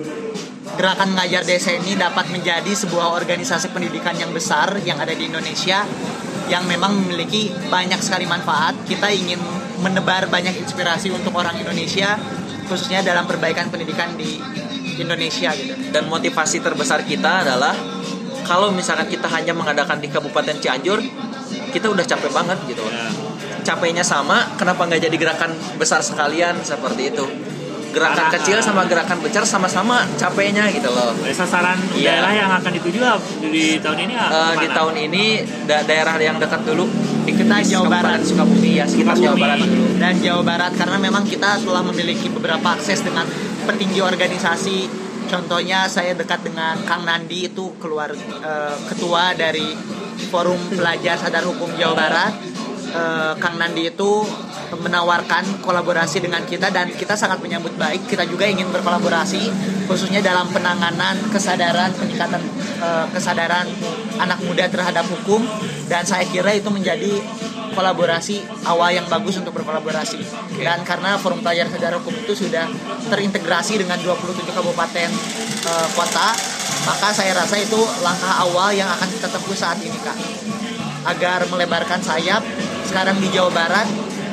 gerakan 0.79 1.11
mengajar 1.11 1.43
desa 1.43 1.75
ini 1.75 1.99
dapat 1.99 2.31
menjadi 2.31 2.71
sebuah 2.71 3.11
organisasi 3.11 3.75
pendidikan 3.75 4.15
yang 4.15 4.31
besar 4.31 4.79
yang 4.87 4.95
ada 4.95 5.11
di 5.11 5.27
Indonesia 5.27 5.83
yang 6.47 6.63
memang 6.71 6.95
memiliki 7.03 7.51
banyak 7.67 7.99
sekali 7.99 8.23
manfaat. 8.23 8.87
Kita 8.87 9.11
ingin 9.11 9.43
menebar 9.83 10.31
banyak 10.31 10.55
inspirasi 10.55 11.11
untuk 11.11 11.35
orang 11.35 11.59
Indonesia 11.59 12.15
khususnya 12.71 13.03
dalam 13.03 13.27
perbaikan 13.27 13.67
pendidikan 13.67 14.15
di 14.15 14.39
Indonesia 14.95 15.51
gitu. 15.51 15.75
Dan 15.91 16.07
motivasi 16.07 16.63
terbesar 16.63 17.03
kita 17.03 17.43
adalah 17.43 17.75
kalau 18.47 18.71
misalkan 18.71 19.11
kita 19.11 19.27
hanya 19.35 19.51
mengadakan 19.51 19.99
di 19.99 20.07
Kabupaten 20.07 20.63
Cianjur 20.63 21.03
kita 21.75 21.91
udah 21.91 22.07
capek 22.07 22.31
banget 22.31 22.55
gitu. 22.71 22.87
Loh 22.87 23.27
Ya. 23.59 23.75
capeknya 23.75 24.07
sama 24.07 24.55
kenapa 24.55 24.87
nggak 24.87 25.03
jadi 25.03 25.17
gerakan 25.19 25.51
besar 25.75 25.99
sekalian 25.99 26.63
seperti 26.63 27.11
itu 27.11 27.25
gerakan 27.89 28.29
kecil 28.31 28.57
sama 28.59 28.85
gerakan 28.85 29.17
besar 29.19 29.43
sama-sama 29.43 30.05
capeknya 30.15 30.69
gitu 30.69 30.87
loh 30.87 31.11
Sasaran 31.29 31.77
Iya. 31.91 32.21
daerah 32.21 32.31
yang 32.35 32.51
akan 32.53 32.71
dituju 32.71 32.99
di 33.43 33.77
tahun 33.77 33.99
ini 33.99 34.13
apa? 34.13 34.31
Eh, 34.31 34.53
di 34.57 34.67
tahun 34.69 34.95
ini 35.01 35.23
da- 35.65 35.83
daerah 35.83 36.15
yang 36.17 36.37
dekat 36.37 36.61
dulu 36.63 36.85
Kita 37.25 37.45
di 37.55 37.69
Jawa 37.69 37.87
Barat. 37.87 38.19
Sukabumi 38.21 38.71
ya 38.75 38.85
sekitar 38.85 39.13
Jawa. 39.15 39.37
Barat 39.37 39.61
dulu 39.61 39.85
dan 39.95 40.13
Jawa 40.17 40.41
Barat 40.43 40.71
karena 40.73 40.97
memang 40.97 41.23
kita 41.23 41.61
telah 41.61 41.83
memiliki 41.83 42.25
beberapa 42.27 42.67
akses 42.71 42.99
dengan 42.99 43.25
petinggi 43.63 44.01
organisasi 44.01 44.77
contohnya 45.25 45.85
saya 45.85 46.13
dekat 46.13 46.41
dengan 46.41 46.81
Kang 46.83 47.05
Nandi 47.05 47.45
itu 47.45 47.77
keluar 47.77 48.09
eh, 48.11 48.75
ketua 48.87 49.33
dari 49.33 49.77
Forum 50.27 50.59
Pelajar 50.69 51.15
Sadar 51.15 51.41
Hukum 51.43 51.69
Jawa 51.73 51.95
Barat 51.95 52.33
Eh, 52.89 53.33
Kang 53.37 53.61
Nandi 53.61 53.93
itu 53.93 54.25
menawarkan 54.73 55.61
kolaborasi 55.61 56.25
dengan 56.25 56.41
kita 56.41 56.73
dan 56.73 56.89
kita 56.89 57.13
sangat 57.13 57.37
menyambut 57.37 57.77
baik. 57.77 58.09
Kita 58.09 58.25
juga 58.25 58.49
ingin 58.49 58.65
berkolaborasi 58.73 59.41
khususnya 59.85 60.25
dalam 60.25 60.49
penanganan 60.49 61.21
kesadaran 61.29 61.93
peningkatan 61.93 62.41
eh, 62.81 63.05
kesadaran 63.13 63.69
anak 64.17 64.41
muda 64.41 64.65
terhadap 64.65 65.05
hukum. 65.05 65.45
Dan 65.85 66.01
saya 66.01 66.25
kira 66.25 66.49
itu 66.57 66.69
menjadi 66.73 67.21
kolaborasi 67.77 68.65
awal 68.65 68.89
yang 68.89 69.05
bagus 69.05 69.37
untuk 69.37 69.53
berkolaborasi. 69.53 70.25
Dan 70.57 70.81
karena 70.81 71.21
forum 71.21 71.45
pelajar 71.45 71.69
sadar 71.69 71.93
hukum 72.01 72.17
itu 72.25 72.33
sudah 72.33 72.65
terintegrasi 73.05 73.85
dengan 73.85 74.01
27 74.01 74.49
kabupaten 74.49 75.09
eh, 75.65 75.87
kota 75.93 76.29
maka 76.89 77.11
saya 77.11 77.37
rasa 77.37 77.59
itu 77.59 77.77
langkah 78.01 78.33
awal 78.49 78.73
yang 78.73 78.89
akan 78.89 79.05
kita 79.13 79.29
tempuh 79.29 79.53
saat 79.53 79.77
ini 79.77 79.99
kak. 80.01 80.17
Agar 81.05 81.45
melebarkan 81.47 82.01
sayap 82.01 82.41
sekarang 82.89 83.21
di 83.21 83.29
Jawa 83.29 83.53
Barat 83.53 83.85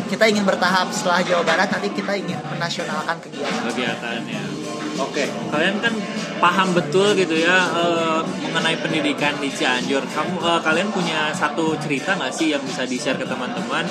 kita 0.09 0.25
ingin 0.33 0.49
bertahap 0.49 0.89
setelah 0.89 1.21
Jawa 1.21 1.45
Barat 1.45 1.69
nanti 1.69 1.93
kita 1.93 2.17
ingin 2.17 2.41
menasionalkan 2.49 3.21
kegiatan 3.21 3.63
kegiatannya. 3.69 4.43
Oke, 4.97 5.29
kalian 5.53 5.77
kan 5.85 5.93
paham 6.41 6.73
betul 6.73 7.13
gitu 7.13 7.37
ya 7.37 7.69
eh, 7.69 8.21
mengenai 8.49 8.81
pendidikan 8.81 9.37
di 9.37 9.53
Cianjur. 9.53 10.09
Kamu 10.09 10.41
eh, 10.41 10.61
kalian 10.65 10.89
punya 10.89 11.37
satu 11.37 11.77
cerita 11.77 12.17
nggak 12.17 12.33
sih 12.33 12.57
yang 12.57 12.65
bisa 12.65 12.89
di 12.89 12.97
share 12.97 13.21
ke 13.21 13.29
teman-teman 13.29 13.85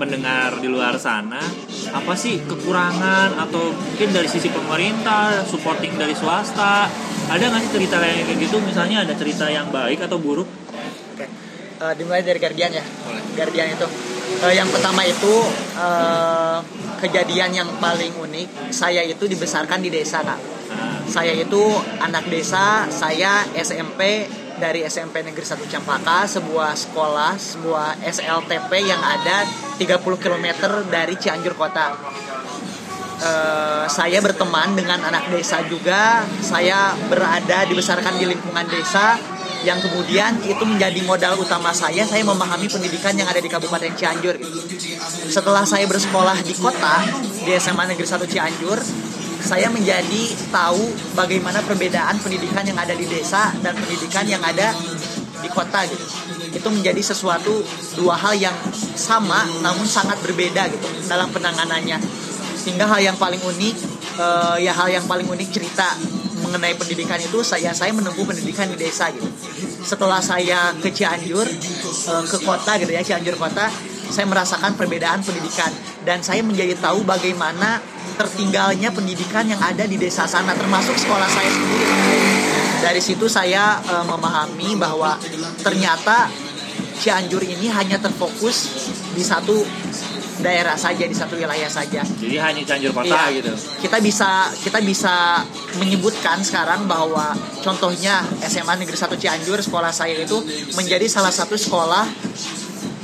mendengar 0.00 0.56
di 0.64 0.72
luar 0.72 0.96
sana? 0.96 1.42
Apa 1.92 2.16
sih 2.16 2.40
kekurangan 2.46 3.36
atau 3.36 3.68
mungkin 3.68 4.16
dari 4.16 4.32
sisi 4.32 4.48
pemerintah, 4.48 5.44
supporting 5.44 5.92
dari 6.00 6.16
swasta? 6.16 6.88
Ada 7.28 7.52
nggak 7.52 7.62
sih 7.68 7.72
cerita 7.76 8.00
yang 8.00 8.24
kayak 8.24 8.38
gitu? 8.48 8.56
Misalnya 8.64 9.04
ada 9.04 9.12
cerita 9.12 9.44
yang 9.52 9.68
baik 9.68 10.00
atau 10.08 10.16
buruk? 10.16 10.48
Oke, 11.12 11.26
Eh, 11.76 11.92
dimulai 12.00 12.24
dari 12.24 12.40
Guardian 12.40 12.72
ya. 12.72 12.84
Guardian 13.36 13.76
itu, 13.76 13.84
Eh, 14.36 14.52
yang 14.52 14.68
pertama 14.68 15.00
itu 15.00 15.34
eh, 15.80 16.58
kejadian 17.00 17.50
yang 17.56 17.68
paling 17.80 18.12
unik 18.20 18.68
saya 18.68 19.00
itu 19.00 19.24
dibesarkan 19.24 19.80
di 19.80 19.88
desa 19.88 20.20
kak. 20.20 20.40
Saya 21.08 21.32
itu 21.32 21.62
anak 22.02 22.28
desa 22.28 22.84
saya 22.92 23.48
SMP 23.56 24.28
dari 24.60 24.84
SMP 24.84 25.24
Negeri 25.24 25.44
1 25.44 25.72
Campaka 25.72 26.28
sebuah 26.28 26.76
sekolah 26.76 27.32
sebuah 27.36 27.88
SLTP 28.04 28.72
yang 28.84 29.00
ada 29.00 29.48
30 29.80 30.04
km 30.20 30.46
dari 30.92 31.16
Cianjur 31.16 31.56
kota. 31.56 31.96
Eh, 33.16 33.84
saya 33.88 34.20
berteman 34.20 34.76
dengan 34.76 35.00
anak 35.00 35.32
desa 35.32 35.64
juga. 35.64 36.20
Saya 36.44 36.92
berada 37.08 37.64
dibesarkan 37.64 38.20
di 38.20 38.28
lingkungan 38.28 38.68
desa 38.68 39.16
yang 39.64 39.78
kemudian 39.80 40.36
itu 40.44 40.64
menjadi 40.66 41.00
modal 41.06 41.38
utama 41.40 41.72
saya 41.72 42.04
saya 42.04 42.22
memahami 42.26 42.68
pendidikan 42.68 43.16
yang 43.16 43.28
ada 43.30 43.40
di 43.40 43.48
Kabupaten 43.48 43.92
Cianjur. 43.94 44.36
Setelah 45.30 45.64
saya 45.64 45.86
bersekolah 45.88 46.36
di 46.42 46.54
kota 46.58 47.06
di 47.46 47.50
SMA 47.56 47.84
Negeri 47.88 48.06
1 48.06 48.26
Cianjur 48.26 48.78
saya 49.46 49.70
menjadi 49.70 50.34
tahu 50.50 50.82
bagaimana 51.14 51.62
perbedaan 51.62 52.18
pendidikan 52.18 52.66
yang 52.66 52.74
ada 52.74 52.96
di 52.98 53.06
desa 53.06 53.54
dan 53.62 53.78
pendidikan 53.78 54.26
yang 54.26 54.42
ada 54.42 54.74
di 55.38 55.48
kota 55.52 55.86
gitu. 55.86 56.02
Itu 56.50 56.68
menjadi 56.72 56.98
sesuatu 56.98 57.62
dua 57.94 58.18
hal 58.18 58.34
yang 58.34 58.56
sama 58.98 59.46
namun 59.62 59.86
sangat 59.86 60.18
berbeda 60.24 60.66
gitu 60.72 60.88
dalam 61.06 61.30
penanganannya. 61.30 62.00
Sehingga 62.58 62.90
hal 62.90 62.98
yang 62.98 63.16
paling 63.20 63.38
unik 63.38 63.76
eh, 64.18 64.56
ya 64.66 64.74
hal 64.74 64.90
yang 64.90 65.06
paling 65.06 65.30
unik 65.30 65.48
cerita 65.54 65.94
mengenai 66.40 66.76
pendidikan 66.76 67.16
itu 67.20 67.40
saya 67.40 67.72
saya 67.72 67.92
menempuh 67.92 68.24
pendidikan 68.24 68.68
di 68.68 68.76
desa 68.76 69.08
gitu. 69.12 69.26
Setelah 69.82 70.20
saya 70.20 70.74
ke 70.76 70.90
Cianjur 70.92 71.46
eh, 71.46 72.24
ke 72.26 72.38
kota 72.44 72.76
gitu 72.80 72.92
ya 72.92 73.02
Cianjur 73.02 73.36
kota 73.38 73.68
saya 74.10 74.26
merasakan 74.28 74.78
perbedaan 74.78 75.20
pendidikan. 75.22 75.70
Dan 76.06 76.22
saya 76.22 76.42
menjadi 76.46 76.78
tahu 76.78 77.02
bagaimana 77.02 77.82
tertinggalnya 78.14 78.94
pendidikan 78.94 79.44
yang 79.50 79.58
ada 79.58 79.84
di 79.84 79.98
desa 79.98 80.24
sana 80.24 80.54
termasuk 80.54 80.94
sekolah 80.94 81.26
saya 81.26 81.50
sendiri. 81.50 81.90
Dari 82.80 83.00
situ 83.02 83.26
saya 83.26 83.80
eh, 83.82 84.04
memahami 84.06 84.78
bahwa 84.78 85.18
ternyata 85.60 86.30
Cianjur 86.96 87.44
ini 87.44 87.68
hanya 87.68 88.00
terfokus 88.00 88.72
di 89.12 89.20
satu 89.20 89.60
daerah 90.36 90.76
saja 90.76 91.04
di 91.04 91.16
satu 91.16 91.36
wilayah 91.36 91.68
saja 91.68 92.04
jadi 92.04 92.36
hanya 92.40 92.62
Cianjur 92.62 92.92
kota 92.92 93.08
Iya. 93.08 93.40
gitu. 93.40 93.52
kita 93.80 93.96
bisa 94.00 94.30
kita 94.60 94.78
bisa 94.80 95.42
menyebutkan 95.76 96.44
sekarang 96.44 96.84
bahwa 96.84 97.32
contohnya 97.60 98.20
SMA 98.44 98.76
Negeri 98.76 98.96
1 98.96 99.16
Cianjur 99.16 99.58
sekolah 99.60 99.90
saya 99.90 100.16
itu 100.16 100.40
menjadi 100.76 101.08
salah 101.08 101.32
satu 101.32 101.56
sekolah 101.56 102.04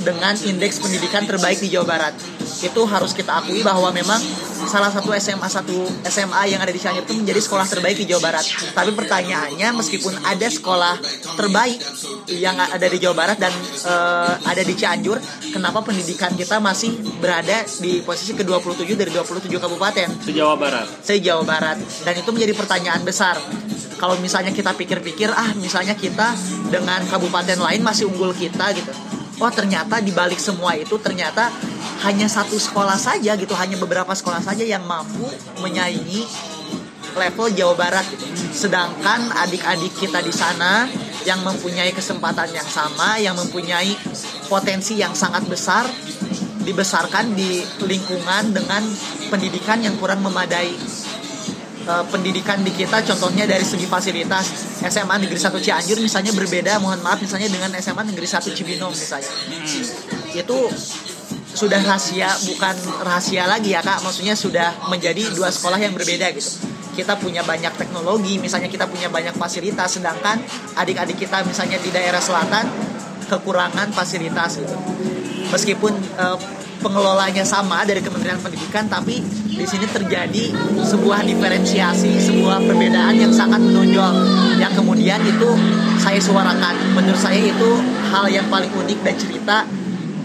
dengan 0.03 0.35
indeks 0.35 0.83
pendidikan 0.83 1.23
terbaik 1.23 1.63
di 1.63 1.71
Jawa 1.71 1.87
Barat. 1.87 2.13
Itu 2.59 2.83
harus 2.85 3.15
kita 3.15 3.43
akui 3.43 3.63
bahwa 3.63 3.89
memang 3.95 4.19
salah 4.67 4.91
satu 4.91 5.11
SMA 5.15 5.47
satu 5.47 5.87
SMA 6.07 6.55
yang 6.55 6.59
ada 6.63 6.71
di 6.71 6.79
Cianjur 6.79 7.03
itu 7.03 7.15
menjadi 7.15 7.41
sekolah 7.43 7.67
terbaik 7.67 7.97
di 7.99 8.05
Jawa 8.07 8.31
Barat. 8.31 8.45
Tapi 8.71 8.91
pertanyaannya 8.95 9.67
meskipun 9.75 10.13
ada 10.23 10.47
sekolah 10.47 10.95
terbaik 11.35 11.79
yang 12.31 12.55
ada 12.55 12.87
di 12.87 12.97
Jawa 12.99 13.15
Barat 13.15 13.37
dan 13.39 13.51
eh, 13.87 14.33
ada 14.43 14.63
di 14.63 14.73
Cianjur, 14.75 15.19
kenapa 15.51 15.83
pendidikan 15.83 16.31
kita 16.35 16.59
masih 16.59 16.95
berada 17.19 17.63
di 17.79 18.03
posisi 18.03 18.35
ke-27 18.35 18.89
dari 18.95 19.11
27 19.11 19.47
kabupaten? 19.59 20.07
Itu 20.23 20.31
Jawa 20.35 20.55
Barat. 20.55 20.87
se 21.03 21.19
Jawa 21.19 21.43
Barat 21.43 21.77
dan 22.07 22.13
itu 22.15 22.29
menjadi 22.31 22.53
pertanyaan 22.55 23.01
besar 23.03 23.35
kalau 24.03 24.19
misalnya 24.19 24.51
kita 24.51 24.75
pikir-pikir 24.75 25.31
ah 25.31 25.55
misalnya 25.55 25.95
kita 25.95 26.35
dengan 26.67 26.99
kabupaten 27.07 27.55
lain 27.55 27.79
masih 27.79 28.11
unggul 28.11 28.35
kita 28.35 28.75
gitu 28.75 28.91
oh 29.41 29.51
ternyata 29.53 29.97
di 30.03 30.13
balik 30.13 30.37
semua 30.37 30.77
itu 30.77 30.97
ternyata 31.01 31.49
hanya 32.05 32.27
satu 32.29 32.59
sekolah 32.59 32.99
saja 32.99 33.33
gitu 33.33 33.53
hanya 33.57 33.79
beberapa 33.79 34.11
sekolah 34.13 34.43
saja 34.43 34.61
yang 34.61 34.83
mampu 34.85 35.25
menyaingi 35.63 36.25
level 37.13 37.47
Jawa 37.53 37.73
Barat 37.77 38.05
gitu. 38.09 38.25
sedangkan 38.53 39.29
adik-adik 39.45 39.93
kita 39.97 40.19
di 40.21 40.33
sana 40.33 40.89
yang 41.23 41.39
mempunyai 41.45 41.93
kesempatan 41.93 42.51
yang 42.51 42.67
sama 42.67 43.17
yang 43.21 43.37
mempunyai 43.37 43.95
potensi 44.49 44.99
yang 44.99 45.15
sangat 45.15 45.45
besar 45.47 45.87
dibesarkan 46.63 47.35
di 47.35 47.59
lingkungan 47.83 48.55
dengan 48.55 48.83
pendidikan 49.27 49.83
yang 49.83 49.99
kurang 49.99 50.23
memadai 50.23 50.71
Eh, 51.83 52.05
pendidikan 52.07 52.63
di 52.63 52.71
kita 52.71 53.03
contohnya 53.03 53.43
dari 53.43 53.67
segi 53.67 53.83
fasilitas 53.83 54.79
SMA 54.87 55.19
Negeri 55.19 55.35
1 55.35 55.51
Cianjur 55.59 55.99
misalnya 55.99 56.31
berbeda 56.31 56.79
mohon 56.79 56.95
maaf 57.03 57.19
misalnya 57.19 57.51
dengan 57.51 57.75
SMA 57.75 58.07
Negeri 58.07 58.23
1 58.23 58.55
Cibinong 58.55 58.95
misalnya. 58.95 59.27
Hmm. 59.27 60.31
itu 60.31 60.59
sudah 61.51 61.83
rahasia 61.83 62.31
bukan 62.47 62.71
rahasia 63.03 63.51
lagi 63.51 63.75
ya 63.75 63.83
kak. 63.83 63.99
Maksudnya 63.99 64.31
sudah 64.31 64.71
menjadi 64.87 65.27
dua 65.35 65.51
sekolah 65.51 65.75
yang 65.75 65.91
berbeda 65.91 66.31
gitu. 66.31 66.63
Kita 66.95 67.19
punya 67.19 67.43
banyak 67.43 67.75
teknologi 67.75 68.39
misalnya 68.39 68.71
kita 68.71 68.87
punya 68.87 69.11
banyak 69.11 69.35
fasilitas 69.35 69.99
sedangkan 69.99 70.39
adik-adik 70.79 71.19
kita 71.19 71.43
misalnya 71.43 71.83
di 71.83 71.91
daerah 71.91 72.23
selatan 72.23 72.63
kekurangan 73.27 73.91
fasilitas 73.91 74.55
gitu. 74.55 74.75
Meskipun 75.51 75.91
eh, 75.99 76.37
pengelolanya 76.83 77.47
sama 77.47 77.87
dari 77.87 78.03
Kementerian 78.03 78.37
Pendidikan 78.43 78.91
tapi 78.91 79.23
di 79.23 79.63
sini 79.63 79.87
terjadi 79.87 80.51
sebuah 80.83 81.23
diferensiasi 81.23 82.19
sebuah 82.19 82.59
perbedaan 82.67 83.15
yang 83.15 83.31
sangat 83.31 83.63
menonjol 83.63 84.13
yang 84.59 84.75
kemudian 84.75 85.23
itu 85.23 85.49
saya 86.03 86.19
suarakan 86.19 86.75
menurut 86.91 87.17
saya 87.17 87.39
itu 87.39 87.71
hal 88.11 88.27
yang 88.27 88.45
paling 88.51 88.69
unik 88.75 88.99
dan 88.99 89.15
cerita 89.15 89.57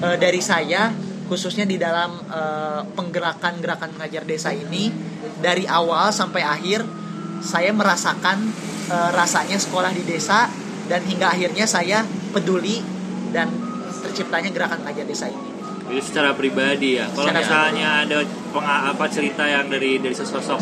eh, 0.03 0.17
dari 0.19 0.43
saya 0.43 0.91
khususnya 1.31 1.63
di 1.63 1.79
dalam 1.79 2.19
eh, 2.27 2.83
penggerakan-gerakan 2.99 3.95
mengajar 3.95 4.27
desa 4.27 4.51
ini 4.51 4.91
dari 5.39 5.71
awal 5.71 6.11
sampai 6.11 6.43
akhir 6.43 6.83
saya 7.39 7.71
merasakan 7.71 8.43
eh, 8.91 9.11
rasanya 9.15 9.63
sekolah 9.63 9.95
di 9.95 10.03
desa 10.03 10.51
dan 10.91 11.05
hingga 11.05 11.31
akhirnya 11.31 11.69
saya 11.69 12.03
peduli 12.33 12.81
dan 13.31 13.53
terciptanya 14.01 14.49
gerakan 14.51 14.83
mengajar 14.83 15.05
desa 15.05 15.29
ini. 15.29 15.58
Itu 15.89 16.03
secara 16.05 16.37
pribadi 16.37 17.01
ya. 17.01 17.09
Kalau 17.11 17.33
misalnya 17.33 17.89
ada 18.05 18.17
penga- 18.53 18.93
apa 18.93 19.05
cerita 19.09 19.45
yang 19.45 19.67
dari 19.69 19.97
dari 19.99 20.15
sesosok 20.15 20.61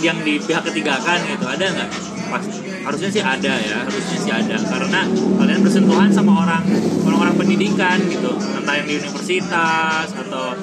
yang 0.00 0.22
di 0.22 0.38
pihak 0.38 0.64
ketiga 0.70 0.96
kan 1.02 1.18
gitu, 1.26 1.44
ada 1.44 1.64
nggak? 1.66 1.90
Pas, 2.30 2.44
harusnya 2.86 3.10
sih 3.10 3.22
ada 3.24 3.52
ya, 3.58 3.82
harusnya 3.84 4.18
sih 4.22 4.32
ada. 4.32 4.56
Karena 4.56 5.00
kalian 5.10 5.60
bersentuhan 5.60 6.08
sama 6.14 6.46
orang 6.46 6.62
orang-orang 7.04 7.36
pendidikan 7.36 7.98
gitu, 8.06 8.32
entah 8.38 8.74
yang 8.78 8.86
di 8.86 8.94
universitas 9.02 10.06
atau 10.14 10.54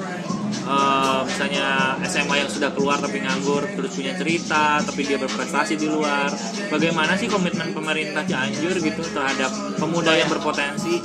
eh, 0.48 1.20
misalnya 1.28 1.66
SMA 2.08 2.34
yang 2.40 2.50
sudah 2.50 2.72
keluar 2.72 2.96
tapi 2.98 3.20
nganggur 3.20 3.68
terus 3.76 3.92
punya 3.92 4.16
cerita 4.16 4.80
tapi 4.80 5.04
dia 5.04 5.20
berprestasi 5.20 5.76
di 5.76 5.86
luar. 5.86 6.32
Bagaimana 6.72 7.14
sih 7.14 7.28
komitmen 7.28 7.76
pemerintah 7.76 8.24
Cianjur 8.24 8.74
gitu 8.80 9.02
terhadap 9.12 9.52
pemuda 9.76 10.16
yang 10.16 10.28
berpotensi? 10.32 10.98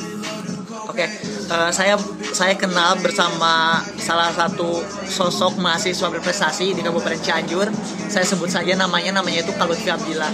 Oke, 0.83 1.07
eh, 1.07 1.71
saya 1.71 1.95
saya 2.35 2.59
kenal 2.59 2.99
bersama 2.99 3.79
salah 3.95 4.35
satu 4.35 4.83
sosok 5.07 5.55
mahasiswa 5.63 6.11
berprestasi 6.11 6.75
di 6.75 6.81
Kabupaten 6.83 7.19
Cianjur. 7.23 7.71
Saya 8.11 8.27
sebut 8.27 8.51
saja 8.51 8.75
namanya, 8.75 9.15
namanya 9.15 9.47
itu 9.47 9.55
Kalutfi 9.55 9.87
Abdillah. 9.87 10.27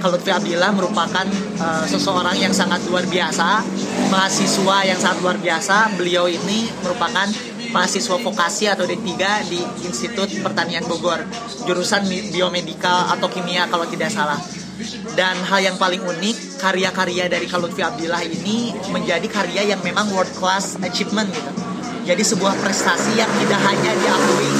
Kalutfi 0.00 0.32
Abdillah 0.32 0.72
merupakan 0.72 1.28
eh, 1.60 1.84
seseorang 1.84 2.40
yang 2.40 2.56
sangat 2.56 2.80
luar 2.88 3.04
biasa, 3.04 3.60
mahasiswa 4.08 4.76
yang 4.88 4.96
sangat 4.96 5.18
luar 5.20 5.36
biasa. 5.36 5.92
Beliau 6.00 6.24
ini 6.24 6.72
merupakan 6.80 7.28
mahasiswa 7.68 8.16
vokasi 8.16 8.72
atau 8.72 8.88
D3 8.88 9.12
di 9.48 9.60
Institut 9.84 10.32
Pertanian 10.40 10.88
Bogor, 10.88 11.20
jurusan 11.68 12.08
biomedikal 12.32 13.12
atau 13.12 13.28
kimia 13.28 13.68
kalau 13.68 13.84
tidak 13.84 14.08
salah. 14.08 14.40
Dan 15.12 15.36
hal 15.44 15.60
yang 15.60 15.76
paling 15.76 16.00
unik, 16.00 16.62
karya-karya 16.62 17.28
dari 17.28 17.46
Kalutfi 17.46 17.82
Abdillah 17.82 18.22
ini 18.24 18.72
menjadi 18.90 19.26
karya 19.28 19.74
yang 19.74 19.80
memang 19.84 20.08
world 20.14 20.30
class 20.36 20.78
achievement 20.80 21.28
gitu. 21.32 21.52
Jadi 22.02 22.22
sebuah 22.26 22.58
prestasi 22.58 23.14
yang 23.14 23.30
tidak 23.38 23.60
hanya 23.62 23.92
diakui 23.94 24.50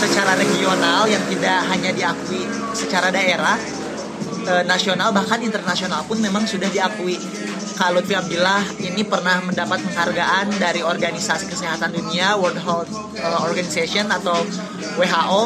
secara 0.00 0.32
regional, 0.40 1.04
yang 1.04 1.20
tidak 1.28 1.58
hanya 1.68 1.90
diakui 1.92 2.48
secara 2.72 3.12
daerah, 3.12 3.60
eh, 4.48 4.64
nasional 4.64 5.12
bahkan 5.12 5.42
internasional 5.44 6.06
pun 6.08 6.16
memang 6.22 6.48
sudah 6.48 6.70
diakui. 6.72 7.20
Kak 7.78 7.94
Lutfi 7.94 8.10
Abdillah 8.10 8.82
ini 8.82 9.06
pernah 9.06 9.38
mendapat 9.38 9.78
penghargaan 9.86 10.50
dari 10.58 10.82
Organisasi 10.82 11.46
Kesehatan 11.46 11.94
Dunia 11.94 12.34
World 12.34 12.58
Health 12.58 12.90
eh, 13.20 13.38
Organization 13.44 14.08
atau 14.08 14.34
WHO 14.98 15.44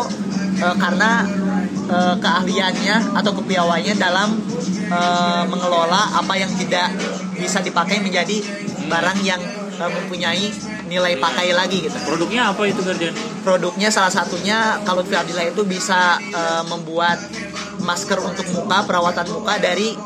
eh, 0.62 0.76
karena 0.78 1.10
eh, 1.90 2.14
keahliannya 2.22 2.96
atau 3.18 3.32
kepiawaiannya 3.42 3.94
dalam 3.98 4.38
eh, 4.86 5.44
mengelola 5.50 6.22
apa 6.22 6.34
yang 6.38 6.50
tidak 6.54 6.94
bisa 7.34 7.58
dipakai 7.58 7.98
menjadi 7.98 8.38
barang 8.86 9.18
yang 9.26 9.40
eh, 9.76 9.90
mempunyai 9.90 10.46
nilai 10.86 11.16
pakai 11.16 11.56
lagi 11.56 11.88
gitu 11.88 11.96
Produknya 12.04 12.52
apa 12.52 12.68
itu 12.68 12.84
Gardian? 12.84 13.16
produknya 13.42 13.88
salah 13.90 14.12
satunya 14.12 14.78
kalau 14.86 15.02
Lutfi 15.02 15.16
Abdillah 15.18 15.50
itu 15.50 15.62
bisa 15.66 16.20
eh, 16.20 16.62
membuat 16.68 17.18
masker 17.82 18.18
untuk 18.22 18.46
muka 18.54 18.86
perawatan 18.86 19.26
muka 19.34 19.58
dari 19.58 19.98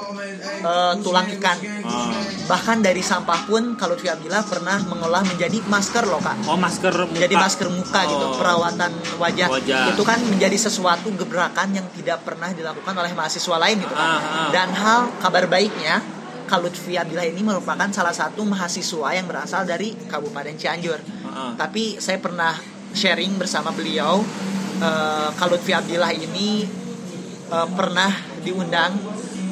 eh, 0.67 0.93
tulang 1.01 1.27
ikan. 1.39 1.57
Oh, 1.87 2.11
Bahkan 2.47 2.79
dari 2.79 3.03
sampah 3.03 3.43
pun 3.43 3.75
kalau 3.75 3.95
Lutfi 3.95 4.07
Abdillah 4.07 4.47
pernah 4.47 4.79
mengolah 4.87 5.23
menjadi 5.23 5.59
masker 5.67 6.07
loh 6.07 6.19
kak. 6.19 6.47
oh 6.47 6.55
masker 6.55 6.95
muka. 6.95 7.15
Menjadi 7.15 7.35
masker 7.35 7.69
muka 7.71 8.01
gitu, 8.03 8.27
Oh. 8.27 8.39
perawatan 8.39 8.91
wajah. 9.19 9.49
Wajah. 9.51 9.83
Itu 9.91 10.03
kan 10.03 10.19
menjadi 10.23 10.55
sesuatu 10.57 11.11
gebrakan 11.15 11.75
yang 11.75 11.87
tidak 11.95 12.23
pernah 12.23 12.51
dilakukan 12.51 12.95
oleh 12.95 13.13
mahasiswa 13.15 13.57
lain 13.57 13.77
gitu. 13.83 13.95
kan. 13.95 14.07
Ah, 14.07 14.19
ah. 14.19 14.49
Dan 14.51 14.69
hal 14.73 15.01
kabar 15.19 15.47
baiknya, 15.47 15.99
kalau 16.47 16.71
Lutfi 16.71 16.95
Abdillah 16.95 17.27
ini 17.27 17.43
merupakan 17.43 17.91
salah 17.91 18.15
satu 18.15 18.47
mahasiswa 18.47 19.09
yang 19.11 19.27
berasal 19.27 19.67
dari 19.67 19.99
Kabupaten 20.07 20.55
Cianjur. 20.55 20.99
Ah, 21.27 21.51
ah. 21.51 21.53
Tapi 21.59 21.99
saya 21.99 22.23
pernah 22.23 22.55
sharing 22.95 23.35
bersama 23.37 23.75
beliau 23.75 24.23
eh, 24.79 25.29
kalau 25.35 25.59
Lutfi 25.59 25.75
Abdillah 25.75 26.15
ini 26.15 26.63
eh, 27.51 27.69
pernah 27.75 28.11
diundang 28.41 28.95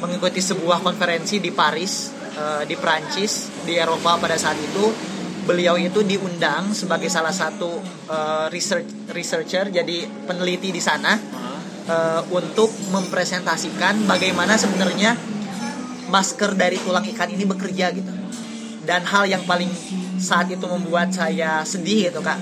mengikuti 0.05 0.39
sebuah 0.41 0.81
konferensi 0.85 1.41
di 1.41 1.51
Paris 1.51 2.13
eh, 2.37 2.63
di 2.69 2.75
Prancis 2.77 3.65
di 3.65 3.75
Eropa 3.75 4.17
pada 4.21 4.37
saat 4.37 4.57
itu 4.57 4.85
beliau 5.45 5.77
itu 5.77 6.01
diundang 6.01 6.73
sebagai 6.73 7.09
salah 7.09 7.33
satu 7.33 7.81
eh, 8.09 8.45
research 8.49 9.13
researcher 9.13 9.69
jadi 9.69 10.05
peneliti 10.25 10.73
di 10.73 10.81
sana 10.81 11.13
eh, 11.85 12.21
untuk 12.33 12.69
mempresentasikan 12.89 14.09
bagaimana 14.09 14.57
sebenarnya 14.57 15.35
masker 16.09 16.53
dari 16.53 16.77
tulang 16.79 17.05
ikan 17.05 17.29
ini 17.29 17.45
bekerja 17.45 17.91
gitu. 17.93 18.11
Dan 18.85 19.01
hal 19.01 19.25
yang 19.25 19.41
paling 19.49 19.69
saat 20.21 20.45
itu 20.53 20.65
membuat 20.69 21.09
saya 21.09 21.65
sedih 21.65 22.13
gitu 22.13 22.21
kak. 22.21 22.37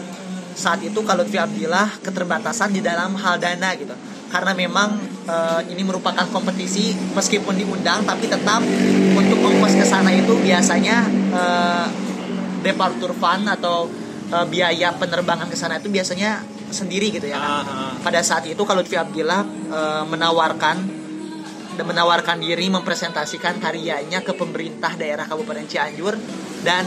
Saat 0.53 0.83
itu 0.85 0.99
kalau 1.01 1.23
Lutfi 1.23 1.39
Abdillah 1.39 2.03
keterbatasan 2.03 2.75
di 2.75 2.83
dalam 2.83 3.15
hal 3.15 3.39
dana 3.39 3.73
gitu. 3.73 3.95
Karena 4.33 4.57
memang 4.57 4.97
eh, 5.29 5.61
ini 5.69 5.85
merupakan 5.85 6.25
kompetisi 6.33 6.97
meskipun 7.13 7.53
diundang 7.53 8.01
tapi 8.01 8.25
tetap 8.25 8.65
untuk 9.13 9.39
ongkos 9.45 9.77
ke 9.77 9.85
sana 9.85 10.09
itu 10.09 10.33
biasanya 10.41 11.05
eh, 11.37 11.85
departure 12.65 13.13
fund 13.13 13.45
atau 13.45 13.85
eh, 14.33 14.45
biaya 14.49 14.95
penerbangan 14.97 15.45
ke 15.47 15.55
sana 15.55 15.77
itu 15.77 15.93
biasanya 15.93 16.41
sendiri 16.73 17.13
gitu 17.13 17.29
ya 17.29 17.37
kan 17.37 17.61
ah. 17.61 17.93
pada 18.01 18.25
saat 18.25 18.49
itu 18.49 18.57
kalau 18.65 18.81
Lutfi 18.81 18.97
Abdillah 18.97 19.41
eh, 19.69 20.03
menawarkan 20.09 20.77
dan 21.73 21.85
menawarkan 21.89 22.37
diri 22.41 22.69
mempresentasikan 22.69 23.57
karyanya 23.57 24.21
ke 24.21 24.33
pemerintah 24.37 24.93
daerah 24.93 25.25
Kabupaten 25.25 25.65
Cianjur 25.65 26.17
dan 26.61 26.85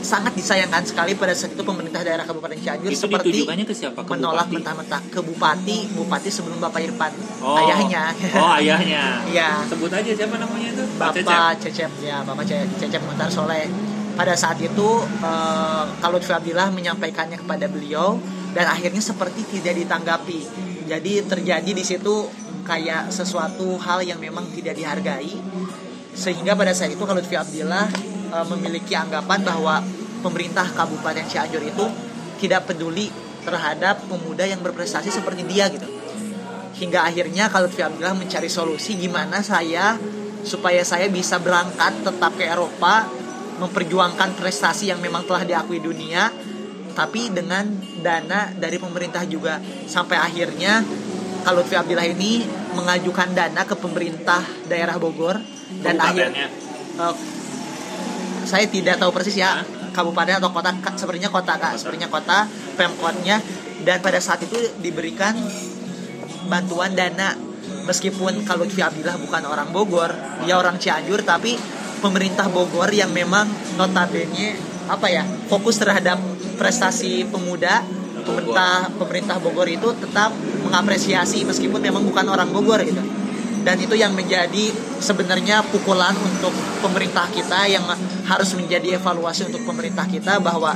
sangat 0.00 0.32
disayangkan 0.32 0.82
sekali 0.82 1.12
pada 1.12 1.30
saat 1.30 1.52
itu 1.52 1.60
pemerintah 1.60 2.00
daerah 2.00 2.22
Kabupaten 2.22 2.54
Cianjur 2.54 2.88
Itu 2.88 3.00
seperti 3.02 3.44
ke 3.44 3.74
siapa? 3.74 4.00
Ke 4.00 4.10
menolak 4.10 4.48
mentah-mentah 4.48 5.00
ke 5.06 5.20
bupati 5.20 5.92
bupati 5.92 6.28
sebelum 6.28 6.58
Bapak 6.58 6.80
Irfan 6.80 7.12
Oh. 7.38 7.56
ayahnya 7.56 8.12
Oh 8.34 8.52
ayahnya. 8.54 9.04
Iya. 9.32 9.64
Sebut 9.64 9.88
aja 9.88 10.10
siapa 10.10 10.36
namanya 10.36 10.68
itu? 10.70 10.84
Pak 10.94 11.10
Cecep. 11.14 11.26
Bapak 11.26 11.52
Cecep 11.58 11.90
ya 12.00 12.16
Bapak 12.20 12.44
Ce- 12.44 12.68
Cecep 12.76 13.00
Muhtar 13.02 13.28
Soleh 13.28 13.64
pada 14.12 14.34
saat 14.34 14.58
itu 14.58 14.88
eh, 15.20 15.84
kalau 15.96 16.16
Lutfi 16.16 16.30
Abdillah 16.30 16.68
menyampaikannya 16.68 17.38
kepada 17.38 17.64
beliau 17.64 18.20
dan 18.52 18.66
akhirnya 18.66 19.00
seperti 19.00 19.46
tidak 19.50 19.78
ditanggapi 19.78 20.40
jadi 20.84 21.24
terjadi 21.24 21.70
di 21.70 21.80
situ 21.80 22.28
kayak 22.62 23.08
sesuatu 23.08 23.78
hal 23.78 24.02
yang 24.02 24.18
memang 24.18 24.44
tidak 24.50 24.74
dihargai 24.74 25.32
sehingga 26.12 26.52
pada 26.52 26.70
saat 26.70 26.90
itu 26.90 27.00
kalau 27.00 27.16
Lutfi 27.16 27.32
Abdillah 27.32 27.86
eh, 28.30 28.46
memiliki 28.56 28.94
anggapan 28.94 29.42
bahwa 29.42 29.82
pemerintah 30.22 30.66
Kabupaten 30.70 31.26
Cianjur 31.26 31.62
itu 31.64 31.84
tidak 32.40 32.70
peduli 32.70 33.10
terhadap 33.44 34.04
pemuda 34.08 34.44
yang 34.44 34.60
berprestasi 34.60 35.12
seperti 35.12 35.44
dia 35.48 35.68
gitu 35.72 35.88
hingga 36.80 37.04
akhirnya 37.04 37.52
kalau 37.52 37.68
Lutfi 37.68 37.84
Abdillah 37.84 38.16
mencari 38.16 38.48
solusi 38.48 38.96
gimana 38.96 39.44
saya 39.44 40.00
supaya 40.40 40.80
saya 40.80 41.12
bisa 41.12 41.36
berangkat 41.36 42.00
tetap 42.00 42.32
ke 42.40 42.48
Eropa 42.48 43.04
memperjuangkan 43.60 44.40
prestasi 44.40 44.88
yang 44.88 45.04
memang 45.04 45.28
telah 45.28 45.44
diakui 45.44 45.84
dunia 45.84 46.32
tapi 46.96 47.28
dengan 47.28 47.68
dana 48.00 48.48
dari 48.56 48.80
pemerintah 48.80 49.28
juga 49.28 49.60
sampai 49.84 50.16
akhirnya 50.16 50.80
kalau 51.44 51.64
Lutfi 51.64 51.76
Abdillah 51.76 52.08
ini 52.08 52.44
mengajukan 52.76 53.32
dana 53.36 53.64
ke 53.64 53.76
pemerintah 53.76 54.40
daerah 54.68 54.96
Bogor 55.00 55.40
dan 55.80 55.96
akhirnya. 55.96 56.48
Saya 58.50 58.66
tidak 58.66 58.98
tahu 58.98 59.14
persis 59.14 59.38
ya 59.38 59.62
kabupaten 59.94 60.42
atau 60.42 60.50
kota 60.50 60.74
sepertinya 60.98 61.30
kota 61.30 61.54
kak. 61.54 61.78
Sepertinya 61.78 62.10
kota 62.10 62.50
pemkotnya. 62.74 63.38
Dan 63.86 64.02
pada 64.02 64.18
saat 64.18 64.42
itu 64.42 64.58
diberikan 64.82 65.38
bantuan 66.50 66.98
dana. 66.98 67.38
Meskipun 67.86 68.42
kalau 68.42 68.66
Lutfi 68.66 68.82
Abdillah 68.82 69.22
bukan 69.22 69.42
orang 69.46 69.70
Bogor 69.70 70.10
dia 70.42 70.58
orang 70.58 70.76
Cianjur 70.82 71.22
tapi 71.22 71.54
pemerintah 72.02 72.50
Bogor 72.50 72.90
yang 72.90 73.14
memang 73.14 73.46
notabene 73.78 74.58
apa 74.90 75.06
ya 75.06 75.22
fokus 75.46 75.78
terhadap 75.78 76.18
prestasi 76.58 77.24
pemuda 77.30 77.82
pemerintah 78.26 78.90
pemerintah 78.94 79.36
Bogor 79.38 79.68
itu 79.70 79.88
tetap 79.96 80.34
mengapresiasi 80.66 81.46
meskipun 81.46 81.80
memang 81.80 82.02
bukan 82.04 82.26
orang 82.26 82.50
Bogor 82.50 82.82
gitu 82.84 83.00
dan 83.60 83.76
itu 83.76 83.92
yang 83.92 84.16
menjadi 84.16 84.72
sebenarnya 85.00 85.60
pukulan 85.68 86.16
untuk 86.16 86.52
pemerintah 86.80 87.28
kita 87.28 87.68
yang 87.68 87.84
harus 88.24 88.50
menjadi 88.56 88.96
evaluasi 88.96 89.48
untuk 89.52 89.62
pemerintah 89.68 90.08
kita 90.08 90.40
bahwa 90.40 90.72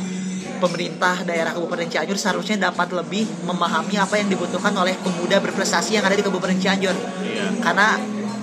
pemerintah 0.60 1.24
daerah 1.24 1.52
Kabupaten 1.52 1.88
Cianjur 1.88 2.16
seharusnya 2.16 2.70
dapat 2.70 2.92
lebih 2.92 3.26
memahami 3.44 3.96
apa 4.00 4.16
yang 4.20 4.28
dibutuhkan 4.32 4.72
oleh 4.76 4.96
pemuda 5.00 5.40
berprestasi 5.40 5.96
yang 5.96 6.04
ada 6.04 6.16
di 6.16 6.24
Kabupaten 6.24 6.56
Cianjur 6.56 6.94
Iya. 6.94 7.60
karena 7.60 7.88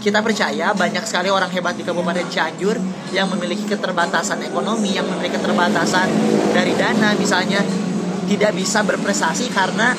kita 0.02 0.18
percaya 0.26 0.74
banyak 0.74 1.06
sekali 1.06 1.30
orang 1.30 1.54
hebat 1.54 1.78
di 1.78 1.86
Kabupaten 1.86 2.26
Cianjur 2.26 2.74
yang 3.14 3.30
memiliki 3.30 3.70
keterbatasan 3.70 4.42
ekonomi, 4.42 4.98
yang 4.98 5.06
memiliki 5.06 5.38
keterbatasan 5.38 6.10
dari 6.58 6.74
dana 6.74 7.14
misalnya 7.14 7.62
tidak 8.26 8.58
bisa 8.58 8.82
berprestasi 8.82 9.54
karena 9.54 9.94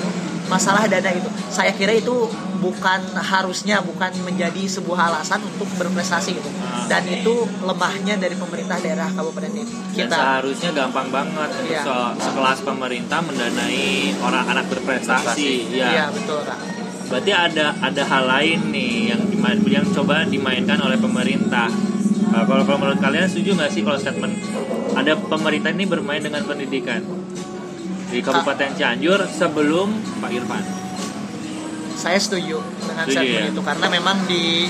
masalah 0.50 0.90
dana 0.90 1.06
itu. 1.14 1.30
Saya 1.54 1.70
kira 1.78 1.94
itu 1.94 2.26
bukan 2.62 3.00
harusnya 3.12 3.82
bukan 3.82 4.14
menjadi 4.22 4.62
sebuah 4.64 5.10
alasan 5.10 5.42
untuk 5.42 5.66
berprestasi 5.74 6.30
gitu. 6.32 6.46
Dan 6.86 7.02
itu 7.04 7.34
lemahnya 7.60 8.14
dari 8.16 8.32
pemerintah 8.32 8.78
daerah 8.78 9.10
Kabupaten 9.10 9.50
Dan 9.50 9.66
kita. 9.92 10.14
seharusnya 10.14 10.70
gampang 10.70 11.10
banget 11.10 11.50
Iya. 11.66 11.82
se- 11.82 12.14
sekelas 12.22 12.62
pemerintah 12.62 13.18
mendanai 13.18 14.14
orang 14.16 14.44
anak 14.48 14.70
berprestasi. 14.70 15.74
Iya, 15.74 15.88
Iya. 15.90 16.04
betul, 16.08 16.40
Kak. 16.40 16.58
Berarti 17.10 17.32
ada 17.34 17.76
ada 17.76 18.02
hal 18.06 18.24
lain 18.24 18.72
nih 18.72 19.12
yang 19.12 19.20
dimain, 19.26 19.58
yang 19.66 19.84
coba 19.90 20.24
dimainkan 20.24 20.78
oleh 20.78 20.96
pemerintah. 20.96 21.68
Uh, 22.32 22.44
kalau 22.46 22.64
kalau 22.64 22.78
menurut 22.78 22.96
kalian 22.96 23.28
setuju 23.28 23.52
nggak 23.52 23.68
sih 23.68 23.82
kalau 23.82 24.00
statement 24.00 24.32
ada 24.94 25.12
pemerintah 25.18 25.68
ini 25.68 25.84
bermain 25.84 26.16
dengan 26.18 26.40
pendidikan 26.42 27.04
di 28.08 28.20
Kabupaten 28.20 28.72
Cianjur 28.72 29.20
sebelum 29.26 29.92
Pak 30.20 30.30
Irfan? 30.30 30.64
Saya 32.02 32.18
setuju 32.18 32.58
dengan 32.80 33.06
Setuju, 33.06 33.14
statement 33.14 33.46
ya? 33.46 33.50
itu 33.52 33.60
karena 33.62 33.86
memang 33.88 34.16
di 34.26 34.66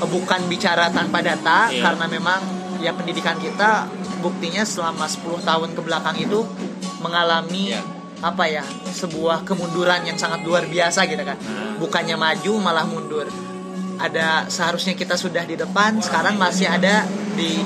bukan 0.00 0.40
bicara 0.46 0.88
tanpa 0.88 1.20
data 1.20 1.68
Iya. 1.68 1.84
karena 1.84 2.08
memang 2.08 2.40
ya 2.80 2.90
pendidikan 2.90 3.36
kita 3.36 3.84
buktinya 4.18 4.64
selama 4.64 5.04
10 5.04 5.20
tahun 5.40 5.76
ke 5.76 5.80
belakang 5.80 6.16
itu 6.16 6.40
mengalami 6.98 7.70
Iya. 7.70 7.82
apa 8.20 8.44
ya 8.46 8.64
sebuah 8.86 9.44
kemunduran 9.44 10.04
yang 10.04 10.16
sangat 10.16 10.40
luar 10.40 10.64
biasa 10.64 11.04
gitu 11.04 11.20
kan 11.20 11.36
Nah. 11.36 11.76
bukannya 11.76 12.16
maju 12.16 12.52
malah 12.58 12.84
mundur 12.84 13.28
ada 13.96 14.48
seharusnya 14.48 14.92
kita 14.94 15.12
sudah 15.14 15.44
di 15.44 15.54
depan 15.54 16.00
sekarang 16.00 16.36
masih 16.36 16.64
ada 16.64 17.04
di 17.32 17.60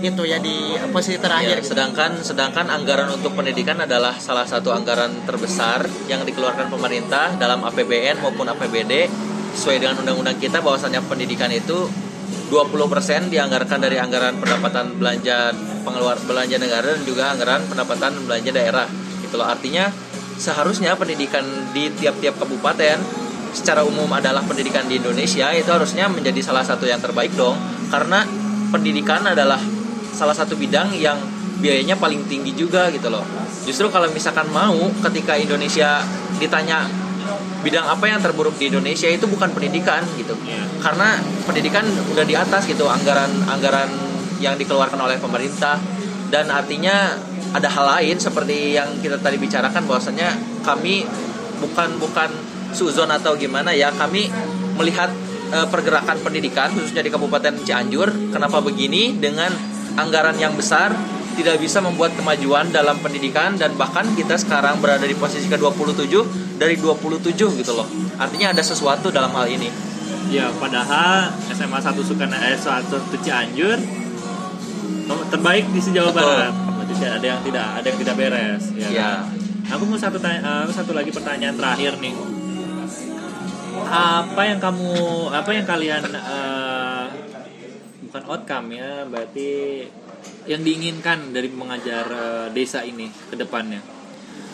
itu 0.00 0.22
ya 0.24 0.40
di 0.40 0.74
posisi 0.90 1.20
Ya, 1.20 1.22
terakhir 1.28 1.60
gitu. 1.60 1.76
sedangkan 1.76 2.20
sedangkan 2.24 2.66
anggaran 2.72 3.12
untuk 3.12 3.36
pendidikan 3.36 3.76
adalah 3.80 4.16
salah 4.16 4.48
satu 4.48 4.72
anggaran 4.72 5.12
terbesar 5.28 5.84
yang 6.08 6.24
dikeluarkan 6.24 6.72
pemerintah 6.72 7.36
dalam 7.36 7.60
APBN 7.68 8.24
maupun 8.24 8.48
APBD 8.48 9.06
sesuai 9.54 9.82
dengan 9.82 10.00
undang-undang 10.00 10.38
kita 10.40 10.64
bahwasannya 10.64 11.02
pendidikan 11.04 11.50
itu 11.52 11.90
20% 12.50 13.30
dianggarkan 13.30 13.78
dari 13.78 13.98
anggaran 13.98 14.38
pendapatan 14.42 14.98
belanja 14.98 15.54
pengeluar 15.86 16.18
belanja 16.26 16.56
negara 16.58 16.98
dan 16.98 17.02
juga 17.06 17.30
anggaran 17.30 17.62
pendapatan 17.70 18.26
belanja 18.26 18.50
daerah. 18.50 18.86
Itu 19.22 19.38
loh 19.38 19.46
artinya 19.46 19.86
seharusnya 20.34 20.98
pendidikan 20.98 21.46
di 21.70 21.90
tiap-tiap 21.94 22.42
kabupaten 22.42 22.98
secara 23.54 23.82
umum 23.86 24.06
adalah 24.10 24.42
pendidikan 24.46 24.86
di 24.86 24.98
Indonesia 24.98 25.50
itu 25.54 25.70
harusnya 25.70 26.06
menjadi 26.06 26.38
salah 26.42 26.62
satu 26.62 26.86
yang 26.86 27.02
terbaik 27.02 27.34
dong 27.34 27.58
karena 27.90 28.22
pendidikan 28.70 29.26
adalah 29.26 29.58
salah 30.14 30.34
satu 30.34 30.54
bidang 30.58 30.92
yang 30.96 31.18
biayanya 31.60 31.94
paling 32.00 32.24
tinggi 32.26 32.56
juga 32.56 32.88
gitu 32.90 33.12
loh. 33.12 33.22
Justru 33.68 33.86
kalau 33.92 34.08
misalkan 34.10 34.48
mau 34.50 34.88
ketika 35.10 35.36
Indonesia 35.36 36.00
ditanya 36.40 36.88
bidang 37.60 37.84
apa 37.84 38.08
yang 38.08 38.18
terburuk 38.24 38.56
di 38.56 38.72
Indonesia 38.72 39.06
itu 39.06 39.28
bukan 39.28 39.52
pendidikan 39.52 40.00
gitu. 40.16 40.32
Iya. 40.48 40.64
Karena 40.80 41.20
pendidikan 41.44 41.84
udah 42.10 42.24
di 42.24 42.32
atas 42.32 42.64
gitu 42.64 42.88
anggaran 42.88 43.28
anggaran 43.44 43.88
yang 44.40 44.56
dikeluarkan 44.56 44.96
oleh 44.96 45.20
pemerintah 45.20 45.76
dan 46.32 46.48
artinya 46.48 47.12
ada 47.52 47.68
hal 47.68 47.84
lain 47.98 48.16
seperti 48.16 48.78
yang 48.78 48.88
kita 49.04 49.20
tadi 49.20 49.36
bicarakan 49.36 49.84
bahwasanya 49.84 50.32
kami 50.64 51.04
bukan 51.60 52.00
bukan 52.00 52.30
suzon 52.72 53.10
atau 53.10 53.36
gimana 53.36 53.74
ya 53.74 53.92
kami 53.92 54.30
melihat 54.78 55.12
eh, 55.52 55.66
pergerakan 55.68 56.16
pendidikan 56.24 56.72
khususnya 56.72 57.04
di 57.04 57.12
Kabupaten 57.12 57.60
Cianjur. 57.60 58.32
Kenapa 58.32 58.64
begini? 58.64 59.18
Dengan 59.20 59.50
anggaran 59.96 60.36
yang 60.38 60.54
besar 60.54 60.92
tidak 61.38 61.56
bisa 61.62 61.80
membuat 61.80 62.12
kemajuan 62.18 62.68
dalam 62.68 62.98
pendidikan 63.00 63.56
dan 63.56 63.72
bahkan 63.78 64.04
kita 64.12 64.36
sekarang 64.36 64.76
berada 64.82 65.06
di 65.08 65.16
posisi 65.16 65.48
ke-27 65.48 66.14
dari 66.60 66.76
27 66.76 67.32
gitu 67.32 67.72
loh. 67.72 67.88
Artinya 68.20 68.52
ada 68.52 68.60
sesuatu 68.60 69.08
dalam 69.08 69.32
hal 69.32 69.48
ini. 69.48 69.70
Ya, 70.28 70.52
padahal 70.60 71.32
SMA 71.54 71.78
1 71.80 71.96
Sukana 72.06 72.38
eh 72.50 72.58
1 72.58 72.92
Cianjur 73.24 73.78
nomor 75.10 75.26
terbaik 75.26 75.66
di 75.74 75.80
sejauh 75.82 76.14
Betul. 76.14 76.22
barat. 76.22 76.54
Berarti 76.54 76.94
ada 77.06 77.26
yang 77.26 77.40
tidak 77.42 77.66
ada 77.66 77.86
yang 77.90 77.98
tidak 77.98 78.14
beres. 78.14 78.64
Ya. 78.78 78.88
Ya. 78.90 79.10
kan? 79.26 79.74
Aku 79.78 79.82
mau 79.86 79.98
satu 79.98 80.18
tanya, 80.18 80.66
eh, 80.66 80.70
satu 80.70 80.94
lagi 80.94 81.10
pertanyaan 81.10 81.54
terakhir 81.58 81.98
nih. 81.98 82.14
Apa 83.90 84.42
yang 84.46 84.58
kamu 84.62 84.92
apa 85.34 85.50
yang 85.50 85.66
kalian 85.66 86.02
eh, 86.14 86.69
bukan 88.10 88.26
outcome 88.26 88.74
ya, 88.74 89.06
berarti 89.06 89.86
yang 90.50 90.66
diinginkan 90.66 91.30
dari 91.30 91.46
mengajar 91.54 92.04
eh, 92.10 92.46
desa 92.50 92.82
ini 92.82 93.06
ke 93.30 93.38
depannya? 93.38 94.00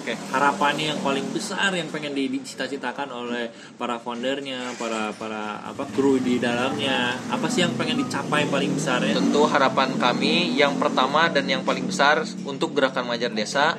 Oke. 0.07 0.15
harapannya 0.31 0.95
yang 0.95 1.03
paling 1.03 1.27
besar 1.35 1.75
yang 1.75 1.91
pengen 1.91 2.15
di- 2.15 2.31
dicita-citakan 2.31 3.11
oleh 3.11 3.51
para 3.75 3.99
foundernya, 3.99 4.79
para 4.79 5.11
para 5.11 5.59
apa 5.67 5.83
kru 5.91 6.23
di 6.23 6.39
dalamnya, 6.39 7.19
apa 7.27 7.51
sih 7.51 7.67
yang 7.67 7.75
pengen 7.75 8.07
dicapai 8.07 8.47
paling 8.47 8.71
besar 8.71 9.03
ya? 9.03 9.19
Tentu 9.19 9.43
harapan 9.51 9.99
kami 9.99 10.55
yang 10.55 10.79
pertama 10.79 11.27
dan 11.27 11.51
yang 11.51 11.67
paling 11.67 11.91
besar 11.91 12.23
untuk 12.47 12.71
gerakan 12.79 13.11
Majar 13.11 13.35
Desa 13.35 13.75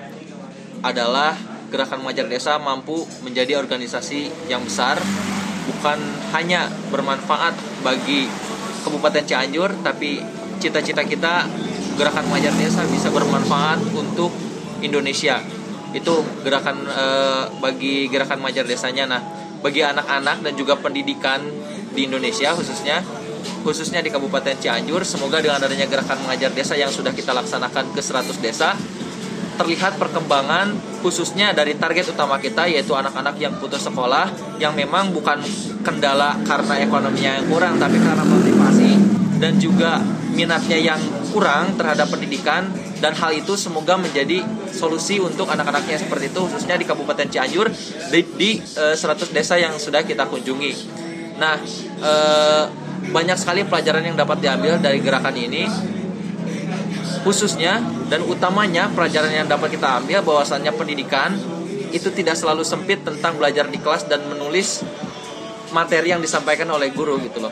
adalah 0.84 1.32
gerakan 1.72 2.04
Majar 2.04 2.28
Desa 2.28 2.60
mampu 2.60 3.08
menjadi 3.24 3.56
organisasi 3.56 4.52
yang 4.52 4.68
besar 4.68 5.00
bukan 5.64 6.00
hanya 6.36 6.68
bermanfaat 6.92 7.56
bagi 7.88 8.28
Kabupaten 8.88 9.24
Cianjur 9.28 9.84
tapi 9.84 10.24
cita-cita 10.64 11.04
kita 11.04 11.46
gerakan 12.00 12.26
Majar 12.32 12.54
Desa 12.56 12.88
bisa 12.88 13.12
bermanfaat 13.12 13.84
untuk 13.92 14.32
Indonesia. 14.80 15.44
Itu 15.92 16.24
gerakan 16.48 16.88
eh, 16.88 17.44
bagi 17.60 18.08
gerakan 18.08 18.40
Majar 18.40 18.64
Desanya 18.64 19.06
nah 19.10 19.22
bagi 19.60 19.82
anak-anak 19.82 20.46
dan 20.46 20.54
juga 20.54 20.78
pendidikan 20.78 21.42
di 21.92 22.06
Indonesia 22.06 22.54
khususnya 22.54 23.02
khususnya 23.66 24.00
di 24.06 24.14
Kabupaten 24.14 24.56
Cianjur. 24.56 25.02
Semoga 25.04 25.42
dengan 25.42 25.60
adanya 25.60 25.90
gerakan 25.90 26.24
mengajar 26.24 26.54
desa 26.54 26.78
yang 26.78 26.94
sudah 26.94 27.12
kita 27.12 27.34
laksanakan 27.34 27.92
ke 27.92 28.02
100 28.02 28.38
desa, 28.40 28.78
terlihat 29.58 29.98
perkembangan 29.98 30.72
khususnya 31.02 31.52
dari 31.52 31.74
target 31.76 32.14
utama 32.14 32.38
kita 32.38 32.70
yaitu 32.70 32.94
anak-anak 32.94 33.36
yang 33.42 33.58
putus 33.58 33.84
sekolah 33.84 34.30
yang 34.62 34.78
memang 34.78 35.10
bukan 35.12 35.42
kendala 35.82 36.38
karena 36.46 36.86
ekonominya 36.86 37.42
yang 37.42 37.46
kurang 37.50 37.74
tapi 37.82 37.98
karena 37.98 38.24
motivasi 38.24 38.92
dan 39.38 39.58
juga 39.58 40.02
minatnya 40.34 40.78
yang 40.78 41.02
kurang 41.34 41.78
terhadap 41.78 42.10
pendidikan 42.10 42.70
dan 42.98 43.14
hal 43.14 43.34
itu 43.34 43.54
semoga 43.54 43.98
menjadi 43.98 44.42
solusi 44.74 45.22
untuk 45.22 45.50
anak-anaknya 45.50 46.02
seperti 46.02 46.34
itu 46.34 46.42
khususnya 46.46 46.78
di 46.78 46.86
Kabupaten 46.86 47.30
Cianjur 47.30 47.70
di, 48.10 48.22
di 48.38 48.50
eh, 48.58 48.96
100 48.98 49.34
desa 49.34 49.58
yang 49.58 49.78
sudah 49.78 50.02
kita 50.02 50.26
kunjungi. 50.26 50.74
Nah, 51.38 51.62
eh, 52.02 52.64
banyak 53.14 53.38
sekali 53.38 53.62
pelajaran 53.70 54.02
yang 54.02 54.18
dapat 54.18 54.42
diambil 54.42 54.82
dari 54.82 55.00
gerakan 55.00 55.36
ini 55.38 55.64
khususnya 57.28 57.84
dan 58.08 58.24
utamanya 58.24 58.88
pelajaran 58.88 59.28
yang 59.28 59.52
dapat 59.52 59.76
kita 59.76 60.00
ambil 60.00 60.24
bahwasannya 60.24 60.72
pendidikan 60.72 61.36
itu 61.92 62.08
tidak 62.16 62.40
selalu 62.40 62.64
sempit 62.64 63.04
tentang 63.04 63.36
belajar 63.36 63.68
di 63.68 63.76
kelas 63.84 64.08
dan 64.08 64.24
menulis 64.32 64.88
materi 65.76 66.16
yang 66.16 66.24
disampaikan 66.24 66.72
oleh 66.72 66.96
guru 66.96 67.20
gitu 67.20 67.44
loh. 67.44 67.52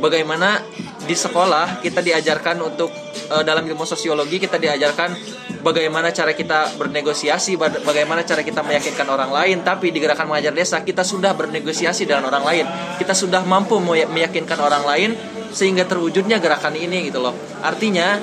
Bagaimana 0.00 0.64
di 1.04 1.12
sekolah 1.12 1.84
kita 1.84 2.00
diajarkan 2.00 2.56
untuk 2.64 2.88
eh, 3.28 3.44
dalam 3.44 3.68
ilmu 3.68 3.84
sosiologi 3.84 4.40
kita 4.40 4.56
diajarkan 4.56 5.12
bagaimana 5.60 6.12
cara 6.12 6.32
kita 6.32 6.76
bernegosiasi, 6.80 7.60
ba- 7.60 7.80
bagaimana 7.84 8.24
cara 8.24 8.40
kita 8.40 8.64
meyakinkan 8.64 9.08
orang 9.08 9.28
lain, 9.28 9.60
tapi 9.60 9.92
di 9.92 10.00
gerakan 10.00 10.32
mengajar 10.32 10.56
desa 10.56 10.80
kita 10.80 11.04
sudah 11.04 11.36
bernegosiasi 11.36 12.08
dengan 12.08 12.32
orang 12.32 12.44
lain. 12.44 12.64
Kita 12.96 13.12
sudah 13.12 13.44
mampu 13.44 13.76
meya- 13.76 14.08
meyakinkan 14.08 14.56
orang 14.56 14.84
lain 14.88 15.10
sehingga 15.52 15.88
terwujudnya 15.88 16.36
gerakan 16.40 16.76
ini 16.76 17.08
gitu 17.08 17.24
loh. 17.24 17.32
Artinya 17.64 18.20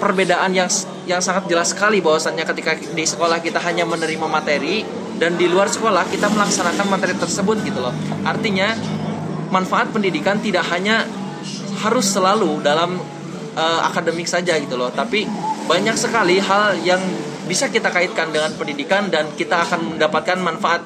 perbedaan 0.00 0.50
yang 0.56 0.66
yang 1.04 1.20
sangat 1.20 1.46
jelas 1.46 1.76
sekali 1.76 2.00
bahwasannya 2.00 2.42
ketika 2.48 2.74
di 2.74 3.04
sekolah 3.04 3.44
kita 3.44 3.60
hanya 3.60 3.84
menerima 3.84 4.26
materi 4.26 4.82
dan 5.20 5.36
di 5.36 5.46
luar 5.46 5.68
sekolah 5.68 6.08
kita 6.08 6.32
melaksanakan 6.32 6.86
materi 6.88 7.14
tersebut 7.14 7.60
gitu 7.62 7.84
loh. 7.84 7.92
Artinya 8.24 8.72
manfaat 9.52 9.92
pendidikan 9.92 10.40
tidak 10.40 10.64
hanya 10.72 11.04
harus 11.84 12.08
selalu 12.08 12.64
dalam 12.64 12.96
eh, 13.54 13.80
akademik 13.84 14.26
saja 14.26 14.56
gitu 14.56 14.80
loh, 14.80 14.88
tapi 14.88 15.28
banyak 15.68 15.94
sekali 15.94 16.40
hal 16.40 16.80
yang 16.82 17.00
bisa 17.44 17.68
kita 17.68 17.92
kaitkan 17.92 18.32
dengan 18.32 18.56
pendidikan 18.56 19.12
dan 19.12 19.28
kita 19.36 19.68
akan 19.68 19.96
mendapatkan 19.98 20.38
manfaat 20.40 20.82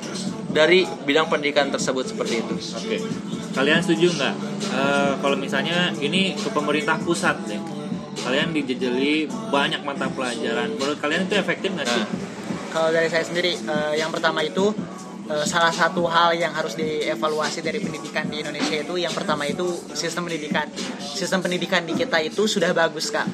dari 0.51 0.83
bidang 1.07 1.31
pendidikan 1.31 1.71
tersebut 1.71 2.11
seperti 2.11 2.41
itu. 2.41 2.55
Oke. 2.57 2.99
Kalian 3.55 3.79
setuju 3.85 4.11
nggak 4.19 4.35
Eh, 4.75 5.13
kalau 5.23 5.37
misalnya 5.39 5.95
ini 6.03 6.35
ke 6.35 6.51
pemerintah 6.51 6.99
pusat 6.99 7.39
deh? 7.47 7.61
Kalian 8.25 8.57
dijejeli 8.57 9.29
banyak 9.53 9.85
mata 9.85 10.09
pelajaran. 10.09 10.73
Menurut 10.81 10.97
kalian 10.97 11.29
itu 11.29 11.37
efektif 11.37 11.77
nggak 11.77 11.85
sih? 11.85 12.01
Nah, 12.01 12.09
Kalau 12.73 12.91
dari 12.91 13.07
saya 13.07 13.23
sendiri, 13.23 13.53
eh, 13.55 13.95
yang 14.01 14.11
pertama 14.11 14.41
itu 14.43 14.73
eh, 15.29 15.45
salah 15.45 15.71
satu 15.71 16.09
hal 16.09 16.33
yang 16.33 16.51
harus 16.57 16.75
dievaluasi 16.75 17.61
dari 17.61 17.79
pendidikan 17.85 18.27
di 18.27 18.41
Indonesia 18.41 18.81
itu 18.81 18.95
yang 18.97 19.13
pertama 19.13 19.45
itu 19.45 19.69
sistem 19.93 20.25
pendidikan. 20.27 20.67
Sistem 20.99 21.45
pendidikan 21.45 21.85
di 21.85 21.93
kita 21.93 22.19
itu 22.25 22.49
sudah 22.49 22.73
bagus 22.73 23.13
kak. 23.13 23.29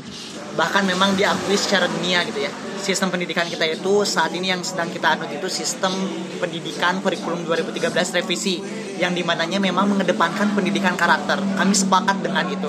Bahkan 0.59 0.82
memang 0.82 1.14
diakui 1.14 1.55
secara 1.55 1.86
dunia 1.86 2.26
gitu 2.26 2.43
ya. 2.43 2.51
Sistem 2.82 3.14
pendidikan 3.14 3.47
kita 3.47 3.62
itu 3.70 4.03
saat 4.03 4.34
ini 4.34 4.51
yang 4.51 4.61
sedang 4.66 4.91
kita 4.91 5.14
anut 5.14 5.30
itu 5.30 5.47
sistem 5.47 5.95
pendidikan 6.43 6.99
kurikulum 6.99 7.47
2013 7.47 8.18
revisi 8.18 8.59
yang 8.99 9.14
di 9.14 9.22
mananya 9.22 9.57
memang 9.62 9.88
mengedepankan 9.95 10.53
pendidikan 10.53 10.99
karakter. 10.99 11.38
Kami 11.38 11.72
sepakat 11.72 12.20
dengan 12.20 12.45
itu. 12.51 12.68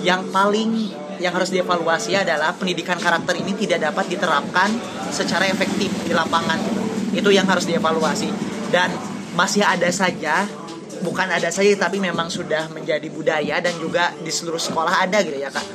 Yang 0.00 0.22
paling 0.30 0.70
yang 1.18 1.32
harus 1.32 1.50
dievaluasi 1.52 2.16
adalah 2.16 2.52
pendidikan 2.56 2.96
karakter 3.00 3.36
ini 3.38 3.56
tidak 3.56 3.92
dapat 3.92 4.10
diterapkan 4.10 4.68
secara 5.10 5.48
efektif 5.48 5.92
di 6.04 6.12
lapangan. 6.12 6.60
Itu 7.12 7.32
yang 7.32 7.48
harus 7.48 7.64
dievaluasi. 7.64 8.28
Dan 8.68 8.92
masih 9.36 9.62
ada 9.64 9.88
saja, 9.92 10.44
bukan 11.00 11.28
ada 11.28 11.48
saja 11.52 11.72
tapi 11.76 12.00
memang 12.00 12.28
sudah 12.32 12.68
menjadi 12.72 13.06
budaya 13.12 13.60
dan 13.60 13.74
juga 13.78 14.12
di 14.20 14.32
seluruh 14.32 14.60
sekolah 14.60 15.06
ada 15.08 15.20
gitu 15.22 15.36
ya 15.36 15.52
kak. 15.52 15.66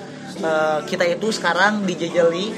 Eh, 0.42 0.80
kita 0.90 1.06
itu 1.06 1.30
sekarang 1.30 1.86
dijejeli 1.86 2.50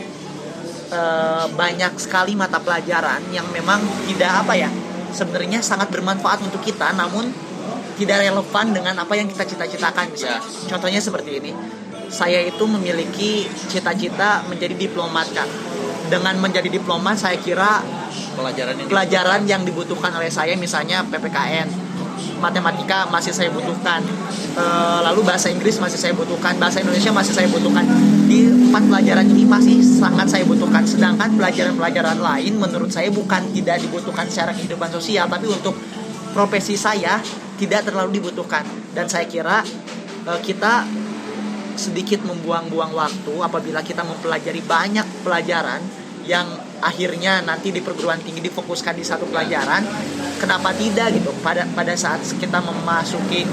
eh, 0.93 1.45
banyak 1.51 1.93
sekali 1.99 2.33
mata 2.37 2.63
pelajaran 2.63 3.19
yang 3.35 3.43
memang 3.51 3.83
tidak 4.07 4.47
apa 4.47 4.53
ya 4.55 4.69
sebenarnya 5.13 5.61
sangat 5.61 5.93
bermanfaat 5.93 6.41
untuk 6.47 6.63
kita 6.65 6.95
namun 6.97 7.29
tidak 7.93 8.25
relevan 8.25 8.65
dengan 8.73 8.95
apa 8.97 9.13
yang 9.13 9.29
kita 9.29 9.45
cita-citakan 9.45 10.09
misalnya. 10.09 10.41
Contohnya 10.65 10.97
seperti 10.97 11.31
ini. 11.37 11.51
Saya 12.13 12.45
itu 12.45 12.63
memiliki 12.69 13.49
cita-cita 13.67 14.45
menjadi 14.45 14.77
diplomat 14.77 15.33
Kak. 15.33 15.49
Dengan 16.13 16.37
menjadi 16.37 16.69
diplomat 16.69 17.17
saya 17.17 17.41
kira 17.41 17.81
pelajaran 18.37 18.77
yang 18.77 18.89
pelajaran 18.89 19.41
yang 19.49 19.61
dibutuhkan 19.65 20.13
oleh 20.13 20.29
saya 20.29 20.53
misalnya 20.53 21.01
PPKN, 21.09 21.65
matematika 22.37 23.09
masih 23.09 23.33
saya 23.33 23.49
butuhkan, 23.49 24.05
Eh, 24.53 24.99
lalu 25.01 25.25
bahasa 25.25 25.49
Inggris 25.49 25.81
masih 25.81 25.97
saya 25.97 26.13
butuhkan, 26.13 26.53
bahasa 26.61 26.77
Indonesia 26.77 27.09
masih 27.09 27.33
saya 27.33 27.49
butuhkan. 27.49 27.89
Di 28.29 28.45
empat 28.45 28.85
pelajaran 28.85 29.25
ini 29.33 29.49
masih 29.49 29.81
sangat 29.81 30.29
saya 30.29 30.45
butuhkan. 30.45 30.85
Sedangkan 30.85 31.33
pelajaran-pelajaran 31.33 32.21
lain 32.21 32.61
menurut 32.61 32.93
saya 32.93 33.09
bukan 33.09 33.41
tidak 33.49 33.81
dibutuhkan 33.81 34.29
secara 34.29 34.53
kehidupan 34.53 34.93
sosial, 34.93 35.25
tapi 35.25 35.49
untuk 35.49 35.73
profesi 36.37 36.77
saya 36.77 37.17
tidak 37.57 37.89
terlalu 37.89 38.21
dibutuhkan. 38.21 38.61
Dan 38.93 39.09
saya 39.09 39.25
kira 39.25 39.65
eh, 40.29 40.39
kita 40.45 40.85
sedikit 41.75 42.21
membuang-buang 42.23 42.93
waktu 42.93 43.33
apabila 43.41 43.81
kita 43.81 44.05
mempelajari 44.05 44.61
banyak 44.63 45.05
pelajaran 45.25 45.81
yang 46.23 46.47
akhirnya 46.83 47.43
nanti 47.43 47.71
di 47.71 47.79
perguruan 47.79 48.19
tinggi 48.19 48.43
difokuskan 48.43 48.95
di 48.95 49.03
satu 49.03 49.27
pelajaran 49.27 49.83
kenapa 50.39 50.75
tidak 50.75 51.15
gitu? 51.15 51.31
Pada 51.39 51.63
pada 51.71 51.95
saat 51.95 52.19
kita 52.23 52.59
memasuki 52.59 53.47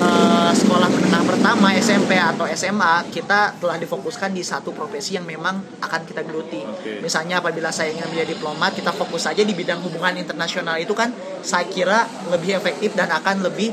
eh, 0.00 0.52
sekolah 0.56 0.88
menengah 0.88 1.24
pertama 1.28 1.76
SMP 1.76 2.16
atau 2.16 2.48
SMA 2.56 3.08
kita 3.12 3.60
telah 3.60 3.76
difokuskan 3.76 4.32
di 4.32 4.40
satu 4.40 4.72
profesi 4.72 5.20
yang 5.20 5.28
memang 5.28 5.60
akan 5.84 6.00
kita 6.08 6.24
geluti. 6.24 6.64
Oke. 6.64 7.04
misalnya 7.04 7.44
apabila 7.44 7.68
saya 7.68 7.92
ingin 7.92 8.08
menjadi 8.08 8.32
diplomat 8.36 8.72
kita 8.76 8.92
fokus 8.96 9.28
saja 9.28 9.44
di 9.44 9.52
bidang 9.52 9.84
hubungan 9.84 10.16
internasional. 10.16 10.80
Itu 10.80 10.96
kan 10.96 11.12
saya 11.44 11.68
kira 11.68 12.08
lebih 12.32 12.56
efektif 12.56 12.96
dan 12.96 13.12
akan 13.12 13.44
lebih 13.44 13.72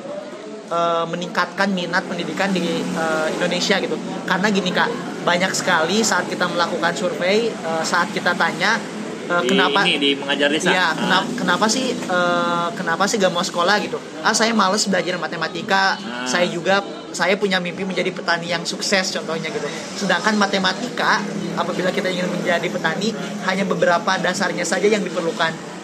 eh, 0.67 1.05
meningkatkan 1.07 1.71
minat 1.71 2.03
pendidikan 2.05 2.51
di 2.51 2.83
eh, 2.83 3.27
Indonesia 3.33 3.79
gitu. 3.79 3.95
Karena 4.23 4.47
gini 4.49 4.69
kak, 4.69 4.89
banyak 5.23 5.51
sekali 5.51 6.03
saat 6.03 6.27
kita 6.27 6.47
melakukan 6.47 6.93
survei, 6.93 7.47
eh, 7.49 7.83
saat 7.83 8.11
kita 8.11 8.35
tanya 8.35 8.79
eh, 9.27 9.41
di 9.43 9.49
kenapa 9.51 9.83
ini 9.83 9.97
di 9.97 10.09
mengajar 10.15 10.47
desa. 10.47 10.71
Iya, 10.71 10.87
Ah. 10.87 10.91
kenapa, 10.95 11.27
kenapa 11.35 11.65
sih 11.67 11.91
eh, 11.91 12.67
kenapa 12.75 13.03
sih 13.05 13.15
gak 13.19 13.33
mau 13.33 13.43
sekolah 13.43 13.75
gitu? 13.83 13.99
Ah, 14.23 14.31
saya 14.31 14.51
males 14.51 14.87
belajar 14.87 15.15
matematika. 15.17 15.95
Ah. 15.99 16.23
Saya 16.23 16.47
juga 16.47 16.79
saya 17.07 17.39
punya 17.39 17.57
mimpi 17.57 17.81
menjadi 17.81 18.11
petani 18.13 18.51
yang 18.51 18.61
sukses 18.61 19.09
contohnya 19.09 19.47
gitu. 19.49 19.65
Sedangkan 19.95 20.35
matematika 20.37 21.23
apabila 21.55 21.89
kita 21.89 22.11
ingin 22.11 22.29
menjadi 22.29 22.67
petani 22.69 23.09
hanya 23.47 23.63
beberapa 23.65 24.11
dasarnya 24.19 24.61
saja 24.61 24.85
yang 24.85 25.01
diperlukan. 25.01 25.76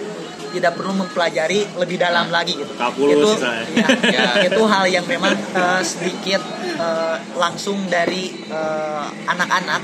Tidak 0.54 0.74
perlu 0.78 0.93
mempelajari 0.93 1.66
lebih 1.82 1.97
dalam 1.97 2.30
lagi 2.30 2.54
gitu. 2.54 2.74
Itu 2.78 3.30
ya, 3.74 3.89
Ya. 4.22 4.30
itu 4.45 4.62
hal 4.70 4.86
yang 4.86 5.06
memang 5.10 5.34
eh, 5.34 5.82
sedikit 5.82 6.41
eh, 6.78 7.18
langsung 7.34 7.89
dari 7.89 8.30
eh, 8.47 9.06
anak-anak 9.26 9.82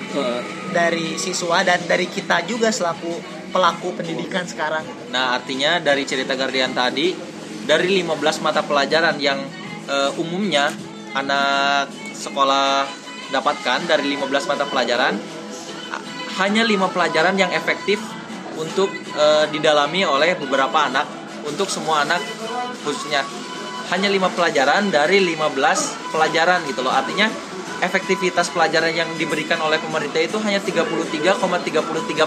dari 0.69 1.17
siswa 1.17 1.65
dan 1.65 1.81
dari 1.89 2.05
kita 2.05 2.45
juga 2.45 2.69
selaku 2.69 3.39
pelaku 3.49 3.97
pendidikan 3.97 4.45
sekarang. 4.45 4.85
Nah, 5.09 5.33
artinya 5.41 5.81
dari 5.81 6.05
cerita 6.05 6.37
Guardian 6.37 6.77
tadi, 6.77 7.17
dari 7.65 8.01
15 8.05 8.45
mata 8.45 8.61
pelajaran 8.61 9.17
yang 9.17 9.41
eh, 9.89 10.21
umumnya 10.21 10.69
anak 11.17 11.89
sekolah 12.13 12.85
dapatkan 13.33 13.89
dari 13.89 14.13
15 14.13 14.49
mata 14.49 14.65
pelajaran, 14.69 15.17
hanya 16.39 16.63
lima 16.63 16.87
pelajaran 16.87 17.35
yang 17.35 17.51
efektif 17.51 17.99
untuk 18.59 18.91
eh, 19.15 19.45
didalami 19.49 20.03
oleh 20.03 20.35
beberapa 20.35 20.91
anak, 20.91 21.07
untuk 21.47 21.71
semua 21.71 22.03
anak 22.03 22.19
khususnya 22.83 23.23
hanya 23.89 24.11
lima 24.11 24.29
pelajaran 24.29 24.93
dari 24.93 25.23
15 25.23 26.13
pelajaran 26.13 26.61
gitu 26.69 26.85
loh. 26.85 26.93
Artinya 26.93 27.25
efektivitas 27.81 28.53
pelajaran 28.53 28.93
yang 28.93 29.09
diberikan 29.17 29.57
oleh 29.63 29.81
pemerintah 29.81 30.21
itu 30.21 30.37
hanya 30.43 30.61
33,33 30.61 31.39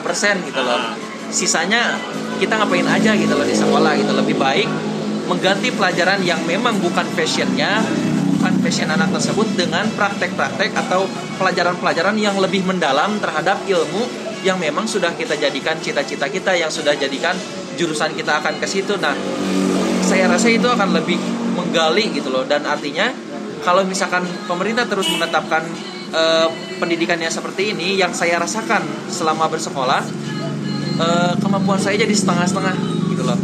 persen 0.03 0.43
gitu 0.43 0.61
loh. 0.65 0.75
Ah. 0.75 0.97
Sisanya 1.31 1.97
kita 2.43 2.59
ngapain 2.59 2.89
aja 2.89 3.15
gitu 3.15 3.33
loh 3.37 3.47
di 3.47 3.55
sekolah 3.55 3.93
gitu. 4.01 4.13
Lebih 4.17 4.37
baik 4.37 4.69
mengganti 5.31 5.71
pelajaran 5.71 6.19
yang 6.27 6.43
memang 6.43 6.83
bukan 6.83 7.07
passionnya, 7.15 7.79
bukan 8.37 8.59
passion 8.59 8.91
anak 8.91 9.15
tersebut 9.15 9.47
dengan 9.55 9.87
praktek-praktek 9.95 10.75
atau 10.75 11.07
pelajaran-pelajaran 11.39 12.19
yang 12.19 12.35
lebih 12.43 12.67
mendalam 12.67 13.23
terhadap 13.23 13.63
ilmu 13.71 14.22
yang 14.43 14.59
memang 14.59 14.85
sudah 14.85 15.15
kita 15.15 15.39
jadikan 15.39 15.79
cita-cita 15.79 16.27
kita, 16.27 16.53
yang 16.59 16.69
sudah 16.69 16.93
jadikan 16.99 17.35
jurusan 17.79 18.13
kita 18.13 18.43
akan 18.43 18.59
ke 18.59 18.67
situ. 18.67 18.99
Nah, 18.99 19.15
saya 20.03 20.27
rasa 20.29 20.51
itu 20.51 20.67
akan 20.67 20.93
lebih 20.93 21.17
menggali 21.55 22.11
gitu 22.13 22.29
loh. 22.29 22.45
Dan 22.45 22.67
artinya 22.67 23.09
kalau 23.63 23.87
misalkan 23.87 24.27
pemerintah 24.51 24.85
terus 24.91 25.07
menetapkan 25.15 25.63
eh, 26.13 26.49
pendidikannya 26.83 27.31
seperti 27.31 27.73
ini 27.73 27.97
yang 27.97 28.11
saya 28.11 28.43
rasakan 28.43 28.83
selama 29.09 29.47
bersekolah 29.47 30.03
eh, 30.99 31.33
kemampuan 31.39 31.79
saya 31.79 31.97
jadi 32.03 32.13
setengah-setengah 32.13 32.75
gitu 33.15 33.23
loh. 33.23 33.39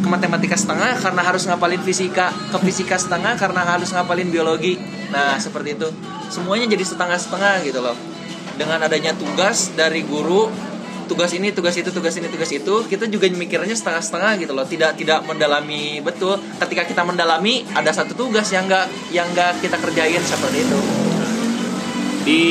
Ke 0.00 0.08
matematika 0.08 0.54
setengah 0.54 0.94
karena 1.02 1.22
harus 1.26 1.42
ngapalin 1.50 1.82
fisika 1.82 2.30
ke 2.30 2.56
fisika 2.62 2.94
setengah 2.94 3.34
karena 3.34 3.66
harus 3.66 3.90
ngapalin 3.90 4.30
biologi. 4.30 4.78
Nah 5.10 5.34
seperti 5.42 5.74
itu. 5.74 5.90
Semuanya 6.30 6.70
jadi 6.70 6.82
setengah-setengah 6.86 7.66
gitu 7.66 7.82
loh 7.82 8.15
dengan 8.56 8.80
adanya 8.82 9.12
tugas 9.12 9.72
dari 9.76 10.02
guru 10.02 10.48
tugas 11.06 11.30
ini 11.38 11.54
tugas 11.54 11.78
itu 11.78 11.94
tugas 11.94 12.18
ini 12.18 12.26
tugas 12.26 12.50
itu 12.50 12.74
kita 12.90 13.06
juga 13.06 13.30
mikirnya 13.30 13.72
setengah-setengah 13.78 14.42
gitu 14.42 14.52
loh 14.52 14.66
tidak 14.66 14.98
tidak 14.98 15.22
mendalami 15.22 16.02
betul 16.02 16.34
ketika 16.58 16.82
kita 16.82 17.02
mendalami 17.06 17.62
ada 17.72 17.94
satu 17.94 18.18
tugas 18.18 18.50
yang 18.50 18.66
enggak 18.66 18.90
yang 19.14 19.30
enggak 19.30 19.54
kita 19.62 19.78
kerjain 19.78 20.22
seperti 20.22 20.66
itu 20.66 20.80
Di 22.26 22.42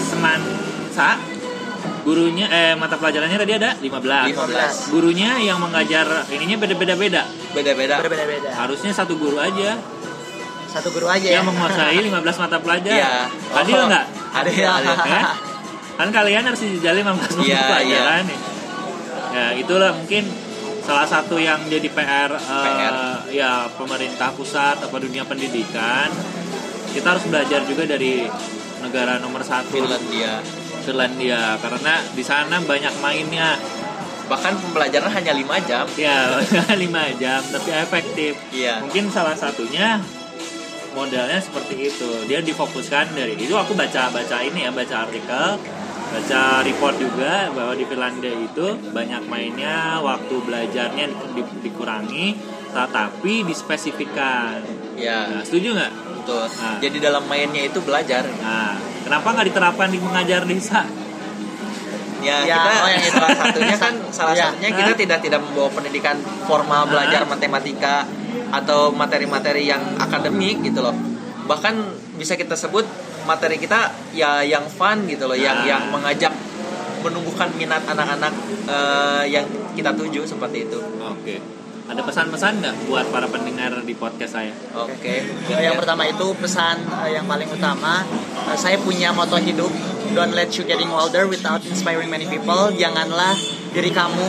Semansa 0.00 1.20
gurunya 2.08 2.48
eh 2.48 2.72
mata 2.72 2.96
pelajarannya 2.96 3.36
tadi 3.36 3.52
ada 3.52 3.76
15. 3.76 4.32
15. 4.32 4.96
Gurunya 4.96 5.36
yang 5.44 5.60
mengajar 5.60 6.24
ininya 6.32 6.56
beda-beda 6.56 6.96
beda. 6.96 7.22
beda-beda 7.52 8.00
Berbeda-beda. 8.00 8.48
Harusnya 8.56 8.96
satu 8.96 9.20
guru 9.20 9.36
aja 9.36 9.76
Satu 10.68 10.88
guru 10.90 11.08
aja 11.08 11.24
ya. 11.24 11.40
yang 11.40 11.46
menguasai 11.46 11.96
15 12.08 12.14
mata 12.38 12.56
pelajaran. 12.58 12.94
Iya. 12.94 13.12
Adil 13.56 13.74
Oh. 13.74 13.86
nggak? 13.88 14.06
ada 14.28 14.50
ada 14.50 14.92
Ya? 15.02 15.22
Kan 15.96 16.08
kalian 16.10 16.44
harus 16.44 16.60
dijali 16.60 17.00
15 17.00 17.10
mata 17.34 17.42
Iya, 17.42 17.60
pelajaran 17.66 18.22
nih. 18.24 18.40
Ya, 19.28 19.46
itulah 19.54 19.90
mungkin 19.92 20.24
salah 20.80 21.04
satu 21.04 21.36
yang 21.36 21.60
jadi 21.66 21.84
PR, 21.86 22.30
eh, 22.30 22.64
PR. 22.64 22.94
ya 23.28 23.50
pemerintah 23.70 24.30
pusat 24.30 24.78
atau 24.78 24.96
dunia 24.96 25.24
pendidikan. 25.24 26.08
Kita 26.88 27.12
harus 27.12 27.24
belajar 27.24 27.60
juga 27.62 27.84
dari 27.84 28.24
negara 28.78 29.18
nomor 29.18 29.42
satu 29.42 29.74
Finlandia 29.74 30.38
Finlandia 30.80 31.58
karena 31.58 31.98
di 32.08 32.22
sana 32.22 32.56
banyak 32.58 32.94
mainnya 32.98 33.58
bahkan 34.24 34.54
pembelajaran 34.54 35.10
hanya 35.10 35.34
5 35.34 35.58
jam 35.60 35.84
ya 35.92 36.38
5 36.72 36.78
jam 37.18 37.40
tapi 37.42 37.70
efektif 37.74 38.38
iya 38.48 38.78
mungkin 38.78 39.10
salah 39.10 39.34
satunya 39.34 39.98
modelnya 40.92 41.38
seperti 41.38 41.88
itu. 41.88 42.10
Dia 42.24 42.40
difokuskan 42.40 43.12
dari 43.12 43.34
itu 43.34 43.54
aku 43.54 43.72
baca 43.72 44.08
baca 44.08 44.36
ini 44.40 44.64
ya 44.64 44.70
baca 44.70 45.08
artikel 45.08 45.58
baca 46.08 46.64
report 46.64 46.96
juga 46.96 47.52
bahwa 47.52 47.76
di 47.76 47.84
Finlandia 47.84 48.32
itu 48.32 48.66
banyak 48.96 49.28
mainnya 49.28 50.00
waktu 50.00 50.34
belajarnya 50.40 51.04
di- 51.04 51.44
di- 51.44 51.60
dikurangi 51.68 52.26
tetapi 52.72 53.44
dispesifikan. 53.44 54.60
Ya. 54.96 55.28
Nah, 55.28 55.42
setuju 55.44 55.76
nggak? 55.76 55.92
Betul. 56.24 56.44
Nah. 56.44 56.76
jadi 56.80 56.96
dalam 57.00 57.24
mainnya 57.24 57.64
itu 57.64 57.80
belajar. 57.80 58.24
Nah 58.40 58.76
kenapa 59.04 59.32
nggak 59.32 59.46
diterapkan 59.52 59.88
di 59.88 59.98
mengajar 60.00 60.44
desa 60.44 60.84
ya, 62.20 62.38
Ya, 62.42 62.56
kita 62.58 62.70
oh, 62.76 62.88
yang 62.88 63.02
itu. 63.02 63.12
salah 63.14 63.32
satunya 63.34 63.76
kan 63.76 63.94
salah 64.16 64.34
Ya. 64.34 64.44
satunya 64.48 64.70
kita 64.72 64.92
tidak 64.94 65.18
tidak 65.20 65.40
membawa 65.40 65.68
pendidikan 65.70 66.16
formal 66.44 66.86
belajar 66.86 67.22
matematika 67.24 68.04
atau 68.48 68.90
materi-materi 68.90 69.64
yang 69.64 69.80
akademik 69.96 70.62
gitu 70.62 70.80
loh 70.80 70.96
bahkan 71.44 71.74
bisa 72.14 72.34
kita 72.34 72.52
sebut 72.52 72.84
materi 73.24 73.56
kita 73.56 73.88
ya 74.12 74.40
yang 74.40 74.64
fun 74.66 75.04
gitu 75.04 75.24
loh 75.24 75.36
yang 75.36 75.58
Nah. 75.58 75.68
yang 75.68 75.82
mengajak 75.88 76.32
menumbuhkan 76.98 77.48
minat 77.54 77.84
anak-anak 77.84 78.32
eh, 78.66 79.24
yang 79.28 79.46
kita 79.72 79.92
tuju 79.92 80.24
seperti 80.24 80.66
itu 80.66 80.78
oke 80.98 81.34
ada 81.88 82.04
pesan-pesan 82.04 82.60
nggak 82.60 82.74
buat 82.84 83.08
para 83.08 83.24
pendengar 83.32 83.72
di 83.80 83.96
podcast 83.96 84.36
saya? 84.36 84.52
Oke 84.76 85.24
Eh, 85.24 85.62
yang 85.64 85.80
pertama 85.80 86.04
itu 86.04 86.36
pesan 86.36 86.84
eh, 86.84 87.16
yang 87.16 87.24
paling 87.24 87.48
utama 87.48 88.04
eh, 88.44 88.58
saya 88.60 88.76
punya 88.76 89.10
moto 89.16 89.40
hidup. 89.40 89.72
Don't 90.12 90.36
let 90.36 90.52
you 90.56 90.64
getting 90.68 90.92
older 90.92 91.24
without 91.24 91.64
inspiring 91.64 92.12
many 92.12 92.28
people. 92.28 92.68
Janganlah 92.76 93.32
diri 93.72 93.88
kamu 93.88 94.28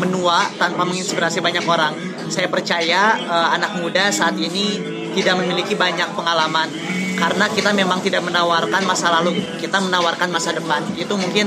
menua 0.00 0.48
tanpa 0.56 0.88
menginspirasi 0.88 1.44
banyak 1.44 1.64
orang. 1.68 1.92
Saya 2.32 2.48
percaya 2.48 3.20
eh, 3.20 3.48
anak 3.52 3.76
muda 3.84 4.08
saat 4.08 4.40
ini 4.40 4.80
tidak 5.12 5.44
memiliki 5.44 5.76
banyak 5.76 6.08
pengalaman. 6.16 6.72
Karena 7.14 7.46
kita 7.46 7.70
memang 7.70 8.02
tidak 8.02 8.26
menawarkan 8.26 8.82
masa 8.88 9.12
lalu 9.20 9.38
kita 9.60 9.76
menawarkan 9.78 10.32
masa 10.32 10.56
depan. 10.56 10.82
Itu 10.98 11.14
mungkin 11.20 11.46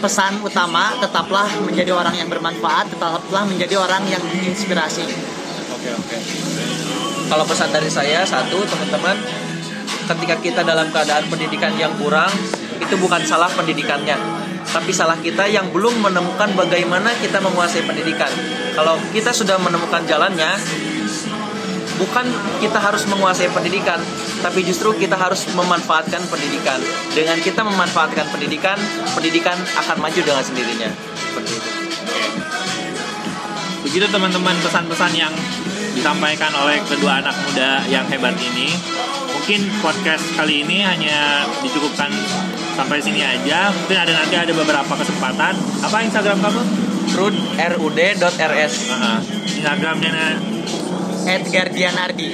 pesan 0.00 0.40
utama 0.40 0.96
tetaplah 0.96 1.46
menjadi 1.60 1.92
orang 1.92 2.16
yang 2.16 2.28
bermanfaat 2.32 2.88
tetaplah 2.90 3.44
menjadi 3.44 3.76
orang 3.76 4.02
yang 4.08 4.20
menginspirasi 4.24 5.04
Oke 5.80 5.96
oke. 5.96 6.18
Kalau 7.32 7.44
pesan 7.48 7.72
dari 7.72 7.88
saya 7.88 8.20
satu 8.28 8.60
teman-teman, 8.68 9.16
ketika 10.12 10.36
kita 10.36 10.60
dalam 10.60 10.92
keadaan 10.92 11.24
pendidikan 11.32 11.72
yang 11.80 11.96
kurang, 11.96 12.28
itu 12.76 12.94
bukan 13.00 13.24
salah 13.24 13.48
pendidikannya, 13.48 14.12
tapi 14.76 14.92
salah 14.92 15.16
kita 15.16 15.48
yang 15.48 15.72
belum 15.72 16.04
menemukan 16.04 16.52
bagaimana 16.52 17.16
kita 17.16 17.40
menguasai 17.40 17.88
pendidikan. 17.88 18.28
Kalau 18.76 19.00
kita 19.08 19.32
sudah 19.32 19.56
menemukan 19.56 20.04
jalannya, 20.04 20.52
bukan 22.00 22.26
kita 22.64 22.80
harus 22.80 23.04
menguasai 23.04 23.52
pendidikan, 23.52 24.00
tapi 24.40 24.64
justru 24.64 24.96
kita 24.96 25.14
harus 25.14 25.44
memanfaatkan 25.52 26.24
pendidikan. 26.32 26.80
Dengan 27.12 27.36
kita 27.38 27.60
memanfaatkan 27.60 28.24
pendidikan, 28.32 28.80
pendidikan 29.12 29.56
akan 29.76 29.96
maju 30.00 30.20
dengan 30.24 30.40
sendirinya. 30.40 30.90
Seperti 31.12 31.52
itu. 31.60 31.70
Begitu 33.84 34.06
teman-teman 34.08 34.56
pesan-pesan 34.64 35.12
yang 35.12 35.32
disampaikan 35.92 36.52
oleh 36.56 36.80
kedua 36.88 37.20
anak 37.20 37.36
muda 37.44 37.84
yang 37.92 38.08
hebat 38.08 38.32
ini. 38.40 38.72
Mungkin 39.36 39.66
podcast 39.82 40.24
kali 40.36 40.62
ini 40.62 40.84
hanya 40.84 41.48
dicukupkan 41.64 42.12
sampai 42.76 43.02
sini 43.02 43.24
aja. 43.24 43.72
Mungkin 43.72 43.98
ada 43.98 44.12
nanti 44.14 44.36
ada 44.36 44.52
beberapa 44.54 44.94
kesempatan. 44.94 45.52
Apa 45.84 45.96
Instagram 46.06 46.38
kamu? 46.38 46.62
Rud 47.10 47.36
rud.rs 47.58 48.74
Uh, 48.94 49.18
Instagramnya 49.50 50.38
Edgar 51.26 51.66
Dianardi 51.72 52.30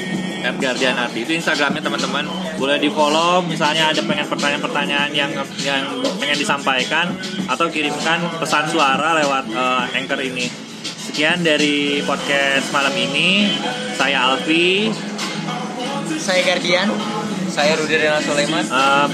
Edgar 0.46 0.74
Dianardi 0.78 1.18
itu 1.26 1.32
Instagramnya 1.34 1.82
teman-teman 1.82 2.24
boleh 2.56 2.78
di 2.78 2.88
follow 2.92 3.42
misalnya 3.44 3.90
ada 3.90 4.00
pengen 4.04 4.26
pertanyaan-pertanyaan 4.30 5.10
yang 5.12 5.30
yang 5.64 5.82
pengen 6.22 6.38
disampaikan 6.38 7.12
atau 7.50 7.66
kirimkan 7.68 8.22
pesan 8.38 8.70
suara 8.70 9.18
lewat 9.22 9.44
eh, 9.50 9.98
anchor 9.98 10.20
ini 10.22 10.46
sekian 10.82 11.40
dari 11.42 12.04
podcast 12.04 12.70
malam 12.70 12.94
ini 12.94 13.50
saya 13.96 14.30
Alfi 14.32 14.90
saya 16.26 16.42
Gardian 16.42 16.88
Saya 17.46 17.78
Rudi 17.78 17.94
Rena 17.96 18.18
Sulaiman. 18.18 18.64
Eh, 18.66 19.08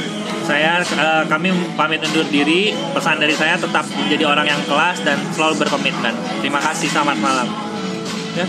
Saya 0.49 0.81
eh, 0.83 1.23
kami 1.29 1.53
pamit 1.77 2.03
undur 2.03 2.27
diri. 2.27 2.75
Pesan 2.97 3.21
dari 3.21 3.37
saya 3.37 3.61
tetap 3.61 3.85
menjadi 3.95 4.27
orang 4.27 4.49
yang 4.49 4.63
kelas 4.65 5.05
dan 5.05 5.21
selalu 5.31 5.63
berkomitmen. 5.63 6.17
Terima 6.41 6.59
kasih. 6.59 6.89
Selamat 6.91 7.21
malam. 7.21 7.47
Ya. 8.33 8.49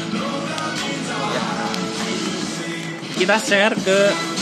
Kita 3.14 3.38
share 3.38 3.78
ke 3.78 4.33